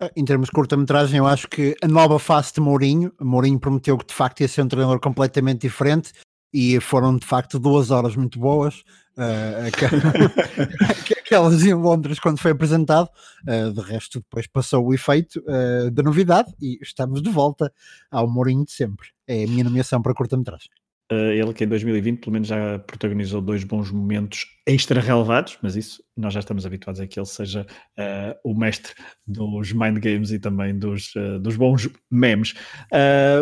Ah, 0.00 0.10
em 0.16 0.24
termos 0.24 0.46
de 0.46 0.52
curta-metragem, 0.52 1.18
eu 1.18 1.26
acho 1.26 1.46
que 1.48 1.76
a 1.82 1.86
nova 1.86 2.18
face 2.18 2.54
de 2.54 2.62
Mourinho, 2.62 3.12
Mourinho 3.20 3.60
prometeu 3.60 3.98
que 3.98 4.06
de 4.06 4.14
facto 4.14 4.40
ia 4.40 4.48
ser 4.48 4.62
um 4.62 4.68
treinador 4.68 4.98
completamente 5.00 5.60
diferente 5.60 6.14
e 6.50 6.80
foram 6.80 7.18
de 7.18 7.26
facto 7.26 7.58
duas 7.58 7.90
horas 7.90 8.16
muito 8.16 8.38
boas. 8.38 8.84
Uh, 9.16 9.70
aquelas 11.24 11.64
em 11.64 11.74
Londres 11.74 12.18
quando 12.18 12.38
foi 12.38 12.50
apresentado, 12.50 13.08
uh, 13.48 13.72
de 13.72 13.80
resto 13.80 14.20
depois 14.20 14.46
passou 14.46 14.86
o 14.86 14.94
efeito 14.94 15.42
uh, 15.46 15.90
da 15.90 16.02
novidade 16.02 16.52
e 16.60 16.78
estamos 16.82 17.22
de 17.22 17.30
volta 17.30 17.72
ao 18.10 18.28
Mourinho 18.28 18.64
de 18.64 18.72
sempre. 18.72 19.08
É 19.26 19.44
a 19.44 19.46
minha 19.46 19.64
nomeação 19.64 20.02
para 20.02 20.14
curta-metragem. 20.14 20.70
Uh, 21.12 21.32
ele 21.32 21.52
que 21.52 21.64
em 21.64 21.68
2020 21.68 22.20
pelo 22.20 22.32
menos 22.32 22.48
já 22.48 22.78
protagonizou 22.78 23.42
dois 23.42 23.62
bons 23.62 23.90
momentos 23.90 24.46
extra 24.66 25.02
relevados, 25.02 25.58
mas 25.60 25.76
isso 25.76 26.02
nós 26.16 26.32
já 26.32 26.40
estamos 26.40 26.64
habituados 26.64 26.98
a 26.98 27.06
que 27.06 27.18
ele 27.20 27.26
seja 27.26 27.66
uh, 27.98 28.34
o 28.42 28.58
mestre 28.58 28.94
dos 29.26 29.70
mind 29.72 29.98
games 29.98 30.30
e 30.30 30.38
também 30.38 30.78
dos, 30.78 31.14
uh, 31.14 31.38
dos 31.38 31.56
bons 31.56 31.90
memes. 32.10 32.54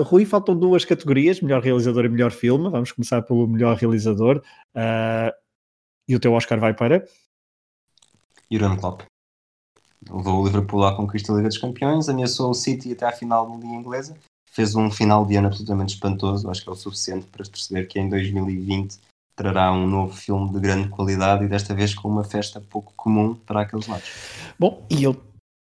Rui, 0.06 0.24
faltam 0.24 0.58
duas 0.58 0.84
categorias, 0.84 1.40
melhor 1.40 1.62
realizador 1.62 2.04
e 2.04 2.08
melhor 2.08 2.32
filme. 2.32 2.68
Vamos 2.68 2.90
começar 2.90 3.22
pelo 3.22 3.46
melhor 3.46 3.76
realizador. 3.76 4.42
E 6.12 6.16
o 6.16 6.20
teu 6.20 6.32
Oscar 6.32 6.60
vai 6.60 6.74
para? 6.74 7.04
Jurgen 8.50 8.76
Klopp. 8.76 9.02
Levou 10.10 10.42
o 10.42 10.46
Liverpool 10.46 10.84
à 10.84 10.94
conquista 10.94 11.32
da 11.32 11.38
Liga 11.38 11.48
dos 11.48 11.58
Campeões, 11.58 12.08
ameaçou 12.08 12.50
o 12.50 12.54
City 12.54 12.92
até 12.92 13.06
à 13.06 13.12
final 13.12 13.48
da 13.48 13.56
Liga 13.56 13.74
Inglesa 13.74 14.16
fez 14.52 14.74
um 14.76 14.90
final 14.90 15.24
de 15.24 15.36
ano 15.36 15.48
absolutamente 15.48 15.94
espantoso. 15.94 16.48
Acho 16.48 16.62
que 16.62 16.68
é 16.68 16.72
o 16.72 16.76
suficiente 16.76 17.26
para 17.26 17.44
perceber 17.44 17.86
que 17.86 17.98
em 17.98 18.08
2020 18.08 18.98
trará 19.34 19.72
um 19.72 19.86
novo 19.86 20.14
filme 20.14 20.52
de 20.52 20.60
grande 20.60 20.88
qualidade 20.88 21.44
e 21.44 21.48
desta 21.48 21.74
vez 21.74 21.94
com 21.94 22.08
uma 22.08 22.22
festa 22.22 22.60
pouco 22.60 22.92
comum 22.94 23.34
para 23.34 23.62
aqueles 23.62 23.86
lados. 23.86 24.08
Bom, 24.58 24.86
e 24.90 25.02
eu 25.02 25.16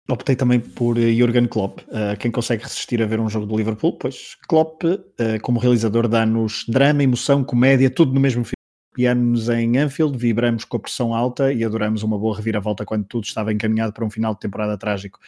optei 0.09 0.35
também 0.35 0.59
por 0.59 0.97
eh, 0.97 1.13
Jurgen 1.13 1.47
Klopp. 1.47 1.79
Uh, 1.83 2.17
quem 2.19 2.29
consegue 2.29 2.63
resistir 2.63 3.01
a 3.01 3.05
ver 3.05 3.21
um 3.21 3.29
jogo 3.29 3.45
do 3.45 3.55
Liverpool? 3.55 3.93
Pois 3.93 4.35
Klopp, 4.47 4.83
uh, 4.83 5.07
como 5.41 5.57
realizador, 5.57 6.09
dá-nos 6.09 6.65
drama, 6.67 7.01
emoção, 7.01 7.45
comédia, 7.45 7.89
tudo 7.89 8.13
no 8.13 8.19
mesmo 8.19 8.43
filme. 8.43 8.60
Piamos 8.93 9.47
em 9.47 9.77
Anfield, 9.77 10.17
vibramos 10.17 10.65
com 10.65 10.77
a 10.77 10.79
pressão 10.79 11.13
alta 11.13 11.53
e 11.53 11.63
adoramos 11.63 12.03
uma 12.03 12.17
boa 12.17 12.35
reviravolta 12.35 12.85
quando 12.85 13.05
tudo 13.05 13.23
estava 13.23 13.53
encaminhado 13.53 13.93
para 13.93 14.05
um 14.05 14.09
final 14.09 14.33
de 14.33 14.41
temporada 14.41 14.77
trágico. 14.77 15.19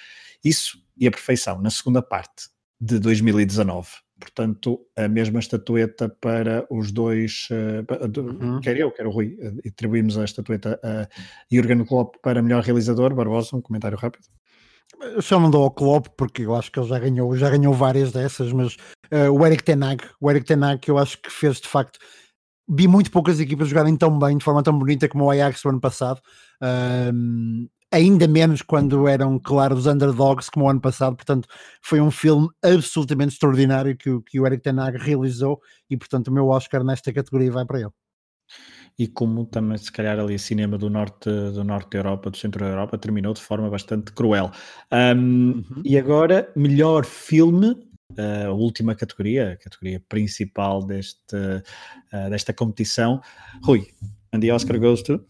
Isso 0.43 0.83
e 0.97 1.07
a 1.07 1.11
perfeição 1.11 1.61
na 1.61 1.69
segunda 1.69 2.01
parte 2.01 2.49
de 2.79 2.99
2019. 2.99 3.87
Portanto, 4.19 4.79
a 4.95 5.07
mesma 5.07 5.39
estatueta 5.39 6.07
para 6.07 6.65
os 6.69 6.91
dois, 6.91 7.47
uh, 7.51 8.21
uhum. 8.21 8.61
quer 8.61 8.77
eu, 8.77 8.91
quer 8.91 9.05
o 9.05 9.11
Rui, 9.11 9.37
atribuímos 9.67 10.17
a 10.17 10.23
estatueta 10.23 10.79
a 10.83 11.07
Jurgen 11.51 11.83
Klopp 11.85 12.15
para 12.21 12.41
melhor 12.41 12.63
realizador. 12.63 13.13
Barbosa, 13.13 13.55
um 13.55 13.61
comentário 13.61 13.97
rápido. 13.97 14.25
Eu 15.01 15.21
só 15.21 15.39
não 15.39 15.49
dou 15.49 15.63
ao 15.63 15.71
Klopp 15.71 16.07
porque 16.15 16.43
eu 16.43 16.55
acho 16.55 16.71
que 16.71 16.79
ele 16.79 16.87
já 16.87 16.99
ganhou, 16.99 17.35
já 17.35 17.49
ganhou 17.49 17.73
várias 17.73 18.11
dessas, 18.11 18.53
mas 18.53 18.75
uh, 19.11 19.31
o 19.31 19.45
Eric 19.45 19.63
Tenag, 19.63 20.03
o 20.21 20.29
Eric 20.29 20.45
Tenag 20.45 20.79
que 20.79 20.91
eu 20.91 20.97
acho 20.97 21.21
que 21.21 21.29
fez 21.29 21.59
de 21.59 21.67
facto 21.67 21.99
vi 22.67 22.87
muito 22.87 23.11
poucas 23.11 23.39
equipas 23.39 23.67
jogarem 23.67 23.95
tão 23.95 24.17
bem, 24.17 24.37
de 24.37 24.43
forma 24.43 24.63
tão 24.63 24.77
bonita 24.77 25.07
como 25.07 25.25
o 25.25 25.29
Ajax 25.29 25.63
o 25.65 25.69
ano 25.69 25.81
passado. 25.81 26.21
Um, 27.13 27.67
ainda 27.91 28.27
menos 28.27 28.61
quando 28.61 29.07
eram, 29.07 29.37
claro, 29.37 29.75
os 29.75 29.85
underdogs 29.85 30.49
como 30.49 30.65
o 30.65 30.69
ano 30.69 30.81
passado, 30.81 31.15
portanto 31.15 31.47
foi 31.81 32.01
um 32.01 32.09
filme 32.09 32.47
absolutamente 32.63 33.33
extraordinário 33.33 33.95
que, 33.95 34.19
que 34.21 34.39
o 34.39 34.47
Eric 34.47 34.63
Tenag 34.63 34.97
realizou 34.97 35.61
e 35.89 35.95
portanto 35.95 36.29
o 36.29 36.31
meu 36.31 36.47
Oscar 36.47 36.83
nesta 36.83 37.13
categoria 37.13 37.51
vai 37.51 37.65
para 37.65 37.81
ele. 37.81 37.91
E 38.97 39.07
como 39.07 39.45
também 39.45 39.77
se 39.77 39.91
calhar 39.91 40.19
ali 40.19 40.37
cinema 40.37 40.77
do 40.77 40.89
norte, 40.89 41.29
do 41.29 41.63
norte 41.63 41.91
da 41.91 41.99
Europa, 41.99 42.29
do 42.29 42.37
centro 42.37 42.63
da 42.63 42.69
Europa, 42.69 42.97
terminou 42.97 43.33
de 43.33 43.41
forma 43.41 43.69
bastante 43.69 44.11
cruel. 44.11 44.51
Um, 44.91 45.17
uhum. 45.17 45.63
E 45.83 45.97
agora, 45.97 46.51
melhor 46.55 47.03
filme, 47.03 47.75
a 48.47 48.51
última 48.51 48.95
categoria, 48.95 49.53
a 49.53 49.57
categoria 49.57 50.01
principal 50.07 50.83
deste, 50.83 51.35
uh, 51.35 52.29
desta 52.29 52.53
competição. 52.53 53.21
Rui, 53.63 53.87
and 54.33 54.39
the 54.39 54.53
Oscar 54.53 54.79
goes 54.79 55.01
to? 55.01 55.23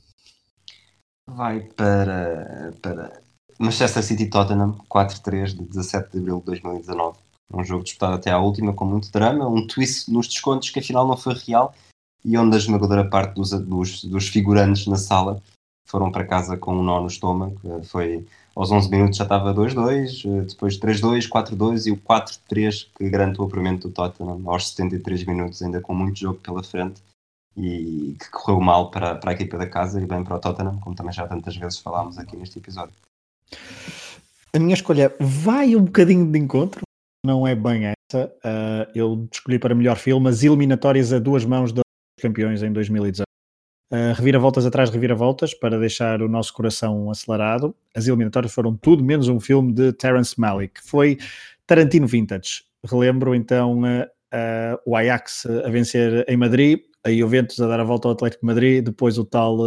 vai 1.28 1.62
para, 1.62 2.74
para 2.82 3.22
Manchester 3.60 4.04
City 4.04 4.28
Tottenham 4.28 4.78
4-3 4.90 5.58
de 5.58 5.64
17 5.64 6.12
de 6.12 6.20
abril 6.20 6.40
de 6.40 6.46
2019. 6.46 7.18
Um 7.54 7.64
jogo 7.64 7.84
disputado 7.84 8.16
até 8.16 8.32
à 8.32 8.40
última 8.40 8.74
com 8.74 8.86
muito 8.86 9.12
drama, 9.12 9.48
um 9.48 9.66
twist 9.68 10.12
nos 10.12 10.28
descontos 10.28 10.70
que 10.70 10.80
afinal 10.80 11.08
não 11.08 11.16
foi 11.16 11.36
real 11.36 11.74
e 12.26 12.38
onde 12.38 12.56
a 12.56 12.60
esmagadora 12.60 13.08
parte 13.08 13.36
dos, 13.36 13.52
dos, 13.52 14.04
dos 14.04 14.28
figurantes 14.28 14.88
na 14.88 14.96
sala 14.96 15.42
foram 15.86 16.12
para 16.12 16.26
casa 16.26 16.58
com 16.58 16.74
um 16.74 16.84
nó 16.84 17.02
no 17.02 17.08
estômago. 17.08 17.60
Foi 17.84 18.26
aos 18.56 18.72
11 18.72 18.89
minutos 18.89 19.18
já 19.18 19.24
estava 19.24 19.54
2-2, 19.54 20.45
depois 20.45 20.78
3-2, 20.78 21.28
4-2 21.28 21.88
e 21.88 21.91
o 21.91 21.97
4-3 21.97 22.88
que 22.95 23.10
garante 23.10 23.41
o 23.41 23.45
apuramento 23.45 23.88
do 23.88 23.93
Tottenham 23.93 24.41
aos 24.45 24.70
73 24.70 25.26
minutos, 25.26 25.62
ainda 25.62 25.82
com 25.82 25.93
muito 25.93 26.20
jogo 26.20 26.39
pela 26.39 26.64
frente 26.64 27.01
e 27.58 28.16
que 28.20 28.30
correu 28.32 28.60
mal 28.60 28.89
para, 28.89 29.16
para 29.16 29.32
a 29.32 29.34
equipa 29.34 29.58
da 29.58 29.68
casa 29.68 30.01
e 30.01 30.06
bem 30.06 30.24
para 30.24 30.36
o 30.36 30.39
Tottenham, 30.39 30.80
como 30.80 30.95
também 30.95 31.14
já 31.14 31.28
tantas 31.28 31.56
vezes 31.56 31.80
falámos 31.80 32.18
aqui 32.18 32.36
neste 32.36 32.60
episódio. 32.60 32.93
A 34.56 34.60
minha 34.60 34.74
escolha 34.74 35.14
vai 35.20 35.76
um 35.76 35.84
bocadinho 35.84 36.32
de 36.32 36.38
encontro, 36.38 36.82
não 37.26 37.47
é 37.47 37.56
bem 37.56 37.86
essa. 37.86 38.28
Uh, 38.43 38.91
eu 38.93 39.28
escolhi 39.32 39.58
para 39.58 39.74
melhor 39.74 39.97
filme 39.97 40.30
as 40.30 40.43
eliminatórias 40.43 41.12
a 41.12 41.20
duas 41.20 41.43
mãos 41.43 41.72
dos 41.72 41.84
campeões 42.20 42.62
em 42.62 42.72
2018. 42.72 43.33
Uh, 43.94 44.12
reviravoltas 44.16 44.66
atrás 44.66 44.89
de 44.89 44.96
reviravoltas 44.96 45.54
para 45.54 45.78
deixar 45.78 46.24
o 46.24 46.28
nosso 46.28 46.52
coração 46.52 47.12
acelerado. 47.12 47.76
As 47.94 48.08
eliminatórias 48.08 48.52
foram 48.52 48.76
tudo 48.76 49.04
menos 49.04 49.28
um 49.28 49.39
filme 49.39 49.72
de 49.72 49.94
Terence 49.94 50.34
Malick. 50.39 50.82
Foi 50.84 51.20
Tarantino 51.68 52.08
Vintage. 52.08 52.64
Relembro 52.84 53.36
então 53.36 53.82
uh, 53.82 54.04
uh, 54.34 54.80
o 54.84 54.96
Ajax 54.96 55.46
a 55.46 55.70
vencer 55.70 56.26
em 56.28 56.36
Madrid, 56.36 56.80
a 57.04 57.12
Juventus 57.12 57.62
a 57.62 57.68
dar 57.68 57.80
a 57.80 57.84
volta 57.84 58.08
ao 58.08 58.14
Atlético 58.14 58.44
Madrid, 58.48 58.84
depois 58.84 59.20
o 59.20 59.26
tal 59.26 59.60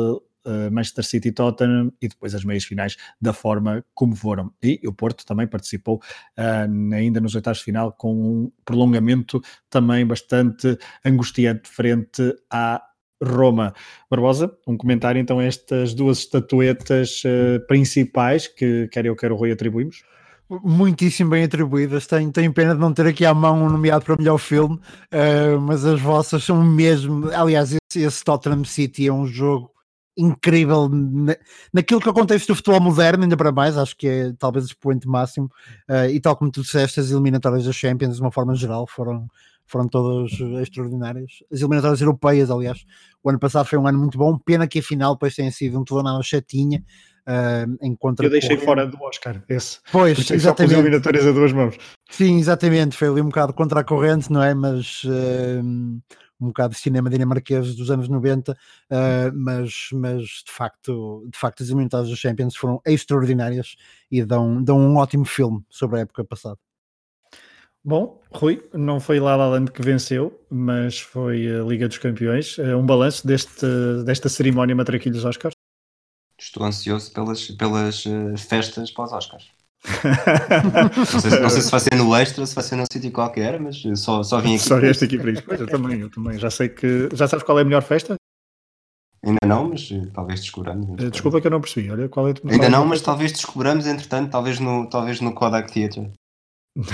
uh, 0.47 0.71
Manchester 0.73 1.05
City 1.05 1.31
Tottenham 1.31 1.93
e 2.01 2.09
depois 2.09 2.35
as 2.35 2.45
meias 2.45 2.65
finais 2.65 2.97
da 3.21 3.33
forma 3.33 3.85
como 3.95 4.17
foram. 4.17 4.53
E 4.63 4.81
o 4.87 4.93
Porto 4.93 5.25
também 5.25 5.47
participou 5.47 5.97
uh, 6.37 6.95
ainda 6.95 7.21
nos 7.21 7.35
oitavos 7.35 7.59
de 7.59 7.65
final 7.65 7.93
com 7.93 8.13
um 8.13 8.53
prolongamento 8.65 9.41
também 9.71 10.07
bastante 10.07 10.77
angustiante 11.05 11.69
frente 11.69 12.35
à 12.51 12.83
Roma. 13.23 13.75
Barbosa, 14.11 14.53
um 14.67 14.77
comentário 14.77 15.21
então 15.21 15.39
a 15.39 15.45
estas 15.45 15.95
duas 15.95 16.19
estatuetas 16.19 17.23
uh, 17.25 17.67
principais 17.67 18.47
que 18.47 18.89
quer 18.89 19.07
eu, 19.07 19.17
quer 19.17 19.33
o 19.33 19.37
Rui 19.37 19.51
atribuímos? 19.51 20.03
muitíssimo 20.49 21.31
bem 21.31 21.45
atribuídas. 21.45 22.07
Tenho, 22.07 22.31
tenho 22.31 22.53
pena 22.53 22.75
de 22.75 22.81
não 22.81 22.93
ter 22.93 23.07
aqui 23.07 23.25
à 23.25 23.35
mão 23.35 23.65
um 23.65 23.71
nomeado 23.71 24.05
para 24.05 24.17
melhor 24.17 24.39
filme, 24.39 24.77
uh, 24.77 25.61
mas 25.61 25.85
as 25.85 26.01
vossas 26.01 26.45
são 26.45 26.63
mesmo. 26.65 27.31
Aliás, 27.33 27.73
esse, 27.73 28.05
esse, 28.05 28.25
Tottenham 28.25 28.65
City 28.65 29.09
é 29.09 29.13
um 29.13 29.27
jogo 29.27 29.71
incrível 30.17 30.89
na, 30.89 31.37
naquilo 31.73 32.01
que 32.01 32.09
o 32.09 32.15
contexto 32.15 32.49
do 32.49 32.55
futebol 32.55 32.81
moderno, 32.81 33.25
ainda 33.25 33.37
para 33.37 33.53
mais, 33.53 33.77
acho 33.77 33.95
que 33.97 34.07
é 34.09 34.33
talvez 34.39 34.65
o 34.65 34.69
expoente 34.69 35.07
máximo. 35.07 35.51
Uh, 35.89 36.09
e 36.11 36.21
tal 36.21 36.37
como 36.37 36.51
tu 36.51 36.63
disseste, 36.63 37.01
as 37.01 37.11
eliminatórias 37.11 37.65
da 37.65 37.73
Champions, 37.73 38.17
de 38.17 38.23
uma 38.23 38.33
forma 38.33 38.55
geral, 38.55 38.87
foram. 38.87 39.27
Foram 39.67 39.89
todas 39.89 40.33
extraordinárias. 40.63 41.43
As 41.53 41.61
eliminatórias 41.61 42.01
europeias, 42.01 42.51
aliás, 42.51 42.85
o 43.23 43.29
ano 43.29 43.39
passado 43.39 43.67
foi 43.67 43.79
um 43.79 43.87
ano 43.87 43.99
muito 43.99 44.17
bom. 44.17 44.39
Pena 44.39 44.67
que 44.67 44.79
a 44.79 44.83
final 44.83 45.15
depois 45.15 45.35
tenha 45.35 45.51
sido 45.51 45.79
um 45.79 45.85
tornado 45.85 46.23
chatinha, 46.23 46.85
uh, 47.27 47.77
em 47.83 47.95
contra 47.97 48.27
Eu 48.27 48.31
deixei 48.31 48.57
fora 48.57 48.87
do 48.87 49.01
Oscar, 49.03 49.43
esse. 49.49 49.81
Pois, 49.91 50.31
exatamente. 50.31 50.75
Só 50.75 50.81
eliminatórias 50.81 51.27
a 51.27 51.33
duas 51.33 51.53
mãos. 51.53 51.77
Sim, 52.09 52.39
exatamente. 52.39 52.97
Foi 52.97 53.09
ali 53.09 53.21
um 53.21 53.27
bocado 53.27 53.53
contra 53.53 53.81
a 53.81 53.85
corrente, 53.85 54.33
não 54.33 54.43
é? 54.43 54.55
Mas 54.55 55.03
uh, 55.05 56.01
um 56.41 56.49
bocado 56.49 56.75
de 56.75 56.81
cinema 56.81 57.11
dinamarquês 57.11 57.75
dos 57.75 57.91
anos 57.91 58.09
90, 58.09 58.53
uh, 58.53 58.57
mas, 59.35 59.89
mas 59.93 60.23
de 60.23 60.53
facto, 60.53 61.27
de 61.31 61.39
facto 61.39 61.63
as 61.63 61.69
eliminatórias 61.69 62.09
dos 62.09 62.19
Champions 62.19 62.57
foram 62.57 62.81
extraordinárias 62.87 63.77
e 64.11 64.25
dão, 64.25 64.63
dão 64.63 64.79
um 64.79 64.97
ótimo 64.97 65.25
filme 65.25 65.65
sobre 65.69 65.99
a 65.99 66.03
época 66.03 66.25
passada. 66.25 66.59
Bom, 67.87 68.21
Rui, 68.33 68.69
não 68.75 68.99
foi 68.99 69.21
La 69.21 69.37
La 69.37 69.47
Land 69.47 69.71
que 69.71 69.81
venceu, 69.81 70.45
mas 70.51 70.99
foi 70.99 71.47
a 71.47 71.63
Liga 71.63 71.87
dos 71.87 71.99
Campeões. 71.99 72.59
Um 72.59 72.85
balanço 72.85 73.25
deste, 73.25 73.65
desta 74.05 74.29
cerimónia 74.29 74.75
Matraquilhos 74.75 75.25
Oscars? 75.25 75.55
Estou 76.37 76.65
ansioso 76.65 77.13
pelas, 77.13 77.49
pelas 77.53 78.05
uh, 78.05 78.37
festas 78.37 78.91
pós 78.91 79.13
Oscars. 79.13 79.53
não, 80.97 81.05
sei, 81.05 81.41
não, 81.41 81.49
sei, 81.49 81.63
se 81.63 81.71
vai 81.71 81.79
ser 81.79 81.95
no 81.95 82.17
extra, 82.17 82.45
se 82.45 82.57
vai 82.57 82.65
ser 82.65 82.75
num 82.75 82.85
sítio 82.91 83.13
qualquer, 83.13 83.61
mas 83.61 83.81
só, 83.95 84.21
só 84.25 84.41
vim 84.41 84.57
aqui. 84.57 84.65
Só 84.65 84.81
vieste 84.81 85.05
aqui 85.05 85.17
para 85.17 85.31
isso. 85.31 85.45
Pois, 85.47 85.61
eu 85.61 85.69
também, 85.69 86.01
eu 86.01 86.11
também. 86.11 86.37
Já 86.41 86.51
sei 86.51 86.69
que. 86.69 87.09
Já 87.13 87.29
sabes 87.29 87.45
qual 87.45 87.57
é 87.61 87.63
a 87.63 87.65
melhor 87.65 87.83
festa? 87.83 88.17
Ainda 89.25 89.47
não, 89.47 89.69
mas 89.69 89.89
talvez 90.13 90.41
descobramos. 90.41 90.97
Desculpa 91.13 91.41
que 91.41 91.47
eu 91.47 91.53
não 91.53 91.61
percebi. 91.61 91.89
Olha, 91.89 92.09
qual 92.09 92.29
é, 92.29 92.35
qual 92.35 92.53
Ainda 92.53 92.69
não, 92.69 92.85
mas 92.85 93.01
talvez 93.01 93.31
descobramos, 93.31 93.87
entretanto, 93.87 94.33
talvez 94.33 94.59
no, 94.59 94.91
talvez 94.91 95.21
no 95.21 95.33
Kodak 95.33 95.73
Theatre. 95.73 96.11
Uh, 96.77 96.85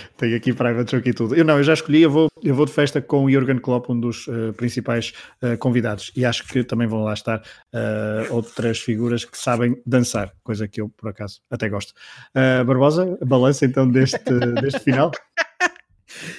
tenho 0.18 0.36
aqui 0.36 0.52
private 0.52 0.96
joke 0.96 1.08
e 1.08 1.12
tudo. 1.12 1.34
Eu 1.34 1.44
não, 1.44 1.58
eu 1.58 1.64
já 1.64 1.74
escolhi, 1.74 2.02
eu 2.02 2.10
vou, 2.10 2.28
eu 2.42 2.54
vou 2.54 2.66
de 2.66 2.72
festa 2.72 3.00
com 3.00 3.24
o 3.24 3.30
Jürgen 3.30 3.58
Klopp, 3.58 3.90
um 3.90 3.98
dos 3.98 4.26
uh, 4.26 4.52
principais 4.56 5.12
uh, 5.42 5.56
convidados, 5.58 6.10
e 6.16 6.24
acho 6.24 6.46
que 6.46 6.64
também 6.64 6.86
vão 6.88 7.04
lá 7.04 7.14
estar 7.14 7.42
outras 8.30 8.80
figuras 8.80 9.24
que 9.24 9.38
sabem 9.38 9.80
dançar, 9.86 10.32
coisa 10.42 10.66
que 10.66 10.80
eu, 10.80 10.88
por 10.88 11.10
acaso, 11.10 11.40
até 11.50 11.68
gosto. 11.68 11.94
Barbosa, 12.66 13.18
balança 13.24 13.64
então 13.64 13.88
deste, 13.88 14.18
deste 14.60 14.80
final. 14.80 15.10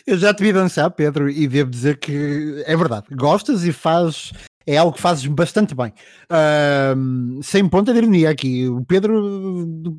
Eu 0.06 0.18
já 0.18 0.34
te 0.34 0.44
vi 0.44 0.52
dançar, 0.52 0.92
Pedro, 0.92 1.30
e 1.30 1.48
devo 1.48 1.70
dizer 1.72 1.98
que 1.98 2.62
é 2.66 2.76
verdade, 2.76 3.06
gostas 3.16 3.64
e 3.64 3.72
fazes 3.72 4.34
é 4.66 4.78
algo 4.78 4.94
que 4.94 5.02
fazes 5.02 5.26
bastante 5.26 5.74
bem. 5.74 5.94
Uh, 6.30 7.42
sem 7.42 7.68
ponta 7.68 7.92
de 7.92 8.00
ironia 8.00 8.30
aqui. 8.30 8.68
O 8.68 8.86
Pedro 8.86 9.98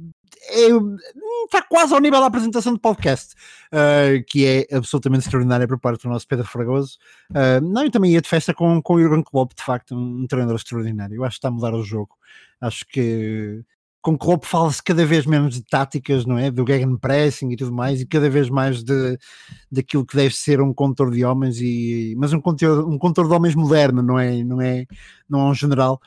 é, 0.49 0.69
está 1.45 1.63
quase 1.63 1.95
ao 1.95 2.01
nível 2.01 2.21
da 2.21 2.27
apresentação 2.27 2.73
do 2.73 2.79
podcast, 2.81 3.35
uh, 3.73 4.23
que 4.27 4.47
é 4.47 4.77
absolutamente 4.77 5.25
extraordinária 5.25 5.69
por 5.69 5.79
parte 5.79 6.03
do 6.03 6.09
nosso 6.09 6.27
Pedro 6.27 6.47
Fragoso. 6.47 6.99
Uh, 7.31 7.61
não, 7.63 7.85
eu 7.85 7.91
também 7.91 8.13
ia 8.13 8.21
de 8.21 8.29
festa 8.29 8.53
com, 8.53 8.81
com 8.83 8.95
o 8.95 9.01
Jurgen 9.01 9.23
Klopp, 9.23 9.53
de 9.55 9.63
facto, 9.63 9.95
um, 9.95 10.23
um 10.23 10.27
treinador 10.27 10.57
extraordinário. 10.57 11.17
Eu 11.17 11.25
acho 11.25 11.35
que 11.35 11.39
está 11.39 11.49
a 11.49 11.53
mudar 11.53 11.75
o 11.75 11.83
jogo. 11.83 12.17
Acho 12.61 12.85
que 12.87 13.63
com 14.03 14.19
Klopp 14.19 14.45
fala-se 14.45 14.83
cada 14.83 15.07
vez 15.07 15.25
menos 15.25 15.55
de 15.55 15.63
táticas, 15.63 16.27
não 16.27 16.37
é? 16.37 16.51
Do 16.51 16.67
gegenpressing 16.67 17.53
e 17.53 17.57
tudo 17.57 17.73
mais, 17.73 18.01
e 18.01 18.07
cada 18.07 18.29
vez 18.29 18.51
mais 18.51 18.83
de, 18.83 19.17
daquilo 19.71 20.05
que 20.05 20.17
deve 20.17 20.35
ser 20.35 20.61
um 20.61 20.75
contor 20.75 21.13
de 21.13 21.25
homens, 21.25 21.61
e, 21.61 22.15
mas 22.19 22.33
um 22.33 22.41
contor, 22.41 22.85
um 22.87 22.99
contor 22.99 23.29
de 23.29 23.33
homens 23.33 23.55
moderno, 23.55 24.03
não 24.03 24.19
é? 24.19 24.43
Não 24.43 24.61
é, 24.61 24.87
não 25.31 25.41
é 25.41 25.45
um 25.51 25.55
general. 25.55 26.01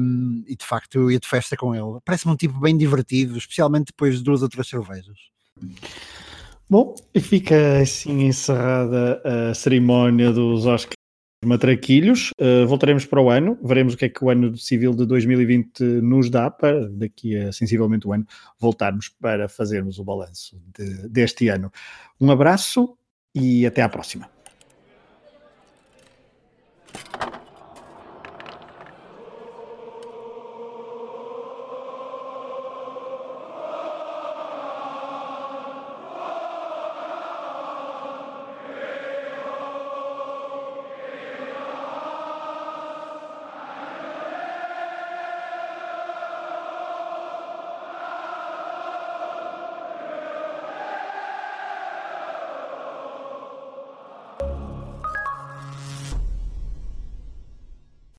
Um, 0.00 0.44
e 0.46 0.54
de 0.54 0.64
facto 0.64 0.94
eu 0.94 1.10
ia 1.10 1.18
de 1.18 1.26
festa 1.26 1.56
com 1.56 1.74
ele. 1.74 1.98
Parece-me 2.04 2.32
um 2.32 2.36
tipo 2.36 2.58
bem 2.60 2.76
divertido, 2.76 3.36
especialmente 3.36 3.86
depois 3.86 4.18
de 4.18 4.22
duas 4.22 4.40
ou 4.40 4.48
três 4.48 4.68
cervejas. 4.68 5.18
Bom, 6.70 6.94
e 7.12 7.20
fica 7.20 7.80
assim 7.80 8.26
encerrada 8.26 9.20
a 9.24 9.54
cerimónia 9.54 10.30
dos 10.30 10.66
Oscars 10.66 10.97
matraquilhos. 11.44 12.30
Uh, 12.40 12.66
voltaremos 12.66 13.04
para 13.04 13.20
o 13.20 13.30
ano, 13.30 13.58
veremos 13.62 13.94
o 13.94 13.96
que 13.96 14.06
é 14.06 14.08
que 14.08 14.24
o 14.24 14.30
ano 14.30 14.56
civil 14.56 14.94
de 14.94 15.06
2020 15.06 15.82
nos 16.02 16.30
dá 16.30 16.50
para, 16.50 16.88
daqui 16.88 17.36
a 17.36 17.52
sensivelmente 17.52 18.06
um 18.06 18.12
ano, 18.12 18.26
voltarmos 18.58 19.08
para 19.08 19.48
fazermos 19.48 19.98
o 19.98 20.04
balanço 20.04 20.60
de, 20.76 21.08
deste 21.08 21.48
ano. 21.48 21.72
Um 22.20 22.30
abraço 22.30 22.96
e 23.34 23.66
até 23.66 23.82
à 23.82 23.88
próxima. 23.88 24.28